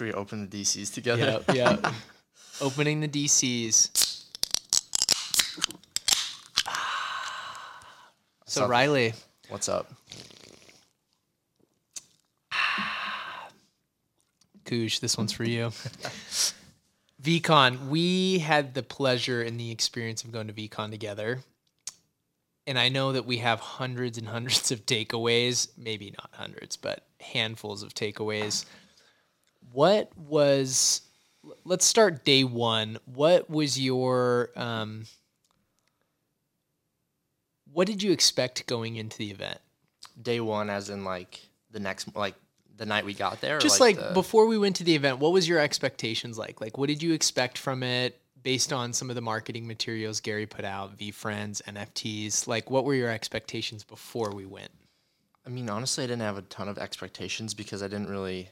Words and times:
Should 0.00 0.06
we 0.06 0.12
open 0.14 0.48
the 0.48 0.62
DCs 0.62 0.94
together? 0.94 1.42
Yep, 1.46 1.54
yep. 1.54 1.86
Opening 2.62 3.00
the 3.00 3.08
DCs. 3.08 4.24
So 8.46 8.64
up? 8.64 8.70
Riley, 8.70 9.12
What's 9.50 9.68
up? 9.68 9.92
Koosh, 14.64 15.00
this 15.00 15.18
one's 15.18 15.32
for 15.34 15.44
you. 15.44 15.64
VeeCon, 17.22 17.88
we 17.88 18.38
had 18.38 18.72
the 18.72 18.82
pleasure 18.82 19.42
and 19.42 19.60
the 19.60 19.70
experience 19.70 20.24
of 20.24 20.32
going 20.32 20.46
to 20.46 20.54
VeeCon 20.54 20.90
together. 20.90 21.40
And 22.66 22.78
I 22.78 22.88
know 22.88 23.12
that 23.12 23.26
we 23.26 23.36
have 23.36 23.60
hundreds 23.60 24.16
and 24.16 24.28
hundreds 24.28 24.72
of 24.72 24.86
takeaways, 24.86 25.68
maybe 25.76 26.14
not 26.18 26.30
hundreds, 26.32 26.78
but 26.78 27.04
handfuls 27.20 27.82
of 27.82 27.92
takeaways. 27.92 28.64
What 29.72 30.10
was, 30.16 31.02
let's 31.64 31.84
start 31.86 32.24
day 32.24 32.44
one. 32.44 32.98
What 33.04 33.48
was 33.50 33.78
your, 33.80 34.50
um, 34.56 35.04
what 37.72 37.86
did 37.86 38.02
you 38.02 38.12
expect 38.12 38.66
going 38.66 38.96
into 38.96 39.16
the 39.18 39.30
event? 39.30 39.58
Day 40.20 40.40
one, 40.40 40.70
as 40.70 40.90
in 40.90 41.04
like 41.04 41.40
the 41.70 41.80
next, 41.80 42.14
like 42.16 42.34
the 42.76 42.86
night 42.86 43.04
we 43.04 43.14
got 43.14 43.40
there. 43.40 43.56
or, 43.58 43.60
just 43.60 43.80
like, 43.80 43.96
the- 43.96 44.10
before 44.14 44.46
we 44.46 44.58
went 44.58 44.76
to 44.76 44.84
the 44.84 44.94
event 44.94 45.18
what 45.18 45.32
was 45.32 45.46
your 45.46 45.58
expectations 45.58 46.38
like 46.38 46.62
like 46.62 46.78
what 46.78 46.86
did 46.88 47.02
you 47.02 47.12
expect 47.12 47.58
from 47.58 47.82
it 47.82 48.18
based 48.42 48.72
on 48.72 48.94
some 48.94 49.10
of 49.10 49.16
the 49.16 49.20
marketing 49.20 49.66
materials 49.66 50.18
gary 50.18 50.46
put 50.46 50.64
out 50.64 50.96
VeeFriends 50.96 51.60
nfts 51.64 52.46
like 52.46 52.70
what 52.70 52.86
were 52.86 52.94
your 52.94 53.10
expectations 53.10 53.84
before 53.84 54.30
we 54.34 54.46
went 54.46 54.70
I 55.46 55.48
mean, 55.50 55.68
honestly, 55.70 56.04
I 56.04 56.06
didn't 56.06 56.22
have 56.22 56.36
a 56.38 56.42
ton 56.42 56.68
of 56.68 56.76
expectations 56.78 57.54
because 57.54 57.82
I 57.82 57.88
didn't 57.88 58.08
really. 58.10 58.50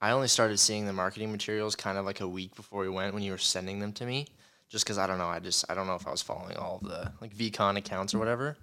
I 0.00 0.10
only 0.10 0.28
started 0.28 0.58
seeing 0.58 0.86
the 0.86 0.92
marketing 0.92 1.32
materials 1.32 1.74
kind 1.74 1.96
of 1.96 2.04
like 2.04 2.20
a 2.20 2.28
week 2.28 2.54
before 2.54 2.82
we 2.82 2.88
went 2.88 3.14
when 3.14 3.22
you 3.22 3.32
were 3.32 3.38
sending 3.38 3.78
them 3.78 3.92
to 3.94 4.04
me. 4.04 4.26
Just 4.68 4.84
because 4.84 4.98
I 4.98 5.06
don't 5.06 5.18
know, 5.18 5.28
I 5.28 5.38
just 5.38 5.64
I 5.70 5.74
don't 5.74 5.86
know 5.86 5.94
if 5.94 6.06
I 6.06 6.10
was 6.10 6.22
following 6.22 6.56
all 6.56 6.80
the 6.82 7.12
like 7.20 7.34
VeeCon 7.34 7.78
accounts 7.78 8.14
or 8.14 8.18
whatever. 8.18 8.56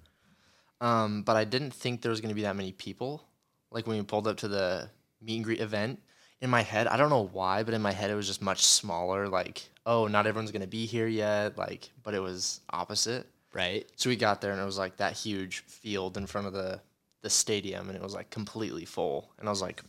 Um, 0.82 1.24
but 1.24 1.38
I 1.38 1.46
didn't 1.46 1.72
think 1.72 2.02
there 2.02 2.12
was 2.12 2.22
gonna 2.22 2.34
be 2.34 2.42
that 2.44 2.56
many 2.56 2.74
people. 2.74 3.24
Like 3.72 3.88
when 3.88 3.98
we 3.98 4.04
pulled 4.04 4.28
up 4.28 4.38
to 4.38 4.48
the 4.48 4.90
meet 5.22 5.38
and 5.38 5.46
greet 5.46 5.62
event, 5.62 6.00
in 6.42 6.50
my 6.50 6.62
head, 6.62 6.88
I 6.88 6.98
don't 6.98 7.10
know 7.10 7.30
why, 7.32 7.64
but 7.64 7.74
in 7.74 7.82
my 7.82 7.94
head 7.94 8.12
it 8.12 8.16
was 8.16 8.28
just 8.28 8.42
much 8.42 8.64
smaller. 8.66 9.30
Like, 9.30 9.64
oh, 9.86 10.08
not 10.08 10.28
everyone's 10.28 10.52
gonna 10.52 10.68
be 10.68 10.86
here 10.86 11.08
yet. 11.08 11.58
Like, 11.58 11.90
but 12.04 12.14
it 12.14 12.20
was 12.20 12.60
opposite. 12.70 13.26
right 13.54 13.90
So 13.96 14.10
we 14.10 14.18
got 14.18 14.42
there 14.42 14.52
and 14.52 14.62
it 14.62 14.66
was 14.66 14.78
like 14.78 14.98
that 14.98 15.14
huge 15.14 15.60
field 15.62 16.18
in 16.18 16.28
front 16.28 16.48
of 16.48 16.54
the 16.54 16.82
the 17.22 17.30
stadium 17.30 17.88
and 17.88 17.96
it 17.96 18.04
was 18.04 18.14
like 18.14 18.30
completely 18.30 18.84
full. 18.84 19.32
And 19.40 19.48
I 19.48 19.52
was 19.52 19.62
like, 19.62 19.82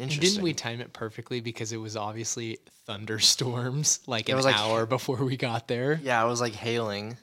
and 0.00 0.20
didn't 0.20 0.42
we 0.42 0.52
time 0.54 0.80
it 0.80 0.92
perfectly 0.92 1.40
because 1.40 1.72
it 1.72 1.76
was 1.76 1.96
obviously 1.96 2.58
thunderstorms 2.86 4.00
like 4.06 4.28
It 4.28 4.32
an 4.32 4.36
was 4.36 4.44
like- 4.46 4.56
hour 4.58 4.86
before 4.86 5.24
we 5.24 5.36
got 5.36 5.68
there 5.68 6.00
Yeah, 6.02 6.24
it 6.24 6.28
was 6.28 6.40
like 6.40 6.54
hailing. 6.54 7.16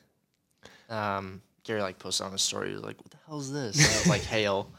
Um, 0.89 1.41
Gary 1.63 1.81
like 1.81 1.99
posted 1.99 2.25
on 2.25 2.31
his 2.31 2.41
story. 2.41 2.69
He 2.69 2.73
was 2.75 2.83
like, 2.83 2.97
"What 2.97 3.11
the 3.11 3.17
hell 3.27 3.39
is 3.39 3.51
this?" 3.51 3.75
And 3.75 3.85
it 3.85 3.97
was 3.99 4.07
like 4.07 4.21
hail. 4.35 4.71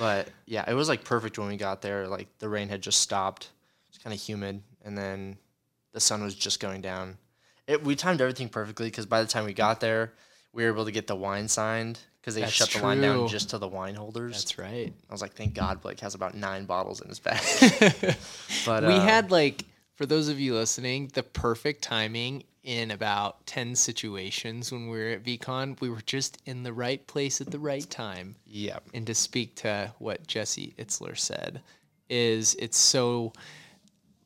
But 0.00 0.28
yeah, 0.46 0.64
it 0.68 0.74
was 0.74 0.88
like 0.88 1.04
perfect 1.04 1.38
when 1.38 1.46
we 1.48 1.56
got 1.56 1.80
there. 1.80 2.08
Like 2.08 2.26
the 2.40 2.48
rain 2.48 2.68
had 2.68 2.82
just 2.82 3.00
stopped. 3.00 3.50
It's 3.88 3.98
kind 3.98 4.12
of 4.12 4.20
humid, 4.20 4.60
and 4.84 4.98
then 4.98 5.36
the 5.92 6.00
sun 6.00 6.24
was 6.24 6.34
just 6.34 6.58
going 6.58 6.80
down. 6.80 7.18
It 7.68 7.84
we 7.84 7.94
timed 7.94 8.20
everything 8.20 8.48
perfectly 8.48 8.88
because 8.88 9.06
by 9.06 9.20
the 9.22 9.28
time 9.28 9.44
we 9.44 9.54
got 9.54 9.78
there, 9.78 10.12
we 10.52 10.64
were 10.64 10.70
able 10.70 10.86
to 10.86 10.90
get 10.90 11.06
the 11.06 11.14
wine 11.16 11.46
signed 11.46 12.00
because 12.24 12.36
they 12.36 12.40
That's 12.40 12.54
shut 12.54 12.70
the 12.70 12.80
line 12.80 13.02
down 13.02 13.18
true. 13.18 13.28
just 13.28 13.50
to 13.50 13.58
the 13.58 13.68
wine 13.68 13.94
holders. 13.94 14.32
that's 14.32 14.58
right 14.58 14.90
I 15.10 15.12
was 15.12 15.20
like, 15.20 15.34
thank 15.34 15.52
God 15.52 15.82
Blake 15.82 16.00
has 16.00 16.14
about 16.14 16.34
nine 16.34 16.64
bottles 16.64 17.02
in 17.02 17.08
his 17.08 17.18
bag. 17.18 17.38
but 18.64 18.82
we 18.84 18.94
uh, 18.94 19.00
had 19.00 19.30
like 19.30 19.66
for 19.96 20.06
those 20.06 20.28
of 20.28 20.40
you 20.40 20.54
listening 20.54 21.10
the 21.12 21.22
perfect 21.22 21.82
timing 21.82 22.42
in 22.62 22.92
about 22.92 23.44
10 23.44 23.74
situations 23.74 24.72
when 24.72 24.88
we 24.88 24.96
were 24.96 25.08
at 25.08 25.22
VeeCon 25.22 25.78
we 25.82 25.90
were 25.90 26.00
just 26.06 26.40
in 26.46 26.62
the 26.62 26.72
right 26.72 27.06
place 27.06 27.42
at 27.42 27.50
the 27.50 27.58
right 27.58 27.88
time 27.90 28.36
yeah, 28.46 28.78
and 28.94 29.06
to 29.06 29.14
speak 29.14 29.54
to 29.56 29.92
what 29.98 30.26
jesse 30.26 30.74
itzler 30.78 31.18
said 31.18 31.60
is 32.08 32.54
it's 32.58 32.78
so 32.78 33.34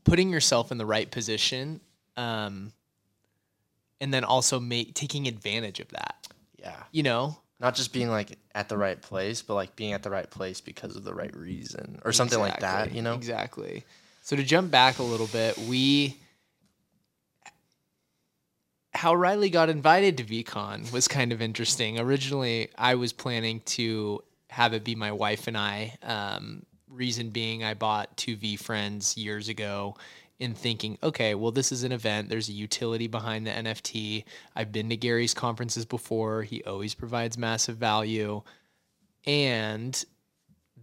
putting 0.04 0.30
yourself 0.30 0.70
in 0.70 0.78
the 0.78 0.86
right 0.86 1.10
position 1.10 1.80
um, 2.16 2.72
and 4.00 4.14
then 4.14 4.22
also 4.22 4.60
make, 4.60 4.94
taking 4.94 5.26
advantage 5.26 5.80
of 5.80 5.88
that 5.88 6.28
yeah. 6.60 6.84
you 6.92 7.02
know 7.02 7.36
Not 7.60 7.74
just 7.74 7.92
being 7.92 8.08
like 8.08 8.38
at 8.54 8.68
the 8.68 8.78
right 8.78 9.00
place, 9.00 9.42
but 9.42 9.54
like 9.54 9.74
being 9.74 9.92
at 9.92 10.02
the 10.02 10.10
right 10.10 10.30
place 10.30 10.60
because 10.60 10.94
of 10.94 11.04
the 11.04 11.14
right 11.14 11.34
reason 11.36 12.00
or 12.04 12.12
something 12.12 12.38
like 12.38 12.60
that. 12.60 12.92
You 12.92 13.02
know? 13.02 13.14
Exactly. 13.14 13.84
So 14.22 14.36
to 14.36 14.44
jump 14.44 14.70
back 14.70 14.98
a 14.98 15.02
little 15.02 15.26
bit, 15.26 15.58
we 15.58 16.16
how 18.94 19.14
Riley 19.14 19.48
got 19.48 19.68
invited 19.68 20.16
to 20.18 20.24
VeeCon 20.24 20.92
was 20.92 21.06
kind 21.06 21.32
of 21.32 21.40
interesting. 21.40 22.00
Originally, 22.00 22.68
I 22.76 22.96
was 22.96 23.12
planning 23.12 23.60
to 23.66 24.22
have 24.50 24.72
it 24.72 24.82
be 24.82 24.94
my 24.94 25.12
wife 25.12 25.46
and 25.46 25.56
I. 25.56 25.96
Um, 26.02 26.64
reason 26.88 27.30
being, 27.30 27.62
I 27.62 27.74
bought 27.74 28.16
two 28.16 28.36
VeeFriends 28.36 29.16
years 29.16 29.48
ago 29.48 29.96
in 30.38 30.54
thinking, 30.54 30.98
okay, 31.02 31.34
well, 31.34 31.50
this 31.50 31.72
is 31.72 31.82
an 31.82 31.92
event. 31.92 32.28
There's 32.28 32.48
a 32.48 32.52
utility 32.52 33.08
behind 33.08 33.46
the 33.46 33.50
NFT. 33.50 34.24
I've 34.54 34.70
been 34.70 34.88
to 34.90 34.96
Gary's 34.96 35.34
conferences 35.34 35.84
before. 35.84 36.42
He 36.42 36.62
always 36.62 36.94
provides 36.94 37.36
massive 37.36 37.76
value. 37.76 38.42
And 39.26 40.02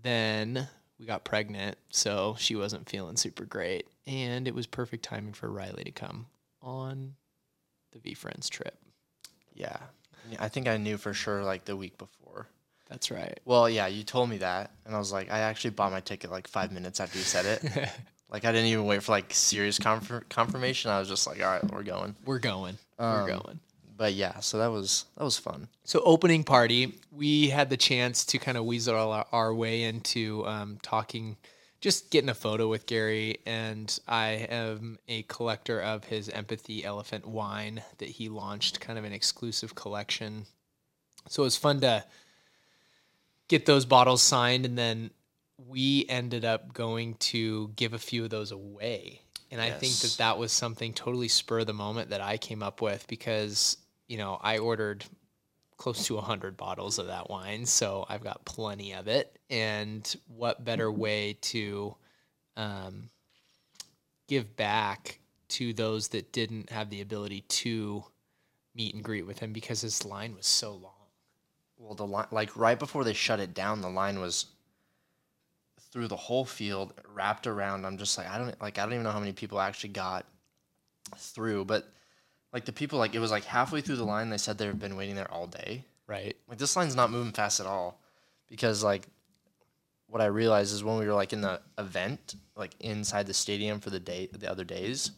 then 0.03 0.67
we 0.99 1.05
got 1.05 1.23
pregnant, 1.23 1.77
so 1.89 2.35
she 2.37 2.55
wasn't 2.55 2.89
feeling 2.89 3.15
super 3.15 3.45
great. 3.45 3.87
And 4.05 4.47
it 4.47 4.53
was 4.53 4.67
perfect 4.67 5.03
timing 5.03 5.33
for 5.33 5.49
Riley 5.49 5.83
to 5.85 5.91
come 5.91 6.27
on 6.61 7.15
the 7.91 7.99
VeeFriends 7.99 8.49
trip. 8.49 8.77
Yeah. 9.53 9.77
I 10.39 10.49
think 10.49 10.67
I 10.67 10.77
knew 10.77 10.97
for 10.97 11.13
sure 11.13 11.43
like 11.43 11.65
the 11.65 11.75
week 11.77 11.97
before. 11.97 12.47
That's 12.89 13.09
right. 13.09 13.39
Well, 13.45 13.69
yeah, 13.69 13.87
you 13.87 14.03
told 14.03 14.29
me 14.29 14.37
that, 14.37 14.71
and 14.85 14.95
I 14.95 14.99
was 14.99 15.11
like, 15.11 15.31
I 15.31 15.39
actually 15.39 15.71
bought 15.71 15.91
my 15.91 16.01
ticket 16.01 16.29
like 16.29 16.47
five 16.47 16.71
minutes 16.71 16.99
after 16.99 17.17
you 17.17 17.23
said 17.23 17.45
it. 17.45 17.89
like 18.29 18.45
I 18.45 18.51
didn't 18.51 18.67
even 18.67 18.85
wait 18.85 19.03
for 19.03 19.11
like 19.11 19.33
serious 19.33 19.79
confir- 19.79 20.27
confirmation. 20.29 20.91
I 20.91 20.99
was 20.99 21.07
just 21.07 21.27
like, 21.27 21.41
all 21.41 21.51
right, 21.51 21.71
we're 21.71 21.83
going. 21.83 22.15
We're 22.25 22.39
going. 22.39 22.77
Um, 22.97 23.21
We're 23.21 23.27
going. 23.27 23.59
But 23.97 24.13
yeah, 24.13 24.39
so 24.41 24.57
that 24.57 24.71
was 24.71 25.05
that 25.17 25.23
was 25.23 25.37
fun. 25.37 25.69
So 25.85 26.01
opening 26.03 26.43
party, 26.43 26.99
we 27.11 27.49
had 27.49 27.69
the 27.69 27.77
chance 27.77 28.25
to 28.25 28.37
kind 28.37 28.57
of 28.57 28.65
weasel 28.65 28.95
our, 28.95 29.25
our 29.31 29.53
way 29.53 29.83
into 29.83 30.45
um, 30.45 30.79
talking, 30.81 31.37
just 31.79 32.11
getting 32.11 32.29
a 32.29 32.33
photo 32.33 32.67
with 32.67 32.87
Gary. 32.87 33.37
And 33.45 33.97
I 34.05 34.47
am 34.49 34.99
a 35.07 35.23
collector 35.23 35.81
of 35.81 36.03
his 36.03 36.27
Empathy 36.27 36.83
Elephant 36.83 37.25
wine 37.25 37.83
that 37.99 38.09
he 38.09 38.27
launched, 38.27 38.81
kind 38.81 38.99
of 38.99 39.05
an 39.05 39.13
exclusive 39.13 39.75
collection. 39.75 40.45
So 41.29 41.43
it 41.43 41.45
was 41.45 41.57
fun 41.57 41.79
to 41.81 42.03
get 43.47 43.65
those 43.65 43.85
bottles 43.85 44.21
signed, 44.21 44.65
and 44.65 44.77
then 44.77 45.11
we 45.57 46.05
ended 46.09 46.45
up 46.45 46.73
going 46.73 47.15
to 47.15 47.71
give 47.75 47.93
a 47.93 47.99
few 47.99 48.23
of 48.23 48.29
those 48.29 48.51
away. 48.51 49.21
And 49.51 49.61
I 49.61 49.71
think 49.71 49.93
that 49.97 50.15
that 50.17 50.37
was 50.37 50.51
something 50.51 50.93
totally 50.93 51.27
spur 51.27 51.59
of 51.59 51.67
the 51.67 51.73
moment 51.73 52.09
that 52.09 52.19
I 52.19 52.37
came 52.37 52.61
up 52.61 52.81
with 52.81 53.07
because, 53.07 53.77
you 54.07 54.17
know, 54.17 54.39
I 54.41 54.57
ordered 54.57 55.05
close 55.77 56.05
to 56.07 56.15
100 56.15 56.57
bottles 56.57 56.99
of 56.99 57.07
that 57.07 57.29
wine, 57.29 57.65
so 57.65 58.05
I've 58.09 58.23
got 58.23 58.43
plenty 58.43 58.93
of 58.93 59.07
it. 59.07 59.37
And 59.49 60.13
what 60.27 60.65
better 60.65 60.91
way 60.91 61.37
to 61.41 61.95
um, 62.57 63.09
give 64.27 64.55
back 64.55 65.19
to 65.47 65.73
those 65.73 66.09
that 66.09 66.31
didn't 66.31 66.69
have 66.69 66.89
the 66.89 67.01
ability 67.01 67.41
to 67.41 68.03
meet 68.73 68.93
and 68.93 69.03
greet 69.03 69.25
with 69.25 69.39
him 69.39 69.53
because 69.53 69.81
his 69.81 70.03
line 70.03 70.35
was 70.35 70.45
so 70.45 70.73
long. 70.73 70.91
Well, 71.77 71.93
the 71.93 72.05
line, 72.05 72.27
like 72.31 72.55
right 72.57 72.79
before 72.79 73.03
they 73.03 73.13
shut 73.13 73.39
it 73.39 73.53
down, 73.53 73.81
the 73.81 73.89
line 73.89 74.19
was 74.19 74.47
through 75.95 76.09
the 76.09 76.15
whole 76.17 76.43
field, 76.43 76.93
wrapped 77.13 77.47
around. 77.47 77.85
I'm 77.85 77.97
just 77.97 78.17
like, 78.17 78.29
I 78.29 78.37
don't 78.37 78.61
like, 78.61 78.77
I 78.77 78.83
don't 78.83 78.91
even 78.91 79.05
know 79.05 79.11
how 79.11 79.19
many 79.21 79.31
people 79.31 79.61
actually 79.61 79.91
got 79.91 80.25
through, 81.15 81.63
but 81.63 81.87
like 82.51 82.65
the 82.65 82.73
people, 82.73 82.99
like 82.99 83.15
it 83.15 83.19
was 83.19 83.31
like 83.31 83.45
halfway 83.45 83.79
through 83.79 83.95
the 83.95 84.03
line, 84.03 84.29
they 84.29 84.37
said 84.37 84.57
they've 84.57 84.77
been 84.77 84.97
waiting 84.97 85.15
there 85.15 85.31
all 85.31 85.47
day. 85.47 85.85
Right. 86.05 86.35
Like 86.49 86.57
this 86.57 86.75
line's 86.75 86.97
not 86.97 87.11
moving 87.11 87.31
fast 87.31 87.61
at 87.61 87.65
all, 87.65 88.01
because 88.49 88.83
like 88.83 89.07
what 90.07 90.21
I 90.21 90.25
realized 90.25 90.73
is 90.73 90.83
when 90.83 90.99
we 90.99 91.07
were 91.07 91.13
like 91.13 91.31
in 91.31 91.39
the 91.39 91.61
event, 91.77 92.35
like 92.57 92.75
inside 92.81 93.25
the 93.25 93.33
stadium 93.33 93.79
for 93.79 93.89
the 93.89 94.01
day, 94.01 94.27
the 94.33 94.51
other 94.51 94.65
days, 94.65 95.11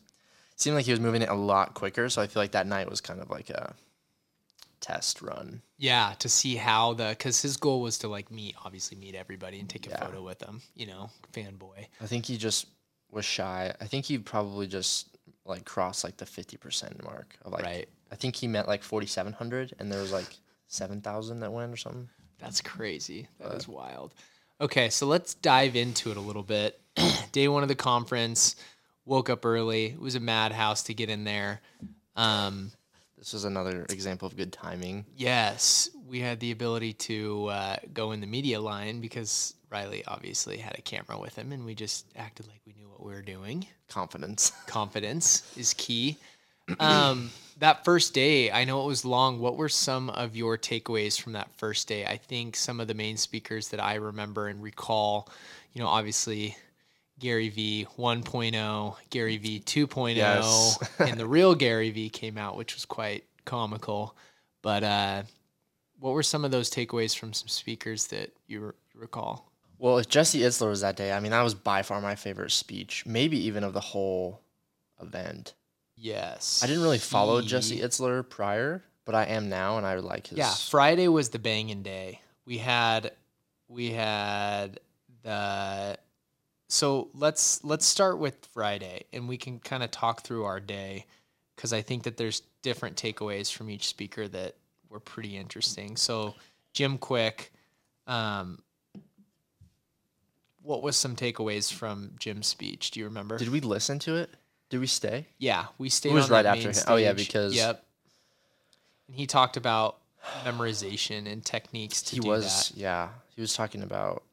it 0.52 0.62
seemed 0.62 0.76
like 0.76 0.86
he 0.86 0.92
was 0.92 1.00
moving 1.00 1.24
it 1.24 1.30
a 1.30 1.34
lot 1.34 1.74
quicker. 1.74 2.08
So 2.08 2.22
I 2.22 2.28
feel 2.28 2.44
like 2.44 2.52
that 2.52 2.68
night 2.68 2.88
was 2.88 3.02
kind 3.02 3.20
of 3.20 3.32
like 3.32 3.50
a 3.50 3.74
test 4.80 5.22
run. 5.22 5.62
Yeah, 5.78 6.14
to 6.20 6.30
see 6.30 6.56
how 6.56 6.94
the 6.94 7.10
because 7.10 7.42
his 7.42 7.58
goal 7.58 7.82
was 7.82 7.98
to 8.00 8.08
like 8.08 8.32
meet, 8.32 8.56
obviously 8.64 8.98
meet 8.98 9.16
everybody 9.16 9.60
and 9.60 9.70
take 9.70 9.88
a 9.88 9.90
Yeah. 9.92 10.06
photo 10.06 10.22
with 10.24 10.40
them. 10.40 10.62
You 10.76 10.88
know, 10.88 11.10
fanboy. 11.34 11.88
I 12.02 12.06
think 12.08 12.26
he 12.26 12.38
just 12.38 12.68
was 13.12 13.26
shy. 13.26 13.74
I 13.80 13.86
think 13.86 14.06
he 14.06 14.18
probably 14.18 14.68
just 14.68 15.08
like 15.46 15.66
crossed 15.66 16.04
like 16.04 16.18
the 16.18 16.26
fifty 16.26 16.58
percent 16.58 17.04
mark 17.04 17.36
of 17.44 17.52
like. 17.54 17.64
Right. 17.64 17.90
I 18.12 18.16
think 18.16 18.36
he 18.36 18.48
meant 18.48 18.68
like 18.68 18.84
forty 18.84 19.08
seven 19.08 19.34
hundred, 19.34 19.74
and 19.80 19.92
there 19.92 20.02
was 20.02 20.12
like 20.12 20.28
seven 20.68 21.02
thousand 21.02 21.42
that 21.42 21.52
went 21.52 21.74
or 21.74 21.78
something. 21.78 22.10
That's 22.40 22.62
crazy. 22.62 23.28
That 23.40 23.50
That 23.52 23.58
is 23.58 23.68
wild. 23.68 24.14
Okay, 24.60 24.90
so 24.90 25.06
let's 25.06 25.34
dive 25.36 25.76
into 25.76 26.10
it 26.12 26.18
a 26.18 26.22
little 26.22 26.44
bit. 26.44 26.80
Day 27.32 27.48
one 27.48 27.62
of 27.64 27.70
the 27.70 27.76
conference, 27.76 28.56
woke 29.06 29.30
up 29.30 29.46
early. 29.46 29.86
It 29.88 30.00
was 30.00 30.16
a 30.16 30.20
madhouse 30.20 30.84
to 30.84 30.94
get 30.94 31.10
in 31.10 31.24
there. 31.26 31.62
Um, 32.16 32.72
This 33.18 33.34
was 33.34 33.46
another 33.46 33.86
example 33.90 34.28
of 34.28 34.38
good 34.38 34.54
timing. 34.54 35.06
yes, 35.16 35.90
we 36.08 36.22
had 36.22 36.40
the 36.40 36.52
ability 36.52 36.94
to 36.94 37.48
uh, 37.48 37.76
go 37.94 38.12
in 38.12 38.22
the 38.22 38.28
media 38.28 38.62
line 38.62 39.02
because 39.02 39.56
Riley 39.70 40.04
obviously 40.08 40.58
had 40.58 40.78
a 40.78 40.82
camera 40.82 41.20
with 41.20 41.36
him, 41.36 41.52
and 41.52 41.66
we 41.66 41.76
just 41.76 42.06
acted 42.16 42.48
like 42.48 42.62
we 42.66 42.74
knew 42.74 42.88
what 42.88 43.04
we 43.04 43.12
were 43.12 43.22
doing. 43.22 43.68
Confidence. 43.90 44.52
Confidence 44.68 45.52
is 45.58 45.74
key. 45.74 46.18
Um, 46.80 47.32
that 47.60 47.84
first 47.84 48.14
day, 48.14 48.52
I 48.52 48.66
know 48.66 48.84
it 48.84 48.88
was 48.88 49.04
long. 49.04 49.40
What 49.40 49.58
were 49.58 49.70
some 49.70 50.10
of 50.12 50.36
your 50.36 50.58
takeaways 50.58 51.20
from 51.20 51.34
that 51.34 51.50
first 51.58 51.88
day? 51.88 52.06
I 52.06 52.18
think 52.18 52.56
some 52.56 52.80
of 52.80 52.88
the 52.88 52.94
main 52.94 53.18
speakers 53.18 53.70
that 53.70 53.84
I 53.84 53.96
remember 53.96 54.48
and 54.48 54.62
recall, 54.62 55.30
you 55.74 55.82
know, 55.82 55.88
obviously 55.88 56.56
Gary 57.20 57.50
V 57.50 57.88
1.0, 57.98 58.96
Gary 59.10 59.38
V 59.38 59.60
2.0, 59.66 60.16
Yes. 60.16 60.78
and 61.00 61.20
the 61.20 61.28
real 61.28 61.56
Gary 61.56 61.90
V 61.90 62.10
came 62.10 62.38
out, 62.38 62.56
which 62.58 62.76
was 62.76 62.86
quite 62.86 63.24
comical. 63.46 64.16
But 64.62 64.84
uh, 64.84 65.24
what 66.00 66.12
were 66.14 66.24
some 66.24 66.46
of 66.46 66.52
those 66.52 66.70
takeaways 66.70 67.18
from 67.18 67.34
some 67.34 67.48
speakers 67.48 68.08
that 68.08 68.32
you, 68.48 68.60
re- 68.68 68.72
recall? 68.96 69.52
Well, 69.80 69.98
if 70.00 70.10
Jesse 70.10 70.40
Itzler 70.40 70.70
was 70.70 70.82
that 70.82 70.96
day, 70.96 71.12
I 71.12 71.20
mean, 71.20 71.32
that 71.32 71.42
was 71.44 71.54
by 71.54 71.84
far 71.84 72.02
my 72.02 72.16
favorite 72.16 72.52
speech, 72.52 73.04
maybe 73.06 73.38
even 73.46 73.64
of 73.64 73.74
the 73.74 73.80
whole 73.80 74.42
event. 75.02 75.54
Yes. 75.96 76.62
I 76.64 76.68
didn't 76.68 76.84
really 76.84 76.98
follow 76.98 77.40
he- 77.42 77.48
Jesse 77.48 77.80
Itzler 77.80 78.28
prior, 78.28 78.84
but 79.06 79.16
I 79.16 79.26
am 79.26 79.50
now, 79.50 79.78
and 79.78 79.86
I 79.86 79.96
like 79.96 80.28
his. 80.28 80.38
Yeah, 80.38 80.52
Friday 80.52 81.08
was 81.08 81.30
the 81.30 81.40
banging 81.40 81.82
day. 81.84 82.22
We 82.46 82.58
had 82.60 83.12
we 83.68 83.92
had 83.92 84.80
the 85.24 85.98
so 86.68 87.10
let's 87.14 87.64
let's 87.64 87.86
start 87.86 88.18
with 88.20 88.48
Friday 88.54 89.06
and 89.14 89.28
we 89.28 89.38
can 89.38 89.60
kind 89.60 89.84
of 89.84 89.92
talk 89.92 90.22
through 90.22 90.44
our 90.46 90.60
day 90.60 91.06
cuz 91.56 91.74
I 91.74 91.82
think 91.82 92.04
that 92.04 92.18
there's 92.18 92.42
different 92.62 92.98
takeaways 92.98 93.52
from 93.52 93.70
each 93.70 93.88
speaker 93.88 94.28
that 94.28 94.56
were 94.90 95.00
pretty 95.00 95.38
interesting. 95.38 95.96
So 95.98 96.36
Jim 96.74 96.98
Kwik 96.98 97.52
um 98.06 98.62
what 100.62 100.84
was 100.84 100.98
some 100.98 101.16
takeaways 101.16 101.72
from 101.72 102.12
Jim's 102.20 102.48
speech? 102.48 102.92
Do 102.92 103.00
you 103.00 103.06
remember? 103.06 103.38
Did 103.38 103.50
we 103.50 103.62
listen 103.62 104.00
to 104.00 104.18
it? 104.18 104.30
Did 104.70 104.82
we 104.82 104.88
stay? 104.88 105.26
Yeah, 105.38 105.68
we 105.78 105.88
stayed. 105.90 106.14
was 106.14 106.26
on 106.26 106.32
right 106.32 106.46
after 106.46 106.70
him. 106.70 106.84
Oh, 106.88 106.98
yeah, 106.98 107.14
because- 107.14 107.56
yep. 107.56 107.86
And 109.08 109.16
he 109.16 109.26
talked 109.26 109.56
about 109.56 110.00
memorization 110.44 111.26
and 111.32 111.44
techniques 111.46 112.02
to 112.04 112.16
he 112.16 112.20
do 112.20 112.28
was, 112.28 112.70
that. 112.70 112.78
yeah. 112.78 113.10
He 113.34 113.40
was 113.40 113.54
talking 113.54 113.82
about. 113.82 114.24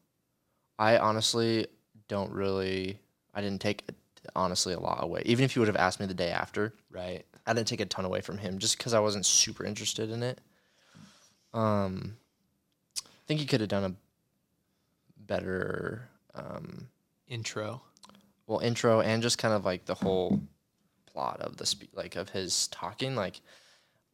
I 0.76 0.98
honestly 0.98 1.68
don't 2.08 2.30
really. 2.32 2.98
I 3.34 3.40
didn't 3.40 3.60
take 3.60 3.84
honestly 4.36 4.72
a 4.74 4.80
lot 4.80 5.02
away. 5.02 5.22
Even 5.26 5.44
if 5.44 5.54
you 5.56 5.60
would 5.60 5.68
have 5.68 5.76
asked 5.76 6.00
me 6.00 6.06
the 6.06 6.14
day 6.14 6.30
after, 6.30 6.72
Right. 6.90 7.24
I 7.46 7.52
didn't 7.52 7.68
take 7.68 7.80
a 7.80 7.86
ton 7.86 8.04
away 8.04 8.20
from 8.22 8.38
him 8.38 8.58
just 8.58 8.78
because 8.78 8.94
I 8.94 9.00
wasn't 9.00 9.26
super 9.26 9.64
interested 9.64 10.10
in 10.10 10.22
it. 10.22 10.40
Um, 11.52 12.16
I 13.04 13.26
think 13.26 13.40
he 13.40 13.46
could 13.46 13.60
have 13.60 13.68
done 13.68 13.84
a 13.84 13.94
better, 15.26 16.08
um, 16.34 16.88
Intro. 17.28 17.82
well, 18.46 18.60
intro 18.60 19.00
and 19.00 19.22
just 19.22 19.38
kind 19.38 19.54
of 19.54 19.64
like 19.64 19.86
the 19.86 19.94
whole 19.94 20.40
plot 21.06 21.40
of 21.40 21.56
the 21.56 21.66
spe- 21.66 21.94
like 21.94 22.16
of 22.16 22.28
his 22.30 22.68
talking. 22.68 23.16
Like, 23.16 23.40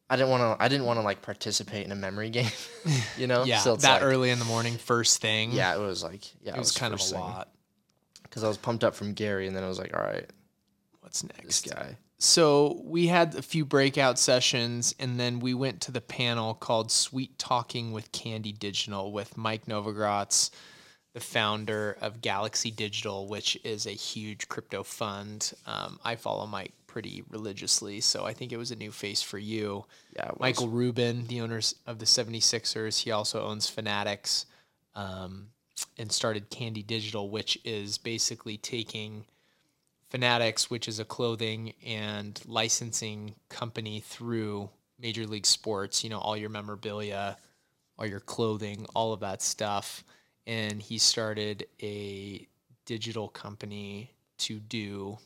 I 0.09 0.15
didn't 0.15 0.29
want 0.29 0.57
to. 0.59 0.63
I 0.63 0.67
didn't 0.67 0.85
want 0.85 0.99
to 0.99 1.03
like 1.03 1.21
participate 1.21 1.85
in 1.85 1.91
a 1.91 1.95
memory 1.95 2.29
game, 2.37 2.49
you 3.17 3.27
know. 3.27 3.43
Yeah. 3.45 3.59
So 3.59 3.75
that 3.77 3.95
like- 3.95 4.03
early 4.03 4.29
in 4.29 4.39
the 4.39 4.45
morning, 4.45 4.77
first 4.77 5.21
thing. 5.21 5.51
Yeah, 5.51 5.75
it 5.75 5.79
was 5.79 6.03
like 6.03 6.23
yeah, 6.41 6.53
It 6.55 6.59
was 6.59 6.71
kind 6.71 6.93
of 6.93 6.99
a 7.01 7.13
lot. 7.13 7.49
Because 8.31 8.43
I 8.45 8.47
was 8.47 8.57
pumped 8.57 8.83
up 8.85 8.95
from 8.95 9.13
Gary, 9.13 9.45
and 9.45 9.55
then 9.55 9.63
I 9.63 9.67
was 9.67 9.77
like, 9.77 9.95
all 9.95 10.01
right, 10.01 10.25
What's 11.01 11.21
this 11.21 11.37
next? 11.37 11.69
guy. 11.69 11.97
So 12.17 12.79
we 12.85 13.07
had 13.07 13.35
a 13.35 13.41
few 13.41 13.65
breakout 13.65 14.17
sessions, 14.17 14.95
and 14.99 15.19
then 15.19 15.39
we 15.39 15.53
went 15.53 15.81
to 15.81 15.91
the 15.91 16.01
panel 16.01 16.53
called 16.53 16.91
"Sweet 16.91 17.37
Talking 17.37 17.91
with 17.91 18.11
Candy 18.11 18.53
Digital" 18.53 19.11
with 19.11 19.35
Mike 19.37 19.65
Novogratz, 19.65 20.51
the 21.13 21.19
founder 21.19 21.97
of 21.99 22.21
Galaxy 22.21 22.71
Digital, 22.71 23.27
which 23.27 23.57
is 23.63 23.85
a 23.87 23.91
huge 23.91 24.47
crypto 24.47 24.83
fund. 24.83 25.51
Um, 25.65 25.99
I 26.05 26.15
follow 26.15 26.45
Mike 26.45 26.73
pretty 26.87 27.23
religiously, 27.29 27.99
so 28.01 28.23
I 28.23 28.33
think 28.33 28.51
it 28.53 28.57
was 28.57 28.71
a 28.71 28.75
new 28.75 28.91
face 28.91 29.21
for 29.21 29.39
you. 29.39 29.85
Yeah. 30.15 30.31
Michael 30.39 30.67
Rubin, 30.69 31.25
the 31.27 31.41
owners 31.41 31.75
of 31.87 31.99
the 31.99 32.05
76ers, 32.05 32.99
he 33.01 33.11
also 33.11 33.43
owns 33.45 33.67
Fanatics 33.67 34.45
um, 34.93 35.47
and 35.97 36.11
started 36.11 36.49
Candy 36.49 36.83
Digital, 36.83 37.29
which 37.29 37.57
is 37.63 37.97
basically 37.97 38.57
taking 38.57 39.25
Fanatics, 40.09 40.69
which 40.69 40.89
is 40.89 40.99
a 40.99 41.05
clothing 41.05 41.73
and 41.85 42.41
licensing 42.45 43.33
company 43.47 44.01
through 44.01 44.69
Major 44.99 45.25
League 45.25 45.45
Sports, 45.45 46.03
you 46.03 46.09
know, 46.09 46.19
all 46.19 46.35
your 46.35 46.49
memorabilia, 46.49 47.37
all 47.97 48.05
your 48.05 48.19
clothing, 48.19 48.85
all 48.93 49.13
of 49.13 49.21
that 49.21 49.41
stuff. 49.41 50.03
And 50.45 50.81
he 50.81 50.97
started 50.97 51.65
a 51.81 52.45
digital 52.85 53.29
company 53.29 54.11
to 54.39 54.59
do 54.59 55.17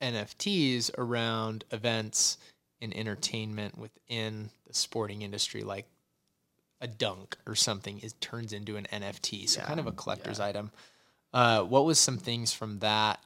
NFTs 0.00 0.90
around 0.96 1.64
events 1.70 2.38
and 2.80 2.96
entertainment 2.96 3.76
within 3.76 4.48
the 4.66 4.72
sporting 4.72 5.20
industry, 5.20 5.62
like 5.62 5.86
a 6.80 6.86
dunk 6.86 7.36
or 7.46 7.54
something, 7.54 8.00
it 8.02 8.14
turns 8.20 8.52
into 8.52 8.76
an 8.76 8.86
NFT. 8.92 9.48
So 9.48 9.60
Yeah, 9.60 9.66
kind 9.66 9.80
of 9.80 9.86
a 9.86 9.92
collector's 9.92 10.40
item. 10.40 10.70
Uh, 11.32 11.62
what 11.62 11.84
was 11.84 11.98
some 11.98 12.18
things 12.18 12.52
from 12.52 12.78
that 12.80 13.20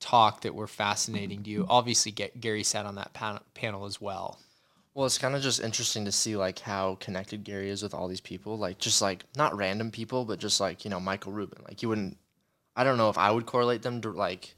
talk 0.00 0.42
that 0.42 0.54
were 0.54 0.66
fascinating 0.66 1.42
to 1.44 1.50
you? 1.50 1.66
Obviously, 1.68 2.12
Ga- 2.12 2.32
Gary 2.38 2.62
sat 2.62 2.86
on 2.86 2.96
that 2.96 3.12
pan- 3.12 3.40
panel 3.54 3.84
as 3.84 4.00
well. 4.00 4.38
Well, 4.94 5.06
it's 5.06 5.18
kind 5.18 5.36
of 5.36 5.42
just 5.42 5.60
interesting 5.60 6.04
to 6.06 6.12
see 6.12 6.36
like 6.36 6.58
how 6.58 6.96
connected 6.96 7.44
Gary 7.44 7.70
is 7.70 7.82
with 7.82 7.94
all 7.94 8.08
these 8.08 8.20
people. 8.20 8.58
Like 8.58 8.78
just 8.78 9.00
like 9.00 9.24
not 9.36 9.56
random 9.56 9.90
people, 9.90 10.24
but 10.24 10.40
just 10.40 10.60
like 10.60 10.84
you 10.84 10.90
know 10.90 10.98
Michael 10.98 11.32
Rubin. 11.32 11.62
Like 11.64 11.82
you 11.82 11.88
wouldn't. 11.88 12.16
I 12.74 12.84
don't 12.84 12.98
know 12.98 13.08
if 13.08 13.18
I 13.18 13.30
would 13.30 13.46
correlate 13.46 13.82
them 13.82 14.00
to 14.00 14.10
like. 14.10 14.54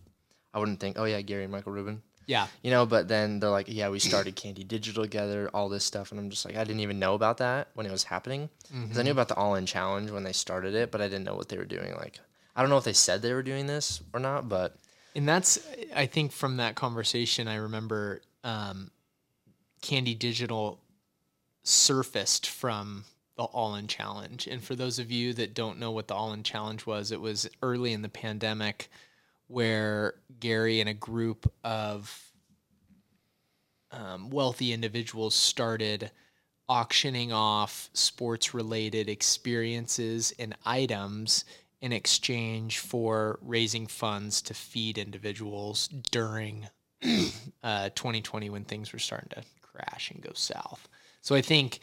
I 0.54 0.58
wouldn't 0.58 0.80
think, 0.80 0.98
oh 0.98 1.04
yeah, 1.04 1.20
Gary 1.20 1.44
and 1.44 1.52
Michael 1.52 1.72
Rubin. 1.72 2.02
Yeah, 2.26 2.46
You 2.62 2.70
know, 2.70 2.86
but 2.86 3.08
then 3.08 3.40
they're 3.40 3.50
like, 3.50 3.66
yeah, 3.68 3.88
we 3.88 3.98
started 3.98 4.36
Candy 4.36 4.62
Digital 4.62 5.02
together, 5.02 5.50
all 5.52 5.68
this 5.68 5.84
stuff, 5.84 6.12
and 6.12 6.20
I'm 6.20 6.30
just 6.30 6.44
like, 6.44 6.56
I 6.56 6.62
didn't 6.62 6.80
even 6.80 7.00
know 7.00 7.14
about 7.14 7.38
that 7.38 7.68
when 7.74 7.86
it 7.86 7.90
was 7.90 8.04
happening. 8.04 8.48
Because 8.72 8.98
I 8.98 9.02
knew 9.02 9.10
about 9.10 9.28
the 9.28 9.34
All 9.34 9.56
In 9.56 9.66
Challenge 9.66 10.10
when 10.12 10.22
they 10.22 10.32
started 10.32 10.74
it, 10.74 10.92
but 10.92 11.00
I 11.00 11.08
didn't 11.08 11.24
know 11.24 11.34
what 11.34 11.48
they 11.48 11.56
were 11.56 11.64
doing. 11.64 11.92
Like, 11.96 12.20
I 12.54 12.60
don't 12.60 12.70
know 12.70 12.78
if 12.78 12.84
they 12.84 12.92
said 12.92 13.20
they 13.22 13.32
were 13.32 13.42
doing 13.42 13.66
this 13.66 14.00
or 14.12 14.20
not, 14.20 14.48
but 14.48 14.76
And 15.16 15.28
that's, 15.28 15.58
I 15.94 16.06
think, 16.06 16.30
from 16.30 16.58
that 16.58 16.76
conversation, 16.76 17.48
I 17.48 17.56
remember 17.56 18.20
um, 18.44 18.92
Candy 19.80 20.14
Digital 20.14 20.80
surfaced 21.62 22.48
from 22.48 23.04
the 23.36 23.44
All 23.44 23.74
In 23.74 23.86
Challenge. 23.86 24.46
And 24.46 24.62
for 24.62 24.74
those 24.74 24.98
of 24.98 25.10
you 25.10 25.32
that 25.34 25.54
don't 25.54 25.78
know 25.78 25.90
what 25.90 26.08
the 26.08 26.14
All 26.14 26.32
In 26.32 26.42
Challenge 26.42 26.86
was, 26.86 27.10
it 27.10 27.20
was 27.20 27.48
early 27.62 27.92
in 27.92 28.02
the 28.02 28.08
pandemic 28.08 28.90
where 29.50 30.14
Gary 30.38 30.80
and 30.80 30.88
a 30.88 30.94
group 30.94 31.52
of 31.64 32.32
um, 33.90 34.30
wealthy 34.30 34.72
individuals 34.72 35.34
started 35.34 36.12
auctioning 36.68 37.32
off 37.32 37.90
sports 37.92 38.54
related 38.54 39.08
experiences 39.08 40.32
and 40.38 40.54
items 40.64 41.44
in 41.80 41.92
exchange 41.92 42.78
for 42.78 43.40
raising 43.42 43.88
funds 43.88 44.40
to 44.40 44.54
feed 44.54 44.98
individuals 44.98 45.88
during 46.12 46.68
uh, 47.64 47.88
2020 47.96 48.50
when 48.50 48.64
things 48.64 48.92
were 48.92 49.00
starting 49.00 49.30
to 49.30 49.42
crash 49.62 50.12
and 50.12 50.22
go 50.22 50.30
south. 50.32 50.88
So 51.22 51.34
I 51.34 51.40
think 51.42 51.80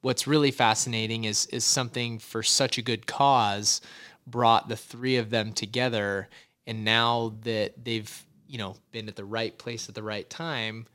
what's 0.00 0.26
really 0.26 0.50
fascinating 0.50 1.24
is 1.24 1.46
is 1.46 1.64
something 1.64 2.18
for 2.18 2.42
such 2.42 2.76
a 2.76 2.82
good 2.82 3.06
cause 3.06 3.80
brought 4.26 4.68
the 4.68 4.76
three 4.76 5.16
of 5.16 5.30
them 5.30 5.52
together 5.52 6.28
and 6.66 6.84
now 6.84 7.34
that 7.42 7.84
they've 7.84 8.24
you 8.46 8.58
know 8.58 8.76
been 8.92 9.08
at 9.08 9.16
the 9.16 9.24
right 9.24 9.56
place 9.58 9.88
at 9.88 9.94
the 9.94 10.02
right 10.02 10.28
time 10.28 10.86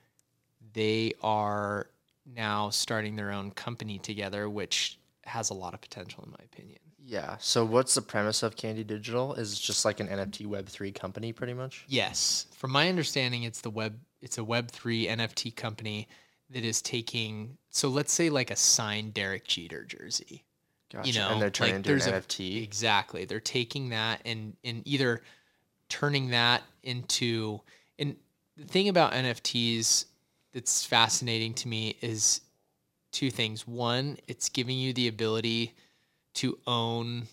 they 0.73 1.13
are 1.21 1.87
now 2.25 2.69
starting 2.69 3.15
their 3.15 3.31
own 3.31 3.51
company 3.51 3.97
together 3.99 4.49
which 4.49 4.99
has 5.25 5.49
a 5.49 5.53
lot 5.53 5.73
of 5.73 5.81
potential 5.81 6.23
in 6.25 6.31
my 6.31 6.43
opinion 6.43 6.79
yeah. 7.09 7.37
So 7.39 7.65
what's 7.65 7.95
the 7.95 8.03
premise 8.03 8.43
of 8.43 8.55
Candy 8.55 8.83
Digital? 8.83 9.33
Is 9.33 9.53
it 9.53 9.59
just 9.59 9.83
like 9.83 9.99
an 9.99 10.07
NFT 10.07 10.45
Web 10.45 10.67
three 10.67 10.91
company, 10.91 11.33
pretty 11.33 11.55
much? 11.55 11.83
Yes, 11.87 12.45
from 12.55 12.71
my 12.71 12.87
understanding, 12.87 13.43
it's 13.43 13.61
the 13.61 13.71
web. 13.71 13.97
It's 14.21 14.37
a 14.37 14.43
Web 14.43 14.69
three 14.69 15.07
NFT 15.07 15.55
company 15.55 16.07
that 16.51 16.63
is 16.63 16.83
taking. 16.83 17.57
So 17.71 17.89
let's 17.89 18.13
say 18.13 18.29
like 18.29 18.51
a 18.51 18.55
signed 18.55 19.15
Derek 19.15 19.47
Jeter 19.47 19.85
jersey. 19.85 20.45
Gotcha. 20.93 21.13
know, 21.17 21.29
and 21.29 21.41
they're 21.41 21.49
turning 21.49 21.75
like, 21.77 21.87
into 21.87 22.09
an 22.09 22.13
a- 22.13 22.21
NFT. 22.21 22.61
Exactly, 22.63 23.25
they're 23.25 23.39
taking 23.39 23.89
that 23.89 24.21
and 24.23 24.55
and 24.63 24.83
either 24.85 25.23
turning 25.89 26.29
that 26.29 26.63
into. 26.83 27.61
And 27.97 28.15
the 28.55 28.65
thing 28.65 28.89
about 28.89 29.13
NFTs 29.13 30.05
that's 30.53 30.85
fascinating 30.85 31.53
to 31.55 31.67
me 31.67 31.97
is 32.01 32.41
two 33.11 33.31
things. 33.31 33.67
One, 33.67 34.17
it's 34.27 34.49
giving 34.49 34.77
you 34.77 34.93
the 34.93 35.07
ability 35.07 35.75
to 36.35 36.57
own 36.65 37.27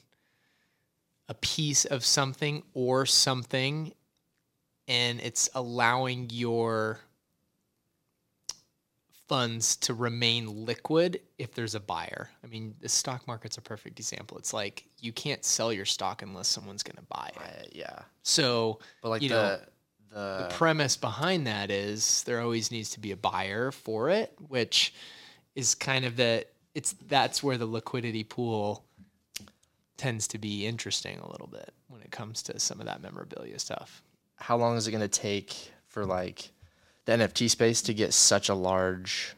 a 1.29 1.35
piece 1.35 1.85
of 1.85 2.05
something 2.05 2.63
or 2.75 3.07
something 3.07 3.93
and 4.89 5.21
it's 5.21 5.49
allowing 5.55 6.29
your 6.31 7.01
funds 9.29 9.77
to 9.77 9.95
remain 9.95 10.65
liquid 10.65 11.21
if 11.39 11.53
there's 11.53 11.75
a 11.75 11.81
buyer. 11.81 12.31
I 12.45 12.47
mean, 12.47 12.75
the 12.81 12.89
stock 12.89 13.27
market's 13.27 13.59
a 13.59 13.63
perfect 13.63 13.99
example. 13.99 14.39
It's 14.39 14.53
like 14.53 14.85
you 15.07 15.13
can't 15.13 15.45
sell 15.45 15.73
your 15.73 15.85
stock 15.87 16.21
unless 16.23 16.49
someone's 16.49 16.83
going 16.83 16.97
to 16.97 17.03
buy 17.09 17.31
it. 17.35 17.41
I, 17.41 17.67
yeah, 17.73 18.01
So 18.23 18.81
but 19.03 19.09
like 19.11 19.23
You 19.23 19.31
the 19.31 19.35
know, 19.35 19.59
the, 20.11 20.47
the 20.49 20.55
premise 20.55 20.97
behind 20.97 21.47
that 21.47 21.71
is 21.71 22.23
there 22.25 22.41
always 22.41 22.71
needs 22.71 22.91
to 22.91 23.01
be 23.01 23.13
a 23.13 23.17
buyer 23.17 23.71
for 23.71 24.11
it, 24.11 24.33
which 24.49 24.93
is 25.55 25.75
kind 25.75 26.05
of 26.05 26.17
the 26.17 26.45
it's 26.75 26.95
that's 27.09 27.43
where 27.43 27.57
the 27.57 27.67
liquidity 27.67 28.25
pool 28.25 28.85
tends 29.97 30.29
to 30.29 30.39
be 30.39 30.67
interesting 30.67 31.19
a 31.19 31.31
little 31.31 31.47
bit 31.47 31.73
when 31.89 32.03
it 32.03 32.11
comes 32.11 32.43
to 32.43 32.59
some 32.61 32.81
of 32.81 32.87
that 32.87 33.01
memorabilia 33.01 33.59
stuff. 33.59 34.03
how 34.37 34.57
long 34.59 34.77
is 34.77 34.87
it 34.87 34.91
going 34.91 35.01
to 35.01 35.09
take 35.09 35.73
for 35.89 36.05
like 36.05 36.51
the 37.07 37.13
NFT 37.13 37.49
space 37.49 37.81
to 37.83 37.95
get 37.95 38.13
such 38.13 38.49
a 38.51 38.55
large 38.55 39.35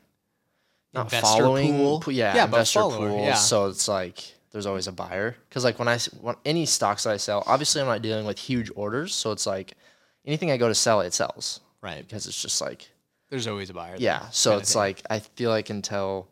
not 0.95 1.07
Investor 1.07 1.27
following 1.27 1.77
pool? 1.77 2.03
yeah, 2.09 2.35
Yeah, 2.35 2.45
investor 2.47 2.81
follower, 2.81 3.09
pool 3.11 3.25
yeah. 3.25 3.35
so 3.35 3.67
it's 3.67 3.87
like 3.87 4.35
there's 4.59 4.67
always 4.67 4.89
a 4.89 4.93
buyer 4.93 5.37
because 5.49 5.63
like 5.63 5.79
when 5.79 5.87
I 5.87 5.99
when 6.21 6.35
any 6.45 6.67
stocks 6.67 7.05
that 7.05 7.11
I 7.11 7.17
sell 7.17 7.45
obviously 7.47 7.81
I'm 7.81 7.87
not 7.87 8.03
dealing 8.03 8.27
with 8.27 8.41
huge 8.41 8.73
orders 8.75 9.15
so 9.15 9.31
it's 9.31 9.47
like 9.47 9.75
anything 10.27 10.51
I 10.51 10.57
go 10.57 10.67
to 10.67 10.75
sell 10.75 11.01
it 11.01 11.15
sells 11.15 11.61
Right. 11.81 12.05
because 12.05 12.27
it's 12.27 12.43
just 12.43 12.61
like 12.61 12.89
There's 13.31 13.47
always 13.47 13.71
a 13.71 13.75
buyer. 13.75 13.95
yeah 13.99 14.29
so 14.31 14.57
it's 14.59 14.75
like 14.75 15.01
I 15.09 15.21
feel 15.21 15.51
like 15.51 15.71
until 15.71 16.27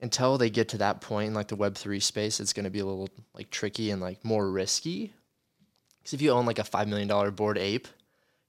until 0.00 0.38
they 0.38 0.50
get 0.50 0.68
to 0.68 0.78
that 0.78 1.00
point 1.00 1.26
in 1.28 1.34
like 1.34 1.48
the 1.48 1.56
web 1.56 1.74
3 1.74 1.98
space 1.98 2.38
it's 2.38 2.52
going 2.52 2.62
to 2.64 2.70
be 2.70 2.78
a 2.78 2.84
little 2.86 3.08
like 3.34 3.50
tricky 3.50 3.90
and 3.90 4.00
like 4.00 4.24
more 4.24 4.48
risky 4.48 5.12
because 5.98 6.12
if 6.14 6.22
you 6.22 6.30
own 6.30 6.46
like 6.46 6.60
a 6.60 6.64
5 6.64 6.86
million 6.86 7.08
dollar 7.08 7.32
Bored 7.32 7.58
Ape 7.58 7.88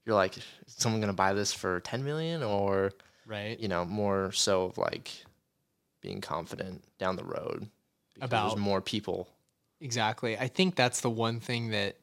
you're 0.06 0.14
like 0.14 0.36
is 0.36 0.44
someone 0.68 1.00
going 1.00 1.08
to 1.12 1.16
buy 1.16 1.32
this 1.32 1.52
for 1.52 1.80
10 1.80 2.04
million 2.04 2.44
or 2.44 2.92
right. 3.26 3.58
you 3.58 3.66
know 3.66 3.84
more 3.84 4.30
so 4.30 4.66
of 4.66 4.78
like 4.78 5.10
being 6.00 6.20
confident 6.20 6.84
down 6.98 7.16
the 7.16 7.24
road 7.24 7.68
About- 8.20 8.50
there's 8.50 8.60
more 8.60 8.80
people 8.80 9.28
Exactly. 9.80 10.38
I 10.38 10.48
think 10.48 10.76
that's 10.76 11.02
the 11.02 11.10
one 11.10 11.40
thing 11.40 11.70
that 11.70 11.96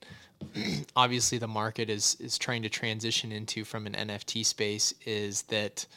obviously 0.95 1.39
the 1.39 1.47
market 1.47 1.89
is 1.89 2.15
is 2.19 2.37
trying 2.37 2.61
to 2.61 2.69
transition 2.69 3.31
into 3.31 3.63
from 3.63 3.87
an 3.87 3.93
NFT 3.93 4.45
space 4.45 4.93
is 5.05 5.43
that 5.43 5.87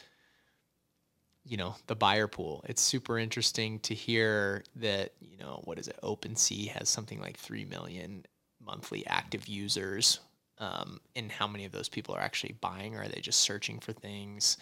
you 1.46 1.58
know, 1.58 1.74
the 1.88 1.94
buyer 1.94 2.26
pool. 2.26 2.64
It's 2.66 2.80
super 2.80 3.18
interesting 3.18 3.78
to 3.80 3.94
hear 3.94 4.64
that, 4.76 5.12
you 5.20 5.36
know, 5.36 5.60
what 5.64 5.78
is 5.78 5.88
it? 5.88 5.98
OpenSea 6.02 6.68
has 6.68 6.88
something 6.88 7.20
like 7.20 7.36
3 7.36 7.66
million 7.66 8.24
monthly 8.64 9.06
active 9.06 9.46
users. 9.46 10.20
Um, 10.56 11.00
and 11.14 11.30
how 11.30 11.46
many 11.46 11.66
of 11.66 11.72
those 11.72 11.90
people 11.90 12.14
are 12.14 12.20
actually 12.20 12.54
buying 12.62 12.94
or 12.96 13.02
are 13.02 13.08
they 13.08 13.20
just 13.20 13.40
searching 13.40 13.78
for 13.78 13.92
things? 13.92 14.56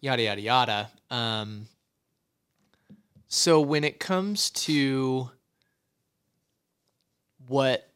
Yada 0.00 0.22
yada 0.22 0.40
yada. 0.40 0.90
Um, 1.10 1.66
so 3.34 3.62
when 3.62 3.82
it 3.82 3.98
comes 3.98 4.50
to 4.50 5.30
what 7.48 7.88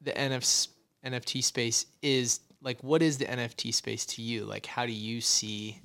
the 0.00 0.10
NF, 0.10 0.66
NFT 1.06 1.44
space 1.44 1.86
is 2.02 2.40
like 2.60 2.82
what 2.82 3.00
is 3.00 3.16
the 3.16 3.26
NFT 3.26 3.72
space 3.72 4.04
to 4.06 4.22
you? 4.22 4.44
Like 4.44 4.66
how 4.66 4.84
do 4.84 4.90
you 4.90 5.20
see 5.20 5.78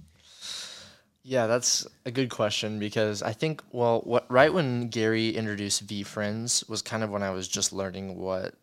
Yeah, 1.21 1.45
that's 1.45 1.85
a 2.07 2.11
good 2.11 2.31
question 2.31 2.79
because 2.79 3.21
I 3.21 3.33
think 3.33 3.61
well, 3.71 4.01
what 4.01 4.25
right 4.31 4.51
when 4.51 4.89
Gary 4.89 5.29
introduced 5.29 5.85
VeeFriends 5.85 6.67
was 6.67 6.81
kind 6.81 7.03
of 7.03 7.11
when 7.11 7.21
I 7.21 7.29
was 7.29 7.47
just 7.47 7.71
learning 7.71 8.17
what 8.17 8.55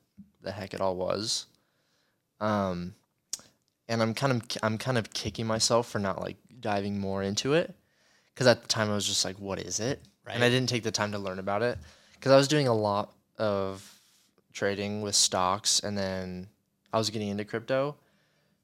the 0.42 0.50
heck 0.50 0.74
it 0.74 0.80
all 0.80 0.96
was. 0.96 1.46
Um 2.40 2.96
and 3.88 4.02
I'm 4.02 4.14
kind 4.14 4.32
of 4.32 4.42
I'm 4.64 4.78
kind 4.78 4.98
of 4.98 5.12
kicking 5.12 5.46
myself 5.46 5.88
for 5.88 6.00
not 6.00 6.20
like 6.20 6.38
diving 6.58 6.98
more 6.98 7.22
into 7.22 7.54
it 7.54 7.72
cuz 8.34 8.48
at 8.48 8.62
the 8.62 8.66
time 8.66 8.90
I 8.90 8.96
was 8.96 9.06
just 9.06 9.24
like 9.24 9.38
what 9.38 9.60
is 9.60 9.78
it? 9.78 10.02
And 10.26 10.42
I 10.42 10.48
didn't 10.48 10.68
take 10.68 10.82
the 10.82 10.90
time 10.90 11.12
to 11.12 11.18
learn 11.18 11.38
about 11.38 11.62
it 11.62 11.78
cuz 12.20 12.32
I 12.32 12.36
was 12.36 12.48
doing 12.48 12.68
a 12.68 12.74
lot 12.74 13.12
of 13.38 14.00
trading 14.52 15.02
with 15.02 15.14
stocks 15.14 15.80
and 15.80 15.98
then 15.98 16.48
I 16.92 16.98
was 16.98 17.10
getting 17.10 17.28
into 17.28 17.44
crypto. 17.44 17.96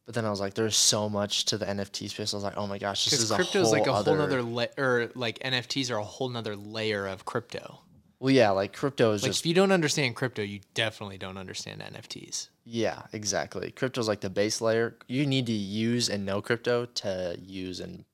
But 0.07 0.15
then 0.15 0.25
I 0.25 0.31
was 0.31 0.41
like, 0.41 0.55
there's 0.55 0.77
so 0.77 1.09
much 1.09 1.45
to 1.47 1.59
the 1.59 1.67
NFT 1.67 2.11
space. 2.11 2.35
I 2.35 2.37
was 2.37 2.43
like, 2.43 2.57
oh 2.57 2.67
my 2.67 2.79
gosh, 2.79 3.05
this 3.05 3.13
because 3.13 3.25
is 3.25 3.31
a 3.31 3.37
crypto 3.37 3.61
is 3.61 3.71
like 3.71 3.87
a 3.87 3.93
other... 3.93 4.17
whole 4.17 4.23
other 4.23 4.43
la- 4.43 4.67
or 4.77 5.11
like 5.15 5.39
NFTs 5.41 5.91
are 5.91 5.99
a 5.99 6.05
whole 6.05 6.29
nother 6.29 6.57
layer 6.57 7.07
of 7.07 7.25
crypto. 7.25 7.81
Well, 8.19 8.33
yeah, 8.33 8.51
like 8.51 8.73
crypto 8.73 9.13
is 9.13 9.23
Like 9.23 9.31
just 9.31 9.43
if 9.43 9.47
you 9.47 9.55
don't 9.55 9.73
understand 9.73 10.17
crypto, 10.17 10.43
you 10.43 10.61
definitely 10.75 11.17
don't 11.17 11.39
understand 11.39 11.81
NFTs. 11.81 12.49
yeah, 12.65 13.03
exactly. 13.13 13.71
Crypto 13.71 14.01
is 14.01 14.09
like 14.09 14.21
the 14.21 14.31
base 14.31 14.61
layer. 14.61 14.97
You 15.07 15.27
need 15.27 15.47
to 15.47 15.53
use 15.53 16.09
and 16.09 16.27
know 16.27 16.43
crypto 16.43 16.87
to 16.87 17.37
use 17.41 17.81
and 17.81 18.05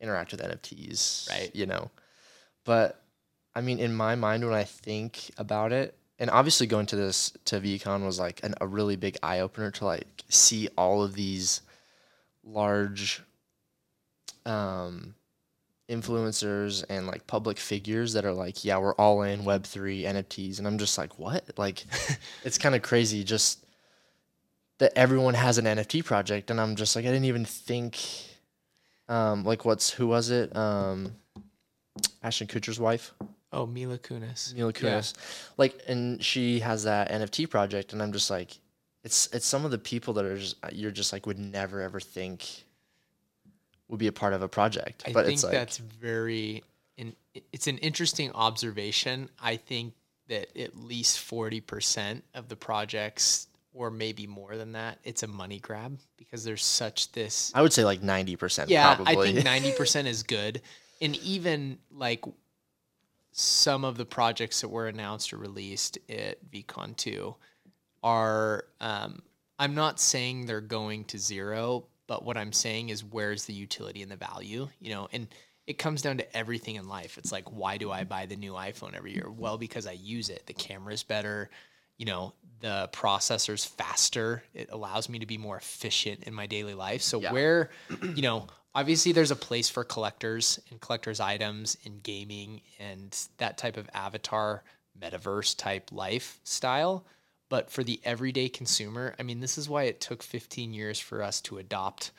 interact 0.00 0.32
with 0.32 0.40
NFTs, 0.42 1.30
Right. 1.30 1.50
You 1.54 1.66
know, 1.66 1.90
but 2.68 3.00
I 3.54 3.62
mean, 3.62 3.78
in 3.78 3.94
my 3.94 4.14
mind, 4.14 4.44
when 4.44 4.52
I 4.52 4.64
think 4.64 5.30
about 5.38 5.72
it, 5.72 5.96
and 6.18 6.28
obviously 6.28 6.66
going 6.66 6.84
to 6.86 6.96
this 6.96 7.32
to 7.46 7.58
VeeCon 7.58 8.04
was 8.04 8.18
like 8.18 8.44
an, 8.44 8.54
a 8.60 8.66
really 8.66 8.94
big 8.94 9.16
eye 9.22 9.40
opener 9.40 9.70
to 9.70 9.86
like 9.86 10.22
see 10.28 10.68
all 10.76 11.02
of 11.02 11.14
these 11.14 11.62
large 12.44 13.22
um 14.44 15.14
influencers 15.88 16.84
and 16.90 17.06
like 17.06 17.26
public 17.26 17.56
figures 17.56 18.12
that 18.12 18.26
are 18.26 18.34
like, 18.34 18.66
yeah, 18.66 18.76
we're 18.76 18.94
all 18.96 19.22
in 19.22 19.44
Web3 19.44 20.04
NFTs. 20.04 20.58
And 20.58 20.66
I'm 20.66 20.76
just 20.76 20.98
like, 20.98 21.18
what? 21.18 21.48
Like, 21.56 21.86
it's 22.44 22.58
kind 22.58 22.74
of 22.74 22.82
crazy 22.82 23.24
just 23.24 23.64
that 24.76 24.92
everyone 24.94 25.32
has 25.32 25.56
an 25.56 25.64
NFT 25.64 26.04
project. 26.04 26.50
And 26.50 26.60
I'm 26.60 26.76
just 26.76 26.94
like, 26.94 27.06
I 27.06 27.08
didn't 27.08 27.24
even 27.24 27.46
think, 27.46 27.98
um, 29.08 29.44
like, 29.44 29.64
what's, 29.64 29.88
who 29.88 30.08
was 30.08 30.28
it? 30.28 30.54
Um, 30.54 31.14
Ashton 32.22 32.46
Kutcher's 32.46 32.80
wife, 32.80 33.12
Oh, 33.52 33.66
Mila 33.66 33.98
Kunis. 33.98 34.54
Mila 34.54 34.72
Yeah. 34.74 34.98
Kunis. 34.98 35.14
Like, 35.56 35.80
and 35.88 36.22
she 36.22 36.60
has 36.60 36.84
that 36.84 37.10
NFT 37.10 37.48
project. 37.48 37.92
And 37.92 38.02
I'm 38.02 38.12
just 38.12 38.28
like, 38.30 38.58
it's, 39.04 39.28
it's 39.32 39.46
some 39.46 39.64
of 39.64 39.70
the 39.70 39.78
people 39.78 40.12
that 40.14 40.24
are 40.26 40.36
just, 40.36 40.56
you're 40.72 40.90
just 40.90 41.12
like, 41.12 41.26
would 41.26 41.38
never 41.38 41.80
ever 41.80 41.98
think 42.00 42.64
would 43.88 43.98
be 43.98 44.06
a 44.06 44.12
part 44.12 44.34
of 44.34 44.42
a 44.42 44.48
project. 44.48 45.02
I 45.06 45.12
but 45.12 45.24
think 45.24 45.34
it's 45.34 45.44
like, 45.44 45.52
that's 45.52 45.78
very 45.78 46.62
in, 46.98 47.14
it's 47.52 47.68
an 47.68 47.78
interesting 47.78 48.30
observation. 48.32 49.30
I 49.40 49.56
think 49.56 49.94
that 50.28 50.54
at 50.58 50.76
least 50.76 51.18
40% 51.18 52.20
of 52.34 52.48
the 52.50 52.56
projects 52.56 53.46
or 53.72 53.90
maybe 53.90 54.26
more 54.26 54.56
than 54.56 54.72
that, 54.72 54.98
it's 55.04 55.22
a 55.22 55.26
money 55.26 55.58
grab 55.58 55.98
because 56.18 56.44
there's 56.44 56.64
such 56.64 57.12
this 57.12 57.50
I 57.54 57.62
would 57.62 57.72
say 57.72 57.84
like 57.84 58.02
90% 58.02 58.64
Yeah, 58.68 58.94
probably. 58.96 59.30
I 59.30 59.32
think 59.32 59.44
ninety 59.44 59.72
percent 59.72 60.06
is 60.08 60.22
good, 60.22 60.60
and 61.00 61.16
even 61.16 61.78
like 61.90 62.24
some 63.32 63.84
of 63.84 63.96
the 63.96 64.04
projects 64.04 64.60
that 64.62 64.68
were 64.68 64.88
announced 64.88 65.32
or 65.32 65.36
released 65.36 65.98
at 66.08 66.50
VeeCon 66.50 66.96
two 66.96 67.36
are. 68.02 68.64
Um, 68.80 69.22
I'm 69.60 69.74
not 69.74 69.98
saying 69.98 70.46
they're 70.46 70.60
going 70.60 71.04
to 71.06 71.18
zero, 71.18 71.86
but 72.06 72.24
what 72.24 72.36
I'm 72.36 72.52
saying 72.52 72.90
is 72.90 73.04
where's 73.04 73.46
the 73.46 73.52
utility 73.52 74.02
and 74.02 74.10
the 74.10 74.16
value, 74.16 74.68
you 74.80 74.90
know, 74.90 75.08
and 75.12 75.26
it 75.66 75.78
comes 75.78 76.00
down 76.00 76.18
to 76.18 76.36
everything 76.36 76.76
in 76.76 76.88
life. 76.88 77.18
It's 77.18 77.32
like, 77.32 77.50
why 77.50 77.76
do 77.76 77.90
I 77.90 78.04
buy 78.04 78.26
the 78.26 78.36
new 78.36 78.52
iPhone 78.52 78.94
every 78.94 79.14
year? 79.14 79.28
Well, 79.28 79.58
because 79.58 79.88
I 79.88 79.92
use 79.92 80.30
it. 80.30 80.46
The 80.46 80.52
camera's 80.52 81.02
better, 81.02 81.50
you 81.96 82.06
know, 82.06 82.34
the 82.60 82.88
processor's 82.92 83.64
faster. 83.64 84.44
It 84.54 84.68
allows 84.70 85.08
me 85.08 85.18
to 85.18 85.26
be 85.26 85.38
more 85.38 85.56
efficient 85.56 86.22
in 86.22 86.34
my 86.34 86.46
daily 86.46 86.74
life. 86.74 87.02
So 87.02 87.20
Yeah. 87.20 87.32
where, 87.32 87.70
you 88.14 88.22
know, 88.22 88.46
obviously 88.74 89.12
there's 89.12 89.30
a 89.30 89.36
place 89.36 89.68
for 89.68 89.84
collectors 89.84 90.60
and 90.70 90.80
collectors 90.80 91.20
items 91.20 91.76
in 91.84 92.00
gaming 92.00 92.60
and 92.78 93.16
that 93.38 93.58
type 93.58 93.76
of 93.76 93.88
avatar 93.94 94.62
metaverse 95.00 95.56
type 95.56 95.90
lifestyle. 95.92 97.04
But 97.48 97.70
for 97.70 97.82
the 97.82 98.00
everyday 98.04 98.48
consumer, 98.48 99.14
I 99.18 99.22
mean, 99.22 99.40
this 99.40 99.56
is 99.56 99.68
why 99.68 99.84
it 99.84 100.00
took 100.00 100.22
15 100.22 100.74
years 100.74 100.98
for 101.00 101.22
us 101.22 101.40
to 101.42 101.58
adopt 101.58 102.10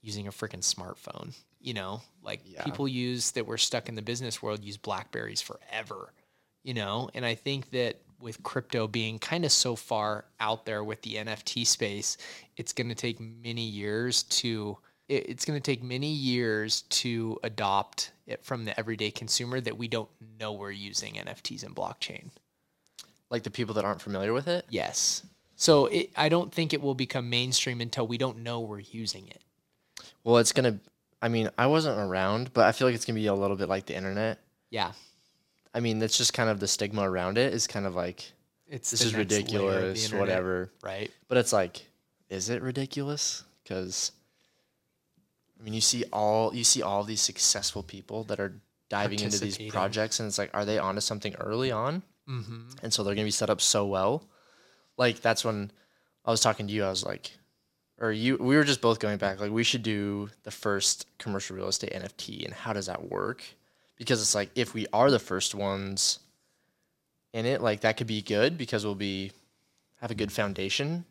using 0.00 0.26
a 0.26 0.30
freaking 0.30 0.62
smartphone. 0.62 1.34
You 1.60 1.74
know, 1.74 2.00
like 2.22 2.40
Yeah. 2.46 2.64
people 2.64 2.88
use 2.88 3.32
that 3.32 3.46
were 3.46 3.58
stuck 3.58 3.88
in 3.90 3.94
the 3.94 4.00
business 4.02 4.42
world 4.42 4.64
use 4.64 4.78
Blackberries 4.78 5.42
forever, 5.42 6.14
you 6.62 6.72
know? 6.72 7.10
And 7.14 7.26
I 7.26 7.34
think 7.34 7.70
that 7.70 8.00
with 8.18 8.42
crypto 8.42 8.86
being 8.88 9.18
kind 9.18 9.44
of 9.44 9.52
so 9.52 9.76
far 9.76 10.24
out 10.40 10.64
there 10.64 10.82
with 10.82 11.02
the 11.02 11.16
NFT 11.16 11.66
space, 11.66 12.16
it's 12.56 12.72
going 12.72 12.88
to 12.88 12.94
take 12.94 13.20
many 13.20 13.62
years 13.62 14.22
to 14.24 14.78
it- 15.10 15.26
it's 15.28 15.44
going 15.44 15.58
to 15.60 15.62
take 15.62 15.82
many 15.82 16.12
years 16.12 16.82
to 17.02 17.38
adopt 17.42 18.12
it 18.26 18.44
from 18.44 18.64
the 18.64 18.78
everyday 18.78 19.10
consumer 19.10 19.60
that 19.60 19.76
we 19.76 19.88
don't 19.88 20.08
know 20.38 20.52
we're 20.52 20.70
using 20.70 21.14
NFTs 21.14 21.64
and 21.64 21.74
blockchain. 21.74 22.30
like 23.28 23.42
the 23.44 23.50
people 23.50 23.74
that 23.74 23.84
aren't 23.84 24.02
familiar 24.02 24.32
with 24.32 24.48
it. 24.48 24.64
Yes. 24.70 25.22
So 25.56 25.86
it, 25.86 26.10
I 26.16 26.28
don't 26.28 26.52
think 26.52 26.72
it 26.72 26.80
will 26.82 26.94
become 26.96 27.28
mainstream 27.30 27.80
until 27.80 28.06
we 28.06 28.18
don't 28.18 28.38
know 28.38 28.60
we're 28.60 28.80
using 28.80 29.28
it. 29.28 29.42
Well, 30.24 30.38
it's 30.38 30.52
gonna. 30.52 30.78
I 31.22 31.28
mean, 31.28 31.48
I 31.58 31.66
wasn't 31.66 31.98
around, 31.98 32.52
but 32.54 32.64
I 32.64 32.72
feel 32.72 32.88
like 32.88 32.94
it's 32.96 33.04
gonna 33.04 33.18
be 33.20 33.26
a 33.26 33.34
little 33.34 33.56
bit 33.56 33.68
like 33.68 33.86
the 33.86 33.94
internet. 33.94 34.38
Yeah. 34.70 34.92
I 35.74 35.78
mean, 35.80 35.98
that's 36.00 36.16
just 36.18 36.32
kind 36.34 36.50
of 36.50 36.58
the 36.60 36.66
stigma 36.66 37.02
around 37.08 37.38
it 37.38 37.52
is 37.54 37.66
kind 37.68 37.86
of 37.86 37.94
like 37.94 38.32
It's 38.68 38.90
this 38.90 39.00
is 39.02 39.12
next 39.12 39.14
layer 39.14 39.22
of 39.22 39.28
the 39.28 39.36
ridiculous, 39.36 40.04
internet, 40.04 40.20
whatever. 40.20 40.72
Right. 40.82 41.10
But 41.28 41.38
it's 41.38 41.52
like, 41.52 41.86
is 42.30 42.48
it 42.50 42.62
ridiculous? 42.62 43.44
because 43.62 44.10
I 45.60 45.64
mean 45.64 45.74
you 45.74 45.80
see 45.80 46.04
all 46.12 46.54
you 46.54 46.64
see 46.64 46.82
all 46.82 47.04
these 47.04 47.20
successful 47.20 47.82
people 47.82 48.24
that 48.24 48.40
are 48.40 48.54
diving 48.88 49.20
into 49.20 49.38
these 49.38 49.58
projects 49.70 50.18
and 50.18 50.26
it's 50.26 50.38
like 50.38 50.50
are 50.54 50.64
they 50.64 50.78
onto 50.78 51.00
something 51.00 51.34
early 51.36 51.70
on? 51.70 52.02
Mm-hmm. 52.28 52.68
and 52.84 52.92
so 52.92 53.02
they're 53.02 53.14
gonna 53.16 53.24
be 53.24 53.32
set 53.32 53.50
up 53.50 53.60
so 53.60 53.86
well. 53.86 54.22
Like 54.96 55.20
that's 55.20 55.44
when 55.44 55.72
I 56.24 56.30
was 56.30 56.40
talking 56.40 56.66
to 56.68 56.72
you. 56.72 56.84
I 56.84 56.90
was 56.90 57.04
like, 57.04 57.32
or 57.98 58.12
you, 58.12 58.36
we 58.36 58.56
were 58.56 58.64
just 58.64 58.80
both 58.80 59.00
going 59.00 59.18
back. 59.18 59.40
Like 59.40 59.50
we 59.50 59.64
should 59.64 59.82
do 59.82 60.30
the 60.44 60.50
first 60.50 61.06
commercial 61.18 61.56
real 61.56 61.68
estate 61.68 61.92
NFT, 61.92 62.44
and 62.44 62.54
how 62.54 62.72
does 62.72 62.86
that 62.86 63.10
work? 63.10 63.42
Because 63.96 64.20
it's 64.20 64.34
like 64.34 64.50
if 64.54 64.74
we 64.74 64.86
are 64.92 65.10
the 65.10 65.18
first 65.18 65.54
ones 65.54 66.20
in 67.32 67.46
it, 67.46 67.60
like 67.60 67.80
that 67.80 67.96
could 67.96 68.06
be 68.06 68.22
good 68.22 68.56
because 68.56 68.84
we'll 68.84 68.94
be 68.94 69.32
have 70.00 70.10
a 70.10 70.14
good 70.14 70.32
foundation. 70.32 71.04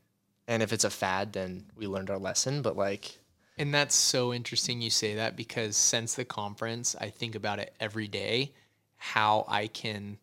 And 0.48 0.64
if 0.64 0.74
it's 0.74 0.84
a 0.84 0.90
fad, 0.90 1.34
then 1.34 1.66
we 1.76 1.86
learned 1.86 2.10
our 2.10 2.18
lesson. 2.18 2.64
But 2.64 2.76
like, 2.76 3.19
And 3.60 3.74
that's 3.74 3.94
so 3.94 4.34
interesting 4.34 4.82
you 4.82 4.90
say 4.90 5.16
that 5.16 5.36
because 5.36 5.76
since 5.76 6.16
the 6.16 6.24
conference, 6.24 6.96
I 7.00 7.10
think 7.10 7.36
about 7.36 7.60
it 7.60 7.76
every 7.80 8.08
day 8.08 8.54
how 8.96 9.46
I 9.50 9.68
can 9.68 10.18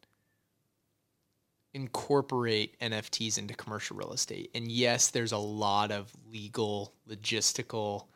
incorporate 1.75 2.81
NFTs 2.81 3.37
into 3.37 3.55
commercial 3.55 3.97
real 3.97 4.15
estate. 4.15 4.51
And 4.55 4.73
yes, 4.73 5.09
there's 5.11 5.33
a 5.33 5.39
lot 5.39 5.93
of 5.93 6.11
legal, 6.33 6.95
logistical, 7.09 8.07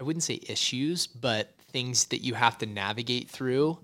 I 0.00 0.04
wouldn't 0.04 0.22
say 0.22 0.40
issues, 0.48 1.06
but 1.06 1.54
things 1.70 2.06
that 2.06 2.24
you 2.24 2.32
have 2.32 2.56
to 2.58 2.66
navigate 2.66 3.28
through. 3.28 3.78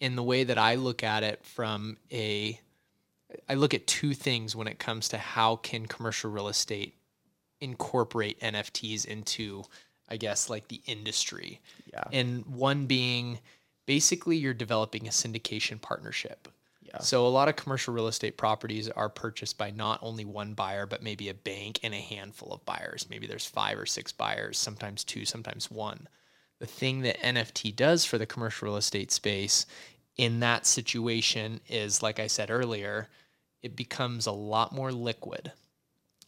In 0.00 0.16
the 0.16 0.22
way 0.22 0.44
that 0.44 0.56
I 0.56 0.76
look 0.76 1.02
at 1.02 1.22
it 1.22 1.44
from 1.44 1.98
a 2.10 2.58
I 3.46 3.54
look 3.54 3.74
at 3.74 3.86
two 3.86 4.14
things 4.14 4.56
when 4.56 4.68
it 4.68 4.78
comes 4.78 5.08
to 5.10 5.18
how 5.18 5.56
can 5.56 5.84
commercial 5.84 6.30
real 6.30 6.48
estate 6.48 6.94
incorporate 7.60 8.40
NFTs 8.40 9.04
into 9.04 9.64
I 10.10 10.16
guess 10.16 10.48
like 10.48 10.68
the 10.68 10.80
industry. 10.86 11.60
yeah, 11.92 12.04
And 12.12 12.44
one 12.46 12.86
being 12.86 13.38
basically 13.86 14.36
you're 14.36 14.54
developing 14.54 15.06
a 15.06 15.10
syndication 15.10 15.80
partnership. 15.80 16.48
yeah, 16.82 16.98
So 17.00 17.26
a 17.26 17.28
lot 17.28 17.48
of 17.48 17.56
commercial 17.56 17.94
real 17.94 18.08
estate 18.08 18.36
properties 18.36 18.88
are 18.88 19.08
purchased 19.08 19.58
by 19.58 19.70
not 19.70 19.98
only 20.02 20.24
one 20.24 20.54
buyer, 20.54 20.86
but 20.86 21.02
maybe 21.02 21.28
a 21.28 21.34
bank 21.34 21.80
and 21.82 21.94
a 21.94 21.98
handful 21.98 22.52
of 22.52 22.64
buyers. 22.64 23.06
Maybe 23.10 23.26
there's 23.26 23.46
five 23.46 23.78
or 23.78 23.86
six 23.86 24.12
buyers, 24.12 24.58
sometimes 24.58 25.04
two, 25.04 25.24
sometimes 25.24 25.70
one. 25.70 26.08
The 26.58 26.66
thing 26.66 27.02
that 27.02 27.20
NFT 27.20 27.74
does 27.74 28.04
for 28.04 28.18
the 28.18 28.26
commercial 28.26 28.66
real 28.68 28.76
estate 28.76 29.12
space 29.12 29.64
in 30.16 30.40
that 30.40 30.66
situation 30.66 31.60
is, 31.68 32.02
like 32.02 32.18
I 32.18 32.26
said 32.26 32.50
earlier, 32.50 33.08
it 33.62 33.76
becomes 33.76 34.26
a 34.26 34.32
lot 34.32 34.72
more 34.72 34.92
liquid. 34.92 35.52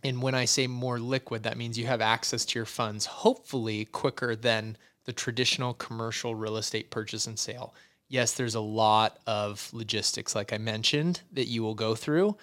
And 0.02 0.22
when 0.22 0.34
I 0.34 0.46
say 0.46 0.66
more 0.66 0.98
liquid, 0.98 1.42
that 1.42 1.58
means 1.58 1.78
you 1.78 1.86
have 1.86 2.00
access 2.00 2.44
to 2.46 2.58
your 2.58 2.66
funds 2.66 3.06
hopefully 3.06 3.84
quicker 3.86 4.34
than 4.34 4.76
the 5.04 5.12
traditional 5.12 5.74
commercial 5.74 6.34
real 6.34 6.56
estate 6.56 6.90
purchase 6.90 7.26
and 7.26 7.38
sale. 7.38 7.74
Yes, 8.08 8.32
there's 8.32 8.54
a 8.54 8.60
lot 8.60 9.18
of 9.26 9.68
logistics, 9.72 10.34
like 10.34 10.52
I 10.52 10.58
mentioned, 10.58 11.20
that 11.32 11.46
you 11.46 11.62
will 11.62 11.74
go 11.74 11.94
through 11.94 12.36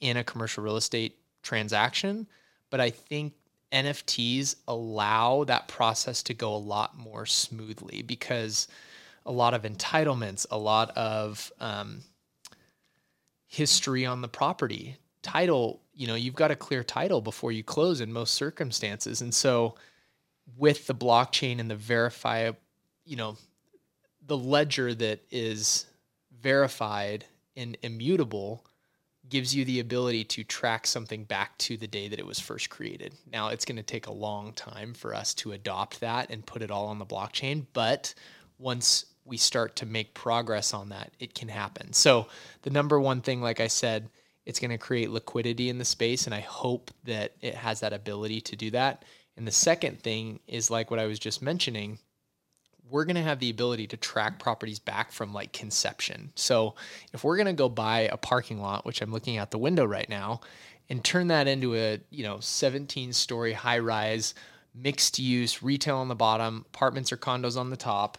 in 0.00 0.16
a 0.16 0.24
commercial 0.24 0.64
real 0.64 0.76
estate 0.76 1.18
transaction. 1.42 2.26
But 2.70 2.80
I 2.80 2.90
think 2.90 3.34
NFTs 3.72 4.56
allow 4.66 5.44
that 5.44 5.68
process 5.68 6.22
to 6.24 6.34
go 6.34 6.54
a 6.54 6.56
lot 6.56 6.96
more 6.96 7.26
smoothly 7.26 8.02
because 8.02 8.68
a 9.24 9.32
lot 9.32 9.54
of 9.54 9.62
entitlements, 9.62 10.46
a 10.50 10.58
lot 10.58 10.90
of 10.96 11.52
um, 11.60 12.02
history 13.46 14.04
on 14.04 14.22
the 14.22 14.28
property. 14.28 14.96
Title, 15.22 15.81
you 15.94 16.06
know, 16.06 16.14
you've 16.14 16.34
got 16.34 16.50
a 16.50 16.56
clear 16.56 16.82
title 16.82 17.20
before 17.20 17.52
you 17.52 17.62
close 17.62 18.00
in 18.00 18.12
most 18.12 18.34
circumstances. 18.34 19.20
And 19.20 19.34
so 19.34 19.74
with 20.56 20.86
the 20.86 20.94
blockchain 20.94 21.60
and 21.60 21.70
the 21.70 21.76
verify, 21.76 22.50
you 23.04 23.16
know, 23.16 23.36
the 24.26 24.36
ledger 24.36 24.94
that 24.94 25.20
is 25.30 25.86
verified 26.40 27.24
and 27.56 27.76
immutable 27.82 28.64
gives 29.28 29.54
you 29.54 29.64
the 29.64 29.80
ability 29.80 30.24
to 30.24 30.44
track 30.44 30.86
something 30.86 31.24
back 31.24 31.56
to 31.58 31.76
the 31.76 31.86
day 31.86 32.08
that 32.08 32.18
it 32.18 32.26
was 32.26 32.40
first 32.40 32.70
created. 32.70 33.14
Now, 33.30 33.48
it's 33.48 33.64
going 33.64 33.76
to 33.76 33.82
take 33.82 34.06
a 34.06 34.12
long 34.12 34.52
time 34.52 34.94
for 34.94 35.14
us 35.14 35.32
to 35.34 35.52
adopt 35.52 36.00
that 36.00 36.30
and 36.30 36.44
put 36.44 36.62
it 36.62 36.70
all 36.70 36.86
on 36.86 36.98
the 36.98 37.06
blockchain, 37.06 37.66
but 37.72 38.14
once 38.58 39.06
we 39.24 39.36
start 39.36 39.76
to 39.76 39.86
make 39.86 40.14
progress 40.14 40.74
on 40.74 40.88
that, 40.88 41.12
it 41.20 41.34
can 41.34 41.48
happen. 41.48 41.92
So, 41.92 42.26
the 42.62 42.70
number 42.70 42.98
one 42.98 43.20
thing, 43.20 43.40
like 43.40 43.60
I 43.60 43.68
said, 43.68 44.08
it's 44.44 44.58
going 44.58 44.70
to 44.70 44.78
create 44.78 45.10
liquidity 45.10 45.68
in 45.68 45.78
the 45.78 45.84
space, 45.84 46.26
and 46.26 46.34
I 46.34 46.40
hope 46.40 46.90
that 47.04 47.32
it 47.40 47.54
has 47.54 47.80
that 47.80 47.92
ability 47.92 48.40
to 48.42 48.56
do 48.56 48.70
that. 48.72 49.04
And 49.36 49.46
the 49.46 49.52
second 49.52 50.00
thing 50.02 50.40
is 50.46 50.70
like 50.70 50.90
what 50.90 51.00
I 51.00 51.06
was 51.06 51.18
just 51.18 51.42
mentioning, 51.42 51.98
we're 52.90 53.04
going 53.04 53.16
to 53.16 53.22
have 53.22 53.38
the 53.38 53.50
ability 53.50 53.86
to 53.88 53.96
track 53.96 54.38
properties 54.38 54.78
back 54.78 55.12
from 55.12 55.32
like 55.32 55.52
conception. 55.52 56.32
So 56.34 56.74
if 57.12 57.24
we're 57.24 57.36
going 57.36 57.46
to 57.46 57.52
go 57.52 57.68
buy 57.68 58.00
a 58.00 58.16
parking 58.16 58.60
lot, 58.60 58.84
which 58.84 59.00
I'm 59.00 59.12
looking 59.12 59.38
out 59.38 59.50
the 59.50 59.58
window 59.58 59.84
right 59.84 60.08
now, 60.08 60.40
and 60.90 61.02
turn 61.02 61.28
that 61.28 61.48
into 61.48 61.74
a, 61.74 62.00
you 62.10 62.24
know, 62.24 62.38
17 62.40 63.12
story 63.12 63.52
high 63.52 63.78
rise, 63.78 64.34
mixed 64.74 65.18
use, 65.18 65.62
retail 65.62 65.98
on 65.98 66.08
the 66.08 66.14
bottom, 66.14 66.66
apartments 66.74 67.12
or 67.12 67.16
condos 67.16 67.56
on 67.56 67.70
the 67.70 67.76
top, 67.76 68.18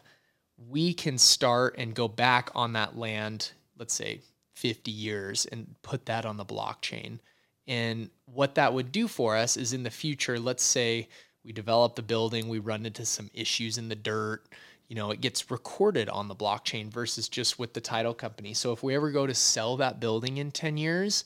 we 0.70 0.94
can 0.94 1.18
start 1.18 1.76
and 1.78 1.94
go 1.94 2.08
back 2.08 2.50
on 2.56 2.74
that 2.74 2.98
land, 2.98 3.52
let's 3.78 3.94
say 3.94 4.22
50 4.54 4.92
years 4.92 5.46
and 5.46 5.76
put 5.82 6.06
that 6.06 6.26
on 6.26 6.38
the 6.38 6.46
blockchain. 6.46 7.20
And 7.68 8.10
what 8.26 8.56
that 8.56 8.74
would 8.74 8.92
do 8.92 9.08
for 9.08 9.36
us 9.38 9.58
is 9.58 9.74
in 9.74 9.84
the 9.84 9.90
future, 9.90 10.40
let's 10.40 10.64
say 10.64 11.08
we 11.44 11.52
develop 11.52 11.96
the 11.96 12.02
building, 12.02 12.50
we 12.50 12.60
run 12.60 12.86
into 12.86 13.06
some 13.06 13.30
issues 13.34 13.78
in 13.78 13.90
the 13.90 13.96
dirt, 13.96 14.48
you 14.88 14.96
know, 14.96 15.12
it 15.12 15.22
gets 15.22 15.50
recorded 15.50 16.10
on 16.10 16.28
the 16.28 16.36
blockchain 16.36 16.90
versus 16.92 17.30
just 17.30 17.58
with 17.58 17.74
the 17.74 17.82
title 17.82 18.14
company. 18.14 18.54
So 18.54 18.74
if 18.74 18.84
we 18.84 18.96
ever 18.96 19.12
go 19.12 19.26
to 19.26 19.34
sell 19.34 19.78
that 19.78 20.00
building 20.00 20.38
in 20.38 20.52
10 20.52 20.78
years, 20.78 21.26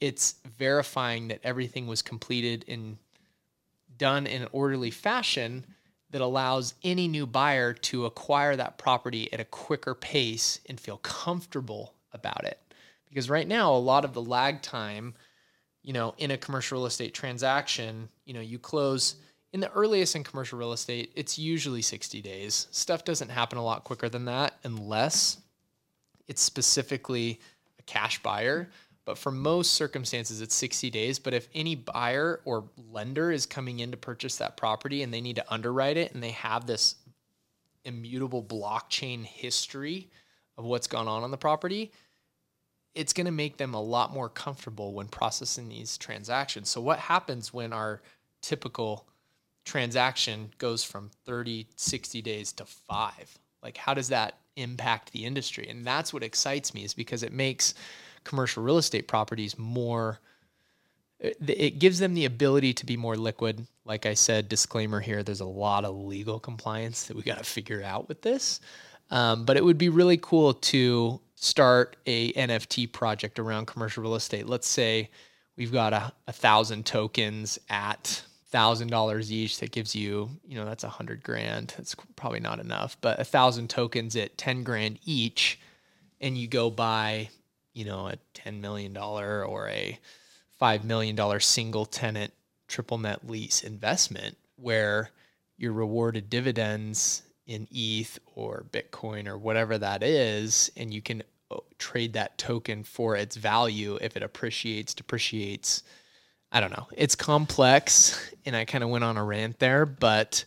it's 0.00 0.36
verifying 0.58 1.28
that 1.28 1.40
everything 1.44 1.86
was 1.86 2.02
completed 2.02 2.64
and 2.66 2.96
done 3.96 4.26
in 4.26 4.42
an 4.42 4.48
orderly 4.52 4.90
fashion 4.90 5.64
that 6.10 6.20
allows 6.20 6.74
any 6.82 7.08
new 7.08 7.26
buyer 7.26 7.72
to 7.72 8.06
acquire 8.06 8.56
that 8.56 8.78
property 8.78 9.32
at 9.32 9.40
a 9.40 9.44
quicker 9.44 9.94
pace 9.94 10.60
and 10.68 10.80
feel 10.80 10.98
comfortable 10.98 11.94
about 12.12 12.44
it. 12.44 12.58
Because 13.14 13.30
right 13.30 13.46
now, 13.46 13.72
a 13.72 13.78
lot 13.78 14.04
of 14.04 14.12
the 14.12 14.20
lag 14.20 14.60
time, 14.60 15.14
you 15.84 15.92
know, 15.92 16.16
in 16.18 16.32
a 16.32 16.36
commercial 16.36 16.78
real 16.78 16.86
estate 16.86 17.14
transaction, 17.14 18.08
you 18.24 18.34
know, 18.34 18.40
you 18.40 18.58
close 18.58 19.14
in 19.52 19.60
the 19.60 19.70
earliest 19.70 20.16
in 20.16 20.24
commercial 20.24 20.58
real 20.58 20.72
estate, 20.72 21.12
it's 21.14 21.38
usually 21.38 21.80
60 21.80 22.20
days. 22.20 22.66
Stuff 22.72 23.04
doesn't 23.04 23.28
happen 23.28 23.56
a 23.56 23.62
lot 23.62 23.84
quicker 23.84 24.08
than 24.08 24.24
that 24.24 24.58
unless 24.64 25.38
it's 26.26 26.42
specifically 26.42 27.40
a 27.78 27.82
cash 27.84 28.20
buyer. 28.20 28.68
But 29.04 29.16
for 29.16 29.30
most 29.30 29.74
circumstances, 29.74 30.40
it's 30.40 30.56
60 30.56 30.90
days. 30.90 31.20
But 31.20 31.34
if 31.34 31.46
any 31.54 31.76
buyer 31.76 32.40
or 32.44 32.64
lender 32.90 33.30
is 33.30 33.46
coming 33.46 33.78
in 33.78 33.92
to 33.92 33.96
purchase 33.96 34.38
that 34.38 34.56
property 34.56 35.04
and 35.04 35.14
they 35.14 35.20
need 35.20 35.36
to 35.36 35.52
underwrite 35.52 35.98
it 35.98 36.14
and 36.14 36.22
they 36.22 36.32
have 36.32 36.66
this 36.66 36.96
immutable 37.84 38.42
blockchain 38.42 39.24
history 39.24 40.10
of 40.58 40.64
what's 40.64 40.88
gone 40.88 41.06
on 41.06 41.22
on 41.22 41.30
the 41.30 41.36
property, 41.36 41.92
it's 42.94 43.12
going 43.12 43.26
to 43.26 43.32
make 43.32 43.56
them 43.56 43.74
a 43.74 43.80
lot 43.80 44.12
more 44.12 44.28
comfortable 44.28 44.92
when 44.92 45.08
processing 45.08 45.68
these 45.68 45.98
transactions. 45.98 46.68
So, 46.68 46.80
what 46.80 46.98
happens 46.98 47.52
when 47.52 47.72
our 47.72 48.00
typical 48.40 49.06
transaction 49.64 50.50
goes 50.58 50.84
from 50.84 51.10
30, 51.24 51.66
60 51.76 52.22
days 52.22 52.52
to 52.52 52.64
five? 52.64 53.38
Like, 53.62 53.76
how 53.76 53.94
does 53.94 54.08
that 54.08 54.38
impact 54.56 55.12
the 55.12 55.24
industry? 55.24 55.68
And 55.68 55.86
that's 55.86 56.12
what 56.12 56.22
excites 56.22 56.74
me, 56.74 56.84
is 56.84 56.94
because 56.94 57.22
it 57.22 57.32
makes 57.32 57.74
commercial 58.24 58.62
real 58.62 58.78
estate 58.78 59.08
properties 59.08 59.58
more 59.58 60.20
it 61.20 61.38
it 61.48 61.78
gives 61.78 61.98
them 61.98 62.14
the 62.14 62.24
ability 62.26 62.74
to 62.74 62.86
be 62.86 62.96
more 62.96 63.16
liquid. 63.16 63.66
Like 63.84 64.06
I 64.06 64.14
said, 64.14 64.48
disclaimer 64.48 65.00
here: 65.00 65.22
there's 65.22 65.40
a 65.40 65.46
lot 65.46 65.84
of 65.84 65.96
legal 65.96 66.38
compliance 66.38 67.04
that 67.04 67.16
we 67.16 67.22
got 67.22 67.38
to 67.38 67.44
figure 67.44 67.82
out 67.82 68.08
with 68.08 68.22
this. 68.22 68.60
Um, 69.10 69.44
but 69.44 69.56
it 69.56 69.64
would 69.64 69.78
be 69.78 69.90
really 69.90 70.16
cool 70.16 70.54
to 70.54 71.20
start 71.34 71.96
a 72.06 72.32
NFT 72.32 72.92
project 72.92 73.38
around 73.38 73.66
commercial 73.66 74.02
real 74.02 74.14
estate. 74.14 74.46
Let's 74.46 74.68
say 74.68 75.10
we've 75.56 75.72
got 75.72 75.92
a, 75.92 76.12
a 76.26 76.32
thousand 76.32 76.86
tokens 76.86 77.58
at 77.68 78.24
thousand 78.46 78.88
dollars 78.88 79.32
each. 79.32 79.58
That 79.60 79.72
gives 79.72 79.94
you, 79.94 80.30
you 80.46 80.56
know, 80.56 80.64
that's 80.64 80.84
a 80.84 80.88
hundred 80.88 81.22
grand. 81.22 81.74
That's 81.76 81.94
probably 82.16 82.40
not 82.40 82.60
enough, 82.60 82.96
but 83.00 83.20
a 83.20 83.24
thousand 83.24 83.70
tokens 83.70 84.16
at 84.16 84.38
ten 84.38 84.62
grand 84.62 84.98
each, 85.04 85.58
and 86.20 86.38
you 86.38 86.46
go 86.46 86.70
buy, 86.70 87.28
you 87.72 87.84
know, 87.84 88.08
a 88.08 88.16
ten 88.32 88.60
million 88.60 88.92
dollar 88.92 89.44
or 89.44 89.68
a 89.68 89.98
five 90.58 90.84
million 90.84 91.16
dollar 91.16 91.40
single 91.40 91.84
tenant 91.84 92.32
triple 92.68 92.98
net 92.98 93.28
lease 93.28 93.62
investment 93.62 94.36
where 94.56 95.10
you're 95.56 95.72
rewarded 95.72 96.30
dividends 96.30 97.22
in 97.46 97.68
ETH 97.70 98.18
or 98.34 98.64
Bitcoin 98.70 99.28
or 99.28 99.38
whatever 99.38 99.78
that 99.78 100.02
is, 100.02 100.70
and 100.76 100.92
you 100.92 101.02
can 101.02 101.22
uh, 101.50 101.58
trade 101.78 102.14
that 102.14 102.38
token 102.38 102.84
for 102.84 103.16
its 103.16 103.36
value 103.36 103.98
if 104.00 104.16
it 104.16 104.22
appreciates, 104.22 104.94
depreciates. 104.94 105.82
I 106.52 106.60
don't 106.60 106.70
know. 106.70 106.88
It's 106.96 107.14
complex, 107.14 108.32
and 108.46 108.56
I 108.56 108.64
kind 108.64 108.84
of 108.84 108.90
went 108.90 109.04
on 109.04 109.16
a 109.16 109.24
rant 109.24 109.58
there, 109.58 109.86
but 109.86 110.44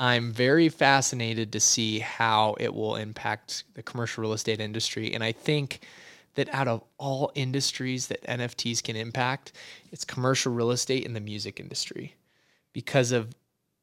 I'm 0.00 0.32
very 0.32 0.68
fascinated 0.68 1.52
to 1.52 1.60
see 1.60 2.00
how 2.00 2.56
it 2.58 2.74
will 2.74 2.96
impact 2.96 3.64
the 3.74 3.82
commercial 3.82 4.22
real 4.22 4.32
estate 4.32 4.60
industry. 4.60 5.14
And 5.14 5.22
I 5.22 5.32
think 5.32 5.86
that 6.34 6.52
out 6.52 6.68
of 6.68 6.82
all 6.98 7.30
industries 7.34 8.08
that 8.08 8.22
NFTs 8.24 8.82
can 8.82 8.96
impact, 8.96 9.52
it's 9.92 10.04
commercial 10.04 10.52
real 10.52 10.72
estate 10.72 11.06
and 11.06 11.14
the 11.14 11.20
music 11.20 11.60
industry 11.60 12.16
because 12.72 13.12
of 13.12 13.34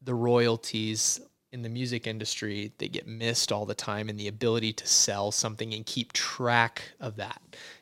the 0.01 0.13
royalties 0.13 1.21
in 1.51 1.61
the 1.61 1.69
music 1.69 2.07
industry 2.07 2.71
they 2.77 2.87
get 2.87 3.07
missed 3.07 3.51
all 3.51 3.65
the 3.65 3.75
time 3.75 4.09
and 4.09 4.19
the 4.19 4.27
ability 4.27 4.71
to 4.73 4.87
sell 4.87 5.31
something 5.31 5.73
and 5.73 5.85
keep 5.85 6.13
track 6.13 6.83
of 6.99 7.15
that 7.17 7.41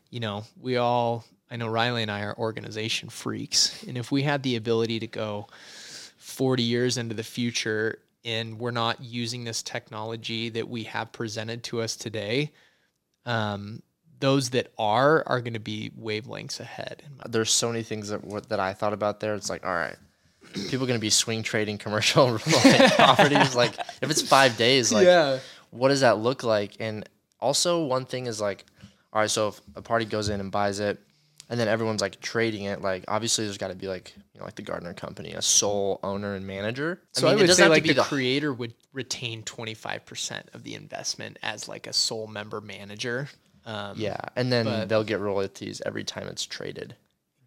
you 0.09 0.19
know 0.19 0.43
we 0.59 0.77
all 0.77 1.25
i 1.51 1.55
know 1.55 1.67
riley 1.67 2.01
and 2.01 2.11
i 2.11 2.21
are 2.21 2.37
organization 2.37 3.09
freaks 3.09 3.83
and 3.83 3.97
if 3.97 4.11
we 4.11 4.23
had 4.23 4.43
the 4.43 4.55
ability 4.55 4.99
to 4.99 5.07
go 5.07 5.47
40 6.17 6.63
years 6.63 6.97
into 6.97 7.15
the 7.15 7.23
future 7.23 7.99
and 8.25 8.59
we're 8.59 8.71
not 8.71 9.01
using 9.01 9.43
this 9.43 9.63
technology 9.63 10.49
that 10.49 10.67
we 10.67 10.83
have 10.83 11.11
presented 11.11 11.63
to 11.63 11.81
us 11.81 11.95
today 11.95 12.51
um, 13.25 13.81
those 14.19 14.49
that 14.49 14.71
are 14.77 15.23
are 15.27 15.41
going 15.41 15.53
to 15.53 15.59
be 15.59 15.91
wavelengths 15.99 16.59
ahead 16.59 17.03
There's 17.27 17.51
so 17.51 17.67
many 17.67 17.83
things 17.83 18.09
that 18.09 18.49
that 18.49 18.59
I 18.59 18.73
thought 18.73 18.93
about 18.93 19.19
there. 19.19 19.35
It's 19.35 19.49
like, 19.49 19.65
all 19.65 19.73
right, 19.73 19.97
people 20.69 20.85
going 20.87 20.97
to 20.99 21.01
be 21.01 21.09
swing 21.09 21.43
trading 21.43 21.77
commercial 21.77 22.31
like, 22.47 22.95
properties. 22.95 23.55
Like, 23.55 23.73
if 24.01 24.09
it's 24.09 24.21
five 24.21 24.57
days, 24.57 24.91
like, 24.91 25.05
Yeah. 25.05 25.39
what 25.71 25.89
does 25.89 26.01
that 26.01 26.17
look 26.19 26.43
like? 26.43 26.75
And 26.79 27.07
also, 27.39 27.83
one 27.85 28.05
thing 28.05 28.25
is 28.25 28.41
like, 28.41 28.65
all 29.13 29.21
right, 29.21 29.29
so 29.29 29.49
if 29.49 29.61
a 29.75 29.81
party 29.81 30.05
goes 30.05 30.29
in 30.29 30.39
and 30.39 30.51
buys 30.51 30.79
it, 30.79 30.99
and 31.49 31.59
then 31.59 31.67
everyone's 31.67 32.01
like 32.01 32.19
trading 32.21 32.65
it, 32.65 32.81
like 32.81 33.03
obviously 33.07 33.43
there's 33.45 33.57
got 33.57 33.69
to 33.69 33.75
be 33.75 33.87
like, 33.87 34.13
you 34.33 34.39
know, 34.39 34.45
like 34.45 34.53
the 34.55 34.61
Gardner 34.61 34.93
Company, 34.93 35.31
a 35.33 35.41
sole 35.41 35.99
owner 36.03 36.35
and 36.35 36.45
manager. 36.45 37.01
So 37.13 37.25
I, 37.27 37.31
mean, 37.31 37.39
it 37.39 37.41
would 37.41 37.47
doesn't 37.47 37.55
say 37.57 37.63
have 37.63 37.71
to 37.71 37.73
like 37.73 37.83
be 37.83 37.93
the, 37.93 38.03
creator 38.03 38.53
would 38.53 38.75
retain 38.93 39.41
25% 39.41 40.53
of 40.53 40.63
the 40.63 40.75
investment 40.75 41.39
as 41.41 41.67
like 41.67 41.87
a 41.87 41.93
sole 41.93 42.27
member 42.27 42.61
manager. 42.61 43.29
Um, 43.65 43.95
yeah, 43.97 44.17
and 44.35 44.51
then 44.51 44.65
but- 44.65 44.89
they'll 44.89 45.03
get 45.03 45.19
royalties 45.19 45.81
every 45.85 46.03
time 46.03 46.27
it's 46.27 46.45
traded. 46.45 46.95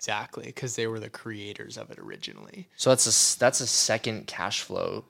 Exactly, 0.03 0.47
because 0.47 0.75
they 0.75 0.88
were 0.88 0.99
the 0.99 1.09
creators 1.09 1.79
of 1.79 1.93
it 1.93 1.99
originally. 2.01 2.69
So 2.77 2.91
that's 2.91 3.07
a 3.07 3.38
that's 3.38 3.61
a 3.61 3.69
second 3.69 4.27
cash 4.27 4.62
flow 4.62 5.05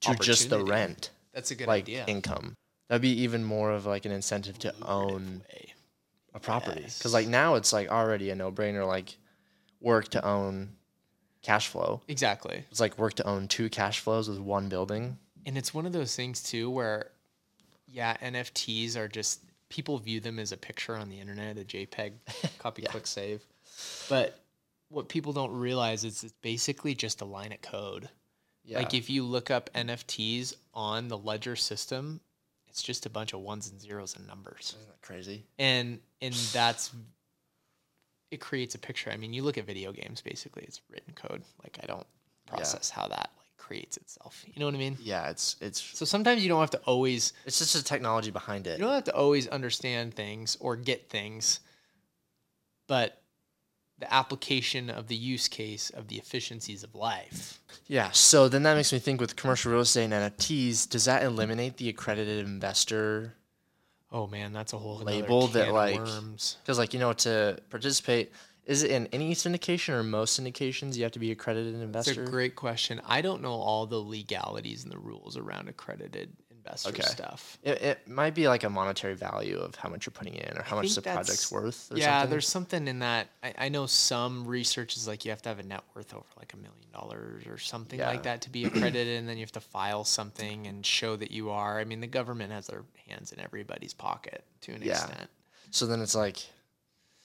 to 0.00 0.14
just 0.14 0.48
the 0.48 0.64
rent. 0.64 1.10
That's 1.34 1.50
a 1.50 1.54
good 1.54 1.68
like 1.68 1.84
idea. 1.84 2.06
income. 2.06 2.54
That'd 2.88 3.02
be 3.02 3.20
even 3.20 3.44
more 3.44 3.70
of 3.70 3.84
like 3.84 4.06
an 4.06 4.12
incentive 4.12 4.58
to 4.60 4.72
own 4.82 5.42
Way. 5.52 5.74
a 6.32 6.40
property. 6.40 6.80
Yes. 6.84 6.96
Because 6.96 7.12
like 7.12 7.28
now 7.28 7.56
it's 7.56 7.70
like 7.74 7.90
already 7.90 8.30
a 8.30 8.34
no 8.34 8.50
brainer. 8.50 8.86
Like 8.86 9.18
work 9.78 10.08
to 10.08 10.24
own 10.24 10.70
cash 11.42 11.68
flow. 11.68 12.00
Exactly. 12.08 12.64
It's 12.70 12.80
like 12.80 12.96
work 12.98 13.12
to 13.14 13.26
own 13.26 13.46
two 13.46 13.68
cash 13.68 14.00
flows 14.00 14.26
with 14.26 14.38
one 14.38 14.70
building. 14.70 15.18
And 15.44 15.58
it's 15.58 15.74
one 15.74 15.84
of 15.84 15.92
those 15.92 16.16
things 16.16 16.42
too 16.42 16.70
where, 16.70 17.10
yeah, 17.86 18.16
NFTs 18.22 18.96
are 18.96 19.06
just 19.06 19.42
people 19.68 19.98
view 19.98 20.20
them 20.20 20.38
as 20.38 20.50
a 20.52 20.56
picture 20.56 20.96
on 20.96 21.10
the 21.10 21.20
internet, 21.20 21.58
a 21.58 21.64
JPEG, 21.64 22.12
copy, 22.58 22.82
click, 22.82 23.06
save. 23.06 23.42
But 24.08 24.40
what 24.88 25.08
people 25.08 25.32
don't 25.32 25.52
realize 25.52 26.04
is 26.04 26.22
it's 26.24 26.34
basically 26.42 26.94
just 26.94 27.20
a 27.20 27.24
line 27.24 27.52
of 27.52 27.62
code. 27.62 28.08
Yeah. 28.64 28.78
Like 28.78 28.94
if 28.94 29.08
you 29.08 29.24
look 29.24 29.50
up 29.50 29.70
NFTs 29.74 30.54
on 30.74 31.08
the 31.08 31.16
Ledger 31.16 31.56
system, 31.56 32.20
it's 32.68 32.82
just 32.82 33.06
a 33.06 33.10
bunch 33.10 33.32
of 33.32 33.40
ones 33.40 33.70
and 33.70 33.80
zeros 33.80 34.16
and 34.16 34.26
numbers. 34.26 34.76
Isn't 34.76 34.88
that 34.88 35.02
crazy? 35.02 35.44
And 35.58 35.98
and 36.20 36.34
that's 36.34 36.92
it 38.30 38.40
creates 38.40 38.74
a 38.74 38.78
picture. 38.78 39.10
I 39.10 39.16
mean, 39.16 39.32
you 39.32 39.42
look 39.42 39.58
at 39.58 39.66
video 39.66 39.92
games 39.92 40.20
basically, 40.20 40.64
it's 40.64 40.80
written 40.90 41.14
code. 41.14 41.42
Like 41.62 41.78
I 41.82 41.86
don't 41.86 42.06
process 42.46 42.90
how 42.90 43.08
that 43.08 43.30
like 43.38 43.48
creates 43.58 43.96
itself. 43.96 44.44
You 44.46 44.60
know 44.60 44.66
what 44.66 44.74
I 44.74 44.78
mean? 44.78 44.98
Yeah. 45.00 45.30
It's 45.30 45.56
it's 45.60 45.80
So 45.80 46.04
sometimes 46.04 46.42
you 46.42 46.48
don't 46.48 46.60
have 46.60 46.70
to 46.70 46.80
always 46.80 47.32
it's 47.46 47.58
just 47.58 47.74
the 47.74 47.82
technology 47.82 48.30
behind 48.30 48.66
it. 48.66 48.78
you 48.78 48.84
don't 48.84 48.94
have 48.94 49.04
to 49.04 49.14
always 49.14 49.48
understand 49.48 50.14
things 50.14 50.56
or 50.60 50.76
get 50.76 51.08
things, 51.08 51.60
but 52.86 53.19
the 54.00 54.12
application 54.12 54.90
of 54.90 55.06
the 55.06 55.14
use 55.14 55.46
case 55.46 55.90
of 55.90 56.08
the 56.08 56.16
efficiencies 56.16 56.82
of 56.82 56.94
life. 56.94 57.60
Yeah. 57.86 58.10
So 58.12 58.48
then 58.48 58.62
that 58.64 58.74
makes 58.74 58.92
me 58.92 58.98
think 58.98 59.20
with 59.20 59.36
commercial 59.36 59.70
real 59.70 59.82
estate 59.82 60.10
and 60.10 60.12
NFTs, 60.12 60.88
does 60.88 61.04
that 61.04 61.22
eliminate 61.22 61.76
the 61.76 61.88
accredited 61.88 62.44
investor? 62.44 63.34
Oh 64.10 64.26
man, 64.26 64.52
that's 64.52 64.72
a 64.72 64.78
whole 64.78 64.98
Label 64.98 65.46
that, 65.48 65.72
like. 65.72 66.00
Because 66.00 66.78
like 66.78 66.92
you 66.92 66.98
know 66.98 67.12
to 67.12 67.58
participate, 67.68 68.32
is 68.64 68.82
it 68.82 68.90
in 68.90 69.06
any 69.08 69.34
syndication 69.34 69.90
or 69.90 70.02
most 70.02 70.40
syndications 70.40 70.96
you 70.96 71.02
have 71.02 71.12
to 71.12 71.18
be 71.18 71.30
accredited 71.30 71.74
investor? 71.74 72.14
That's 72.14 72.28
a 72.28 72.30
great 72.30 72.56
question. 72.56 73.00
I 73.06 73.20
don't 73.20 73.42
know 73.42 73.52
all 73.52 73.86
the 73.86 73.98
legalities 73.98 74.82
and 74.82 74.92
the 74.92 74.98
rules 74.98 75.36
around 75.36 75.68
accredited 75.68 76.32
investor 76.70 76.90
Okay. 76.90 77.02
stuff. 77.02 77.58
It, 77.62 77.82
it 77.82 78.08
might 78.08 78.34
be 78.34 78.48
like 78.48 78.64
a 78.64 78.70
monetary 78.70 79.14
value 79.14 79.58
of 79.58 79.74
how 79.74 79.88
much 79.88 80.06
you're 80.06 80.12
putting 80.12 80.34
in 80.34 80.56
or 80.56 80.62
how 80.62 80.76
much 80.76 80.94
the 80.94 81.02
project's 81.02 81.50
worth. 81.50 81.90
Or 81.92 81.96
yeah, 81.98 82.18
something. 82.20 82.30
there's 82.30 82.48
something 82.48 82.88
in 82.88 82.98
that. 83.00 83.28
I, 83.42 83.54
I 83.58 83.68
know 83.68 83.86
some 83.86 84.46
research 84.46 84.96
is 84.96 85.06
like 85.06 85.24
you 85.24 85.30
have 85.30 85.42
to 85.42 85.48
have 85.48 85.58
a 85.58 85.62
net 85.62 85.82
worth 85.94 86.14
over 86.14 86.24
like 86.38 86.52
a 86.52 86.56
million 86.56 86.90
dollars 86.92 87.46
or 87.46 87.58
something 87.58 87.98
Yeah. 87.98 88.08
like 88.08 88.22
that 88.22 88.42
to 88.42 88.50
be 88.50 88.64
accredited, 88.66 89.18
and 89.18 89.28
then 89.28 89.36
you 89.36 89.42
have 89.42 89.52
to 89.52 89.60
file 89.60 90.04
something 90.04 90.66
and 90.66 90.84
show 90.84 91.16
that 91.16 91.30
you 91.30 91.50
are. 91.50 91.78
I 91.78 91.84
mean, 91.84 92.00
the 92.00 92.06
government 92.06 92.52
has 92.52 92.66
their 92.66 92.84
hands 93.08 93.32
in 93.32 93.40
everybody's 93.40 93.94
pocket 93.94 94.44
to 94.62 94.72
an 94.72 94.82
Yeah. 94.82 94.92
extent. 94.92 95.30
So 95.70 95.86
then 95.86 96.00
it's 96.00 96.14
like, 96.14 96.38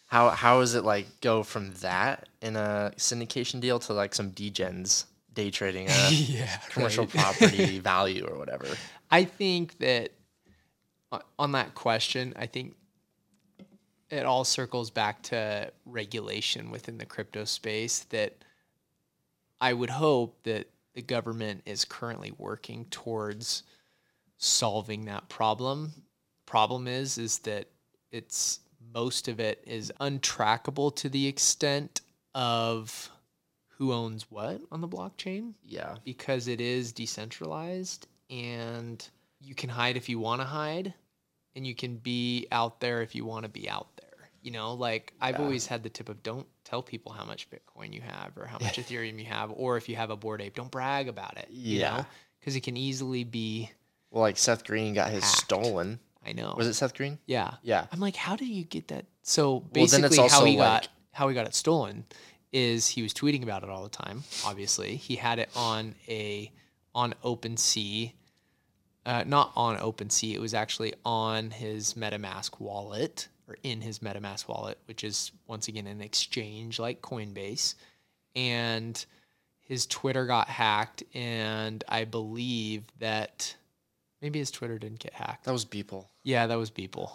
how 0.07 0.29
how 0.29 0.59
is 0.61 0.75
it 0.75 0.83
like 0.83 1.07
go 1.21 1.43
from 1.43 1.71
that 1.81 2.29
in 2.41 2.55
a 2.55 2.91
syndication 2.97 3.59
deal 3.59 3.79
to 3.79 3.93
like 3.93 4.13
some 4.13 4.31
degens 4.31 5.05
day 5.35 5.51
trading 5.51 5.87
a 5.89 6.09
yeah, 6.09 6.57
commercial 6.69 7.05
property 7.05 7.79
value 7.93 8.25
or 8.25 8.37
whatever? 8.37 8.65
I 9.11 9.25
think 9.25 9.77
that 9.79 10.11
uh, 11.11 11.19
on 11.37 11.51
that 11.51 11.75
question, 11.75 12.33
I 12.37 12.47
think 12.47 12.75
it 14.09 14.25
all 14.25 14.43
circles 14.43 14.89
back 14.89 15.21
to 15.23 15.71
regulation 15.85 16.71
within 16.71 16.97
the 16.97 17.05
crypto 17.05 17.43
space 17.43 17.99
that 18.09 18.35
I 19.61 19.73
would 19.73 19.89
hope 19.89 20.43
that 20.43 20.69
the 20.93 21.01
government 21.01 21.63
is 21.65 21.85
currently 21.85 22.31
working 22.37 22.85
towards 22.85 23.63
solving 24.37 25.05
that 25.05 25.27
problem. 25.29 25.91
Problem 26.45 26.87
is 26.87 27.17
is 27.17 27.39
that 27.39 27.67
it's 28.11 28.59
most 28.93 29.27
of 29.27 29.39
it 29.39 29.63
is 29.65 29.91
untrackable 29.99 30.95
to 30.95 31.09
the 31.09 31.27
extent 31.27 32.01
of 32.33 33.09
who 33.77 33.91
owns 33.93 34.29
what 34.31 34.61
on 34.71 34.81
the 34.81 34.87
blockchain 34.87 35.53
Yeah. 35.63 35.95
because 36.03 36.47
it 36.47 36.61
is 36.61 36.91
decentralized 36.91 38.07
and 38.29 39.07
you 39.41 39.53
can 39.55 39.69
hide 39.69 39.97
if 39.97 40.09
you 40.09 40.19
want 40.19 40.41
to 40.41 40.45
hide 40.45 40.93
and 41.55 41.65
you 41.67 41.75
can 41.75 41.97
be 41.97 42.47
out 42.51 42.79
there 42.79 43.01
if 43.01 43.15
you 43.15 43.25
want 43.25 43.43
to 43.43 43.49
be 43.49 43.69
out 43.69 43.87
there. 43.97 44.29
You 44.41 44.51
know, 44.51 44.73
like 44.73 45.13
I've 45.19 45.39
always 45.39 45.65
had 45.65 45.83
the 45.83 45.89
tip 45.89 46.07
of 46.09 46.21
don't 46.23 46.47
tell 46.63 46.81
people 46.83 47.11
how 47.11 47.25
much 47.25 47.47
Bitcoin 47.49 47.93
you 47.93 48.01
have 48.01 48.37
or 48.37 48.45
how 48.45 48.57
much 48.59 48.77
Ethereum 48.79 49.19
you 49.19 49.25
have, 49.25 49.51
or 49.51 49.75
if 49.77 49.89
you 49.89 49.95
have 49.95 50.09
a 50.11 50.15
Bored 50.15 50.41
Ape, 50.41 50.55
don't 50.55 50.69
brag 50.71 51.07
about 51.07 51.37
it. 51.37 51.47
You 51.49 51.79
Yeah. 51.79 51.97
know, 51.97 52.05
because 52.39 52.55
it 52.55 52.61
can 52.61 52.77
easily 52.77 53.23
be. 53.23 53.71
Well, 54.11 54.21
like 54.21 54.37
Seth 54.37 54.63
Green 54.63 54.93
got 54.93 55.09
his 55.11 55.23
Hacked. 55.23 55.37
stolen. 55.37 55.99
I 56.25 56.31
know. 56.33 56.53
Was 56.57 56.67
it 56.67 56.73
Seth 56.75 56.93
Green? 56.95 57.17
Yeah. 57.25 57.55
Yeah. 57.63 57.87
I'm 57.91 57.99
like, 57.99 58.15
how 58.15 58.35
did 58.35 58.47
you 58.47 58.63
get 58.63 58.87
that? 58.89 59.05
So 59.23 59.53
Well, 59.53 59.59
basically, 59.73 60.17
how 60.17 60.45
he 60.45 60.57
like- 60.57 60.83
got 60.83 60.87
how 61.11 61.27
he 61.29 61.33
got 61.35 61.47
it 61.47 61.55
stolen 61.55 62.05
is 62.55 62.87
he 62.87 63.03
was 63.03 63.13
tweeting 63.13 63.43
about 63.43 63.63
it 63.63 63.69
all 63.69 63.83
the 63.83 63.89
time. 63.89 64.23
Obviously, 64.45 64.95
he 64.95 65.17
had 65.17 65.39
it 65.39 65.49
on 65.57 65.93
a 66.07 66.49
on 66.95 67.13
OpenSea, 67.23 68.13
uh, 69.05 69.25
not 69.27 69.51
on 69.57 69.77
OpenSea. 69.77 70.33
It 70.33 70.39
was 70.39 70.53
actually 70.53 70.93
on 71.03 71.51
his 71.51 71.95
MetaMask 71.95 72.57
wallet 72.61 73.27
or 73.49 73.57
in 73.63 73.81
his 73.81 73.99
MetaMask 73.99 74.47
wallet, 74.47 74.79
which 74.85 75.03
is 75.03 75.33
once 75.47 75.67
again 75.67 75.85
an 75.85 75.99
exchange 75.99 76.79
like 76.79 77.01
Coinbase, 77.01 77.75
and 78.37 79.05
his 79.59 79.85
Twitter 79.85 80.25
got 80.25 80.47
hacked, 80.47 81.03
and 81.13 81.83
I 81.89 82.05
believe 82.05 82.83
that 82.99 83.53
maybe 84.21 84.39
his 84.39 84.49
Twitter 84.49 84.79
didn't 84.79 84.99
get 84.99 85.13
hacked. 85.13 85.43
That 85.43 85.51
was 85.51 85.65
Beeple. 85.65 86.05
Yeah, 86.23 86.47
that 86.47 86.57
was 86.57 86.71
Beeple. 86.71 87.11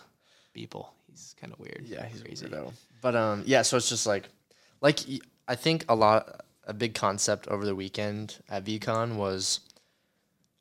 Beeple. 0.54 0.86
He's 1.08 1.34
kind 1.40 1.50
of 1.50 1.58
weird. 1.58 1.84
Yeah, 1.86 2.04
he's 2.04 2.22
crazy. 2.22 2.46
weirdo. 2.46 2.72
But 3.00 3.16
um, 3.16 3.42
yeah. 3.46 3.62
So 3.62 3.78
it's 3.78 3.88
just 3.88 4.06
like, 4.06 4.28
like 4.82 5.00
I 5.48 5.54
think 5.54 5.84
a 5.88 5.94
lot, 5.94 6.44
a 6.66 6.74
big 6.74 6.94
concept 6.94 7.48
over 7.48 7.64
the 7.64 7.74
weekend 7.74 8.38
at 8.50 8.64
VeeCon 8.64 9.16
was, 9.16 9.60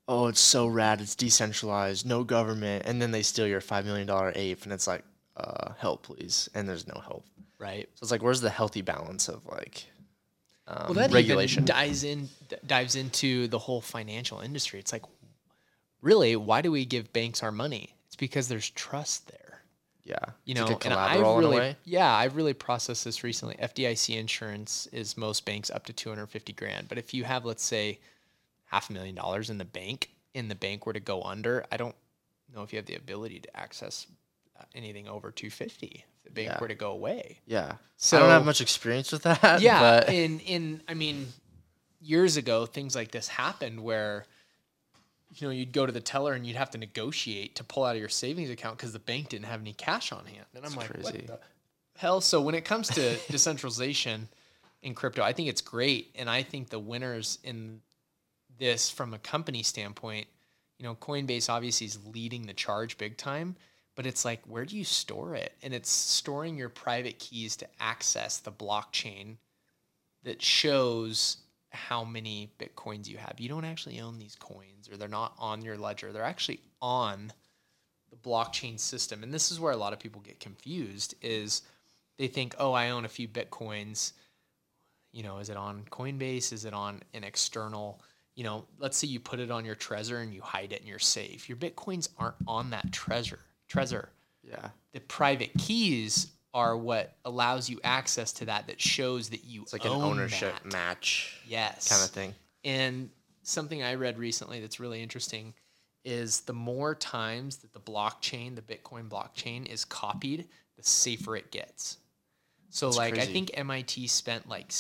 oh, 0.07 0.27
it's 0.27 0.39
so 0.39 0.67
rad, 0.67 1.01
it's 1.01 1.15
decentralized, 1.15 2.05
no 2.05 2.23
government, 2.23 2.83
and 2.85 3.01
then 3.01 3.11
they 3.11 3.21
steal 3.23 3.47
your 3.47 3.61
five 3.61 3.85
million 3.85 4.07
dollar 4.07 4.31
ape, 4.35 4.63
and 4.63 4.71
it's 4.73 4.87
like, 4.87 5.03
uh, 5.37 5.73
help 5.77 6.03
please, 6.03 6.49
and 6.53 6.67
there's 6.69 6.87
no 6.87 6.99
help. 7.01 7.25
Right. 7.59 7.87
So 7.95 8.03
it's 8.03 8.11
like, 8.11 8.23
where's 8.23 8.41
the 8.41 8.49
healthy 8.49 8.81
balance 8.81 9.27
of 9.29 9.45
like, 9.45 9.85
um, 10.67 10.85
Well, 10.85 10.93
that 10.95 11.11
regulation? 11.11 11.65
dives 11.65 12.03
in 12.03 12.29
dives 12.65 12.95
into 12.95 13.47
the 13.47 13.59
whole 13.59 13.81
financial 13.81 14.39
industry. 14.39 14.79
It's 14.79 14.91
like, 14.93 15.03
really, 16.01 16.35
why 16.35 16.61
do 16.61 16.71
we 16.71 16.85
give 16.85 17.13
banks 17.13 17.43
our 17.43 17.51
money? 17.51 17.95
It's 18.07 18.15
because 18.15 18.47
there's 18.47 18.69
trust 18.71 19.27
there. 19.29 19.50
Yeah. 20.03 20.17
you 20.45 20.55
know, 20.55 20.65
like 20.65 20.85
and 20.85 20.93
I 20.93 21.15
in 21.15 21.21
really, 21.21 21.75
yeah, 21.85 22.11
I 22.13 22.25
really 22.25 22.53
processed 22.53 23.05
this 23.05 23.23
recently. 23.23 23.55
FDIC 23.55 24.17
insurance 24.17 24.87
is 24.91 25.15
most 25.17 25.45
banks 25.45 25.69
up 25.69 25.85
to 25.85 25.93
250 25.93 26.53
grand. 26.53 26.87
But 26.89 26.97
if 26.97 27.13
you 27.13 27.23
have, 27.23 27.45
let's 27.45 27.63
say, 27.63 27.99
half 28.65 28.89
a 28.89 28.93
million 28.93 29.15
dollars 29.15 29.49
in 29.49 29.57
the 29.57 29.65
bank, 29.65 30.09
and 30.33 30.49
the 30.49 30.55
bank 30.55 30.85
were 30.85 30.93
to 30.93 30.99
go 30.99 31.21
under, 31.23 31.65
I 31.71 31.77
don't 31.77 31.95
know 32.53 32.63
if 32.63 32.71
you 32.73 32.77
have 32.77 32.85
the 32.85 32.95
ability 32.95 33.39
to 33.41 33.57
access 33.57 34.07
uh, 34.59 34.63
anything 34.73 35.07
over 35.07 35.29
250 35.31 35.87
if 36.15 36.23
the 36.23 36.29
bank 36.31 36.47
Yeah. 36.49 36.59
were 36.59 36.67
to 36.67 36.75
go 36.75 36.91
away. 36.91 37.39
Yeah. 37.45 37.73
So 37.97 38.17
I 38.17 38.19
don't 38.21 38.29
have 38.29 38.45
much 38.45 38.61
experience 38.61 39.11
with 39.11 39.23
that. 39.23 39.61
yeah, 39.61 39.79
But 39.79 40.09
in 40.09 40.39
in 40.41 40.81
I 40.87 40.93
mean, 40.95 41.27
years 42.01 42.37
ago, 42.37 42.65
things 42.65 42.95
like 42.95 43.11
this 43.11 43.27
happened 43.27 43.83
where 43.83 44.25
you 45.35 45.47
know 45.47 45.51
you'd 45.51 45.71
go 45.71 45.85
to 45.85 45.91
the 45.91 46.01
teller 46.01 46.33
and 46.33 46.45
you'd 46.45 46.55
have 46.55 46.71
to 46.71 46.77
negotiate 46.77 47.55
to 47.55 47.63
pull 47.63 47.83
out 47.83 47.95
of 47.95 47.99
your 47.99 48.09
savings 48.09 48.49
account 48.49 48.77
because 48.77 48.93
the 48.93 48.99
bank 48.99 49.29
didn't 49.29 49.45
have 49.45 49.61
any 49.61 49.73
cash 49.73 50.11
on 50.11 50.25
hand. 50.25 50.45
And 50.53 50.65
I'm 50.65 50.71
That's 50.71 50.75
like, 50.75 50.89
crazy. 50.89 51.27
what 51.27 51.27
the 51.27 51.39
hell? 51.97 52.21
So 52.21 52.41
when 52.41 52.55
it 52.55 52.65
comes 52.65 52.87
to 52.89 53.17
decentralization 53.29 54.27
in 54.81 54.93
crypto, 54.93 55.21
I 55.21 55.33
think 55.33 55.49
it's 55.49 55.61
great, 55.61 56.11
and 56.15 56.29
I 56.29 56.43
think 56.43 56.69
the 56.69 56.79
winners 56.79 57.37
in 57.43 57.81
this 58.57 58.89
from 58.89 59.13
a 59.13 59.19
company 59.19 59.63
standpoint, 59.63 60.27
you 60.77 60.85
know, 60.85 60.95
Coinbase 60.95 61.49
obviously 61.49 61.87
is 61.87 61.99
leading 62.05 62.45
the 62.45 62.53
charge 62.53 62.97
big 62.97 63.17
time, 63.17 63.55
but 63.95 64.05
it's 64.05 64.25
like, 64.25 64.41
where 64.45 64.65
do 64.65 64.77
you 64.77 64.83
store 64.83 65.35
it? 65.35 65.53
And 65.61 65.73
it's 65.73 65.89
storing 65.89 66.57
your 66.57 66.69
private 66.69 67.19
keys 67.19 67.55
to 67.57 67.67
access 67.79 68.37
the 68.37 68.51
blockchain 68.51 69.37
that 70.23 70.41
shows 70.41 71.37
how 71.71 72.03
many 72.03 72.51
bitcoins 72.59 73.07
you 73.07 73.17
have. 73.17 73.35
You 73.39 73.49
don't 73.49 73.65
actually 73.65 73.99
own 73.99 74.19
these 74.19 74.35
coins 74.35 74.89
or 74.91 74.97
they're 74.97 75.07
not 75.07 75.33
on 75.39 75.61
your 75.61 75.77
ledger. 75.77 76.11
They're 76.11 76.23
actually 76.23 76.59
on 76.81 77.31
the 78.09 78.17
blockchain 78.17 78.79
system. 78.79 79.23
And 79.23 79.33
this 79.33 79.51
is 79.51 79.59
where 79.59 79.71
a 79.71 79.77
lot 79.77 79.93
of 79.93 79.99
people 79.99 80.21
get 80.21 80.39
confused 80.39 81.15
is 81.21 81.61
they 82.17 82.27
think, 82.27 82.55
"Oh, 82.59 82.73
I 82.73 82.89
own 82.89 83.05
a 83.05 83.09
few 83.09 83.27
bitcoins. 83.27 84.13
You 85.13 85.23
know, 85.23 85.37
is 85.39 85.49
it 85.49 85.57
on 85.57 85.83
Coinbase? 85.89 86.53
Is 86.53 86.65
it 86.65 86.73
on 86.73 87.01
an 87.13 87.23
external 87.23 88.01
you 88.35 88.43
know, 88.43 88.65
let's 88.79 88.97
say 88.97 89.07
you 89.07 89.19
put 89.19 89.39
it 89.39 89.51
on 89.51 89.65
your 89.65 89.75
Trezor 89.75 90.21
and 90.23 90.33
you 90.33 90.41
hide 90.41 90.71
it 90.71 90.81
in 90.81 90.87
your 90.87 90.99
safe. 90.99 91.49
Your 91.49 91.57
bitcoins 91.57 92.09
aren't 92.17 92.35
on 92.47 92.69
that 92.69 92.89
Trezor. 92.91 93.39
Trezor. 93.69 94.07
yeah. 94.43 94.69
The 94.93 94.99
private 95.01 95.51
keys 95.57 96.27
are 96.53 96.75
what 96.75 97.15
allows 97.25 97.69
you 97.69 97.79
access 97.83 98.31
to 98.33 98.45
that 98.45 98.67
that 98.67 98.81
shows 98.81 99.29
that 99.29 99.45
you 99.45 99.61
It's 99.63 99.73
like 99.73 99.85
an 99.85 99.91
ownership 99.91 100.53
that. 100.63 100.71
match 100.71 101.39
Yes. 101.47 101.87
kind 101.87 102.03
of 102.03 102.09
thing. 102.09 102.33
And 102.63 103.09
something 103.43 103.81
I 103.81 103.95
read 103.95 104.17
recently 104.17 104.59
that's 104.59 104.79
really 104.79 105.01
interesting 105.01 105.53
is 106.03 106.41
the 106.41 106.53
more 106.53 106.95
times 106.95 107.57
that 107.57 107.73
the 107.73 107.79
blockchain, 107.79 108.55
the 108.55 108.61
Bitcoin 108.61 109.07
blockchain, 109.07 109.65
is 109.67 109.85
copied, 109.85 110.47
the 110.77 110.83
safer 110.83 111.35
it 111.35 111.51
gets. 111.51 111.97
So, 112.69 112.87
That's 112.87 112.97
like, 112.97 113.17
I 113.19 113.25
think 113.25 113.51
MIT 113.53 114.07
spent 114.07 114.47
like, 114.47 114.71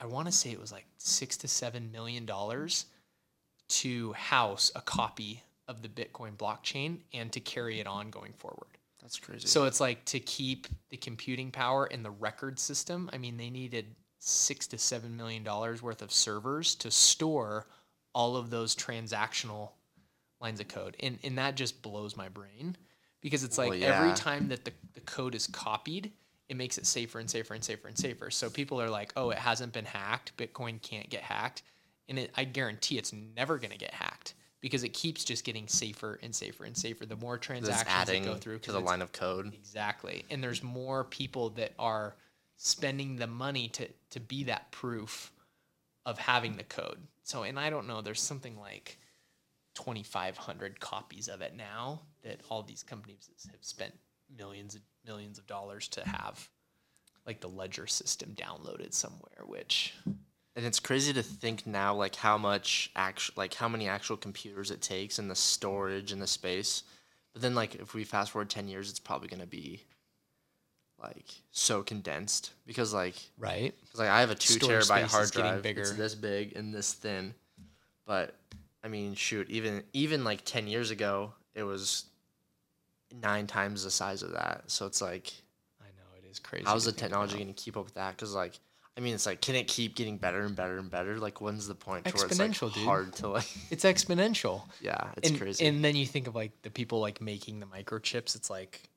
I 0.00 0.06
want 0.06 0.26
to 0.26 0.32
say 0.32 0.50
it 0.50 0.60
was 0.60 0.72
like 0.72 0.86
six 0.96 1.36
to 1.38 1.48
seven 1.48 1.92
million 1.92 2.24
dollars 2.24 2.86
to 3.68 4.12
house 4.14 4.72
a 4.74 4.80
copy 4.80 5.42
of 5.68 5.82
the 5.82 5.88
Bitcoin 5.88 6.36
blockchain 6.36 6.98
and 7.12 7.30
to 7.32 7.40
carry 7.40 7.78
it 7.78 7.86
on 7.86 8.10
going 8.10 8.32
forward. 8.32 8.78
That's 9.02 9.18
crazy. 9.18 9.46
So 9.46 9.64
it's 9.64 9.80
like 9.80 10.04
to 10.06 10.20
keep 10.20 10.66
the 10.90 10.96
computing 10.96 11.50
power 11.50 11.86
in 11.86 12.02
the 12.02 12.10
record 12.10 12.58
system. 12.58 13.10
I 13.12 13.18
mean, 13.18 13.36
they 13.36 13.50
needed 13.50 13.86
six 14.18 14.66
to 14.68 14.78
seven 14.78 15.16
million 15.16 15.42
dollars 15.42 15.82
worth 15.82 16.02
of 16.02 16.12
servers 16.12 16.74
to 16.76 16.90
store 16.90 17.66
all 18.14 18.36
of 18.36 18.50
those 18.50 18.76
transactional 18.76 19.70
lines 20.40 20.60
of 20.60 20.68
code, 20.68 20.96
and 21.00 21.18
and 21.22 21.38
that 21.38 21.56
just 21.56 21.82
blows 21.82 22.16
my 22.16 22.28
brain 22.28 22.76
because 23.20 23.44
it's 23.44 23.58
like 23.58 23.70
Well, 23.70 23.82
every 23.82 24.14
time 24.14 24.48
that 24.48 24.64
the, 24.64 24.72
the 24.94 25.00
code 25.00 25.34
is 25.34 25.46
copied, 25.46 26.12
it 26.48 26.56
makes 26.56 26.78
it 26.78 26.86
safer 26.86 27.18
and 27.18 27.30
safer 27.30 27.54
and 27.54 27.64
safer 27.64 27.88
and 27.88 27.96
safer. 27.96 28.30
So 28.30 28.50
people 28.50 28.80
are 28.80 28.90
like, 28.90 29.12
oh, 29.16 29.30
it 29.30 29.38
hasn't 29.38 29.72
been 29.72 29.84
hacked. 29.84 30.36
Bitcoin 30.36 30.80
can't 30.82 31.08
get 31.08 31.22
hacked, 31.22 31.62
and 32.08 32.18
it, 32.18 32.30
I 32.36 32.44
guarantee 32.44 32.98
it's 32.98 33.12
never 33.12 33.58
going 33.58 33.72
to 33.72 33.78
get 33.78 33.94
hacked 33.94 34.34
because 34.60 34.84
it 34.84 34.90
keeps 34.90 35.24
just 35.24 35.44
getting 35.44 35.66
safer 35.66 36.18
and 36.22 36.34
safer 36.34 36.64
and 36.64 36.76
safer. 36.76 37.06
The 37.06 37.16
more 37.16 37.38
transactions 37.38 38.06
that 38.06 38.24
go 38.24 38.34
through 38.34 38.58
to 38.60 38.72
the 38.72 38.80
line 38.80 39.02
of 39.02 39.12
code. 39.12 39.52
Exactly. 39.54 40.24
And 40.30 40.42
there's 40.42 40.62
more 40.62 41.04
people 41.04 41.50
that 41.50 41.72
are 41.78 42.16
spending 42.56 43.16
the 43.16 43.26
money 43.26 43.68
to 43.68 43.88
to 44.10 44.20
be 44.20 44.44
that 44.44 44.70
proof 44.70 45.32
of 46.04 46.18
having 46.18 46.56
the 46.56 46.64
code. 46.64 46.98
So 47.22 47.42
and 47.42 47.58
I 47.58 47.70
don't 47.70 47.86
know, 47.86 48.02
there's 48.02 48.20
something 48.20 48.58
like 48.58 48.98
2500 49.74 50.80
copies 50.80 51.28
of 51.28 51.40
it 51.40 51.56
now 51.56 52.02
that 52.22 52.40
all 52.48 52.62
these 52.62 52.82
companies 52.82 53.30
have 53.50 53.64
spent 53.64 53.94
millions 54.36 54.74
and 54.74 54.84
millions 55.06 55.38
of 55.38 55.46
dollars 55.46 55.88
to 55.88 56.06
have 56.06 56.48
like 57.26 57.40
the 57.40 57.48
ledger 57.48 57.86
system 57.86 58.34
downloaded 58.34 58.92
somewhere 58.92 59.44
which 59.46 59.94
And 60.56 60.66
it's 60.66 60.80
crazy 60.80 61.12
to 61.12 61.22
think 61.22 61.66
now, 61.66 61.94
like 61.94 62.16
how 62.16 62.36
much 62.36 62.90
actual, 62.96 63.34
like 63.36 63.54
how 63.54 63.68
many 63.68 63.88
actual 63.88 64.16
computers 64.16 64.70
it 64.70 64.82
takes 64.82 65.18
and 65.18 65.30
the 65.30 65.34
storage 65.36 66.12
and 66.12 66.20
the 66.20 66.26
space. 66.26 66.82
But 67.32 67.42
then, 67.42 67.54
like 67.54 67.76
if 67.76 67.94
we 67.94 68.04
fast 68.04 68.32
forward 68.32 68.50
ten 68.50 68.68
years, 68.68 68.90
it's 68.90 68.98
probably 68.98 69.28
gonna 69.28 69.46
be 69.46 69.84
like 71.02 71.26
so 71.50 71.82
condensed 71.82 72.50
because 72.66 72.92
like 72.92 73.14
right 73.38 73.74
'cause, 73.90 74.00
like 74.00 74.08
I 74.08 74.20
have 74.20 74.30
a 74.30 74.34
two 74.34 74.54
Storage 74.54 74.84
terabyte 74.86 75.04
hard 75.04 75.30
drive. 75.30 75.62
bigger. 75.62 75.80
It's 75.82 75.92
this 75.92 76.14
big 76.14 76.56
and 76.56 76.74
this 76.74 76.92
thin. 76.92 77.34
But 78.04 78.34
I 78.82 78.88
mean, 78.88 79.14
shoot, 79.14 79.48
even 79.50 79.84
even 79.92 80.24
like 80.24 80.44
ten 80.44 80.66
years 80.66 80.90
ago, 80.90 81.32
it 81.54 81.62
was 81.62 82.06
nine 83.12 83.46
times 83.46 83.84
the 83.84 83.90
size 83.90 84.22
of 84.22 84.32
that. 84.32 84.64
So 84.66 84.86
it's 84.86 85.00
like, 85.00 85.32
I 85.80 85.86
know 85.96 86.18
it 86.18 86.28
is 86.30 86.38
crazy. 86.38 86.64
how's 86.64 86.84
the 86.84 86.92
technology 86.92 87.36
going 87.36 87.52
to 87.52 87.52
keep 87.52 87.76
up 87.76 87.84
with 87.84 87.94
that? 87.94 88.16
Because 88.16 88.34
like, 88.34 88.58
I 88.96 89.00
mean, 89.00 89.14
it's 89.14 89.26
like, 89.26 89.40
can 89.40 89.54
it 89.54 89.68
keep 89.68 89.94
getting 89.94 90.18
better 90.18 90.40
and 90.40 90.54
better 90.54 90.78
and 90.78 90.90
better? 90.90 91.18
Like, 91.18 91.40
when's 91.40 91.68
the 91.68 91.74
point 91.74 92.04
where 92.04 92.26
it's 92.26 92.38
like 92.38 92.50
Exponential, 92.50 92.72
dude. 92.74 92.84
hard 92.84 93.14
to 93.16 93.28
like? 93.28 93.48
It's 93.70 93.84
exponential. 93.84 94.62
Yeah, 94.80 95.12
it's 95.16 95.30
and, 95.30 95.40
crazy. 95.40 95.66
And 95.66 95.84
then 95.84 95.96
you 95.96 96.06
think 96.06 96.26
of 96.26 96.34
like 96.34 96.60
the 96.62 96.70
people 96.70 97.00
like 97.00 97.20
making 97.20 97.60
the 97.60 97.66
microchips. 97.66 98.34
It's 98.36 98.50
like 98.50 98.88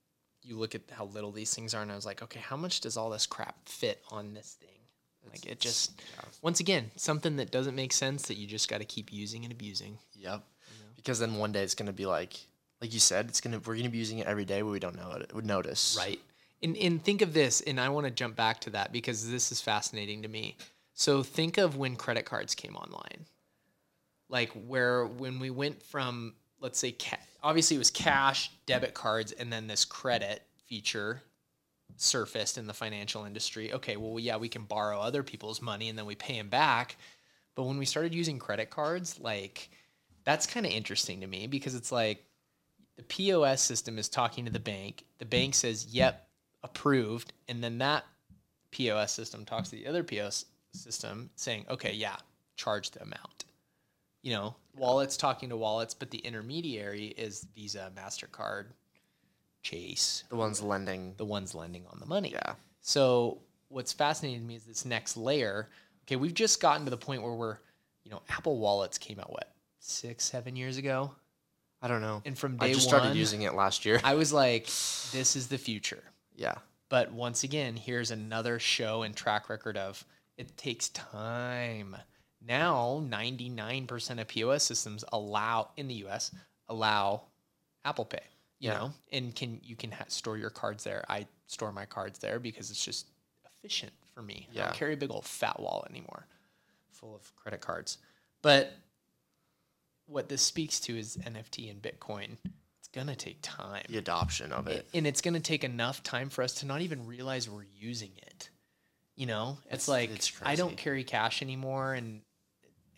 you 0.42 0.58
look 0.58 0.76
at 0.76 0.82
how 0.92 1.06
little 1.06 1.32
these 1.32 1.54
things 1.54 1.74
are, 1.74 1.82
and 1.82 1.92
I 1.92 1.96
was 1.96 2.06
like, 2.06 2.22
okay, 2.24 2.40
how 2.40 2.58
much 2.58 2.82
does 2.82 2.98
all 2.98 3.10
this 3.10 3.26
crap 3.26 3.56
fit 3.68 4.02
on 4.12 4.34
this 4.34 4.58
thing? 4.60 4.70
Like 5.30 5.46
it 5.46 5.60
just, 5.60 6.02
yeah. 6.16 6.26
once 6.42 6.60
again, 6.60 6.92
something 6.98 7.38
that 7.38 7.50
doesn't 7.50 7.76
make 7.76 7.94
sense 7.94 8.24
that 8.24 8.36
you 8.36 8.46
just 8.46 8.70
got 8.70 8.80
to 8.80 8.86
keep 8.86 9.14
using 9.14 9.46
and 9.46 9.54
abusing. 9.54 9.98
yep. 10.14 10.44
Because 10.98 11.20
then 11.20 11.36
one 11.36 11.52
day 11.52 11.64
it's 11.64 11.76
going 11.76 11.88
to 11.88 11.94
be 11.94 12.06
like, 12.06 12.38
like 12.84 12.94
you 12.94 13.00
said, 13.00 13.28
it's 13.30 13.40
gonna 13.40 13.60
we're 13.66 13.78
gonna 13.78 13.90
be 13.90 13.98
using 13.98 14.20
it 14.20 14.28
every 14.28 14.44
day, 14.44 14.62
but 14.62 14.70
we 14.70 14.80
don't 14.80 14.98
know 14.98 15.12
it. 15.12 15.34
Would 15.34 15.46
notice. 15.46 15.96
Right. 15.98 16.20
And 16.64 16.78
and 16.78 17.04
think 17.04 17.22
of 17.22 17.34
this, 17.34 17.62
and 17.62 17.80
I 17.80 17.90
want 17.90 18.08
to 18.08 18.12
jump 18.12 18.36
back 18.36 18.62
to 18.62 18.70
that 18.72 18.92
because 18.92 19.30
this 19.30 19.52
is 19.52 19.62
fascinating 19.62 20.22
to 20.22 20.28
me. 20.30 20.58
So 20.94 21.22
think 21.22 21.58
of 21.58 21.76
when 21.76 21.96
credit 21.96 22.26
cards 22.26 22.56
came 22.56 22.76
online. 22.76 23.26
Like 24.30 24.52
where 24.52 25.06
when 25.06 25.40
we 25.40 25.50
went 25.50 25.84
from 25.84 26.36
let's 26.64 26.80
say 26.80 26.94
ca- 26.94 27.18
obviously 27.44 27.76
it 27.76 27.80
was 27.80 27.92
cash, 27.92 28.50
debit 28.66 28.94
cards 28.94 29.34
and 29.34 29.52
then 29.52 29.68
this 29.68 29.84
credit 29.84 30.42
feature 30.66 31.22
surfaced 31.98 32.58
in 32.58 32.66
the 32.66 32.74
financial 32.74 33.26
industry. 33.26 33.74
Okay, 33.74 33.98
well 33.98 34.18
yeah, 34.18 34.38
we 34.38 34.48
can 34.48 34.64
borrow 34.64 35.00
other 35.00 35.22
people's 35.22 35.62
money 35.62 35.90
and 35.90 35.98
then 35.98 36.06
we 36.06 36.16
pay 36.16 36.38
them 36.38 36.50
back. 36.50 36.96
But 37.56 37.64
when 37.64 37.78
we 37.78 37.86
started 37.86 38.16
using 38.16 38.40
credit 38.40 38.70
cards, 38.70 39.20
like 39.20 39.70
that's 40.24 40.48
kind 40.48 40.66
of 40.66 40.72
interesting 40.72 41.22
to 41.22 41.28
me 41.28 41.48
because 41.48 41.76
it's 41.76 41.92
like 41.92 42.24
the 42.96 43.04
POS 43.04 43.62
system 43.62 44.00
is 44.00 44.08
talking 44.08 44.46
to 44.46 44.52
the 44.52 44.60
bank. 44.60 45.04
The 45.18 45.26
bank 45.26 45.56
says, 45.56 45.88
"Yep, 45.88 46.28
approved," 46.64 47.34
and 47.48 47.64
then 47.64 47.78
that 47.80 48.06
POS 48.72 49.12
system 49.12 49.46
talks 49.46 49.70
to 49.70 49.76
the 49.76 49.88
other 49.88 50.04
POS 50.04 50.46
system 50.74 51.30
saying, 51.36 51.66
"Okay, 51.70 51.94
yeah, 51.94 52.18
charge 52.56 52.92
the 52.92 53.02
amount." 53.02 53.46
You 54.22 54.34
know, 54.34 54.56
wallets 54.76 55.18
talking 55.18 55.50
to 55.50 55.58
wallets, 55.58 55.94
but 55.94 56.10
the 56.12 56.20
intermediary 56.20 57.08
is 57.08 57.46
Visa, 57.56 57.92
Mastercard, 57.96 58.68
Chase, 59.62 60.24
The 60.30 60.36
ones 60.36 60.62
lending. 60.62 61.14
the 61.18 61.26
ones 61.26 61.54
lending 61.56 61.86
on 61.88 62.00
the 62.00 62.06
money. 62.06 62.32
Yeah. 62.32 62.56
So 62.82 63.42
what's 63.70 63.94
fascinating 63.94 64.42
to 64.42 64.46
me 64.48 64.56
is 64.56 64.66
this 64.66 64.86
next 64.86 65.16
layer. 65.18 65.70
Okay, 66.06 66.16
we've 66.18 66.34
just 66.34 66.60
gotten 66.62 66.84
to 66.86 66.90
the 66.90 66.98
point 66.98 67.22
where 67.24 67.34
we're, 67.34 67.58
you 68.04 68.12
know, 68.12 68.22
Apple 68.30 68.58
wallets 68.60 68.98
came 68.98 69.20
out 69.20 69.32
what 69.32 69.54
six, 69.80 70.24
seven 70.26 70.56
years 70.56 70.78
ago, 70.78 71.14
I 71.82 71.88
don't 71.88 72.02
know. 72.02 72.22
and 72.26 72.38
from 72.38 72.58
day 72.58 72.68
I 72.68 72.74
just 72.74 72.88
one, 72.92 73.00
started 73.00 73.18
using 73.18 73.42
it 73.44 73.54
last 73.54 73.86
year. 73.86 74.00
I 74.04 74.16
was 74.16 74.32
like, 74.34 74.66
this 75.12 75.36
is 75.36 75.48
the 75.48 75.58
future. 75.58 76.04
Yeah. 76.36 76.56
But 76.90 77.12
once 77.12 77.44
again, 77.44 77.76
here's 77.76 78.12
another 78.12 78.60
show 78.60 79.02
and 79.04 79.16
track 79.16 79.50
record 79.50 79.78
of 79.78 80.06
it 80.38 80.56
takes 80.58 80.90
time. 80.90 81.96
Now, 82.46 83.02
99% 83.08 84.20
of 84.22 84.28
POS 84.28 84.64
systems 84.64 85.04
allow 85.12 85.70
in 85.78 85.88
the 85.88 85.96
US 86.06 86.32
allow 86.68 87.24
Apple 87.86 88.06
Pay, 88.06 88.20
you 88.60 88.70
Yeah. 88.70 88.78
know, 88.78 88.94
and 89.12 89.34
can 89.36 89.60
you 89.64 89.76
can 89.76 89.92
ha- 89.92 90.06
store 90.08 90.38
your 90.38 90.50
cards 90.50 90.84
there. 90.84 91.04
I 91.10 91.28
store 91.48 91.72
my 91.72 91.86
cards 91.86 92.20
there 92.20 92.40
because 92.40 92.70
it's 92.70 92.84
just 92.84 93.08
efficient 93.46 93.94
for 94.14 94.22
me. 94.22 94.48
I 94.52 94.56
don't 94.56 94.74
carry 94.74 94.94
a 94.94 94.98
big 94.98 95.12
old 95.12 95.26
fat 95.26 95.60
wallet 95.60 95.90
anymore 95.90 96.28
full 96.92 97.16
of 97.16 97.36
credit 97.36 97.60
cards. 97.62 97.98
But 98.42 98.74
what 100.06 100.30
this 100.30 100.42
speaks 100.42 100.80
to 100.82 100.98
is 100.98 101.18
NFT 101.18 101.70
and 101.72 101.82
Bitcoin. 101.82 102.38
Gonna 102.94 103.16
take 103.16 103.40
time. 103.42 103.84
the 103.90 103.98
adoption 103.98 104.52
of 104.52 104.68
it. 104.68 104.88
and 104.94 105.08
it's 105.08 105.22
going 105.22 105.34
to 105.34 105.40
take 105.40 105.64
enough 105.64 106.04
time 106.04 106.30
for 106.30 106.44
us 106.44 106.54
to 106.56 106.66
not 106.68 106.82
even 106.82 107.08
realize 107.08 107.50
we're 107.50 107.66
using 107.76 108.12
it. 108.18 108.50
You 109.16 109.26
know, 109.26 109.58
it's, 109.66 109.74
It's- 109.74 109.88
like 109.88 110.10
it's 110.12 110.32
I 110.44 110.56
don't 110.56 110.78
carry 110.78 111.04
cash 111.04 111.42
anymore, 111.42 111.94
and 111.96 112.22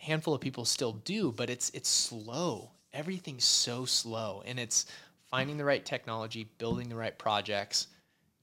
a 0.01 0.03
handful 0.03 0.33
of 0.33 0.41
people 0.41 0.65
still 0.65 0.93
do, 0.93 1.31
but 1.31 1.49
it's 1.49 1.69
it's 1.71 1.89
slow. 1.89 2.71
Everything's 2.93 3.45
so 3.45 3.85
slow, 3.85 4.43
and 4.45 4.59
it's 4.59 4.85
finding 5.29 5.57
the 5.57 5.65
right 5.65 5.83
technology, 5.85 6.43
building 6.57 6.87
the 6.89 6.95
right 6.95 7.17
projects, 7.17 7.87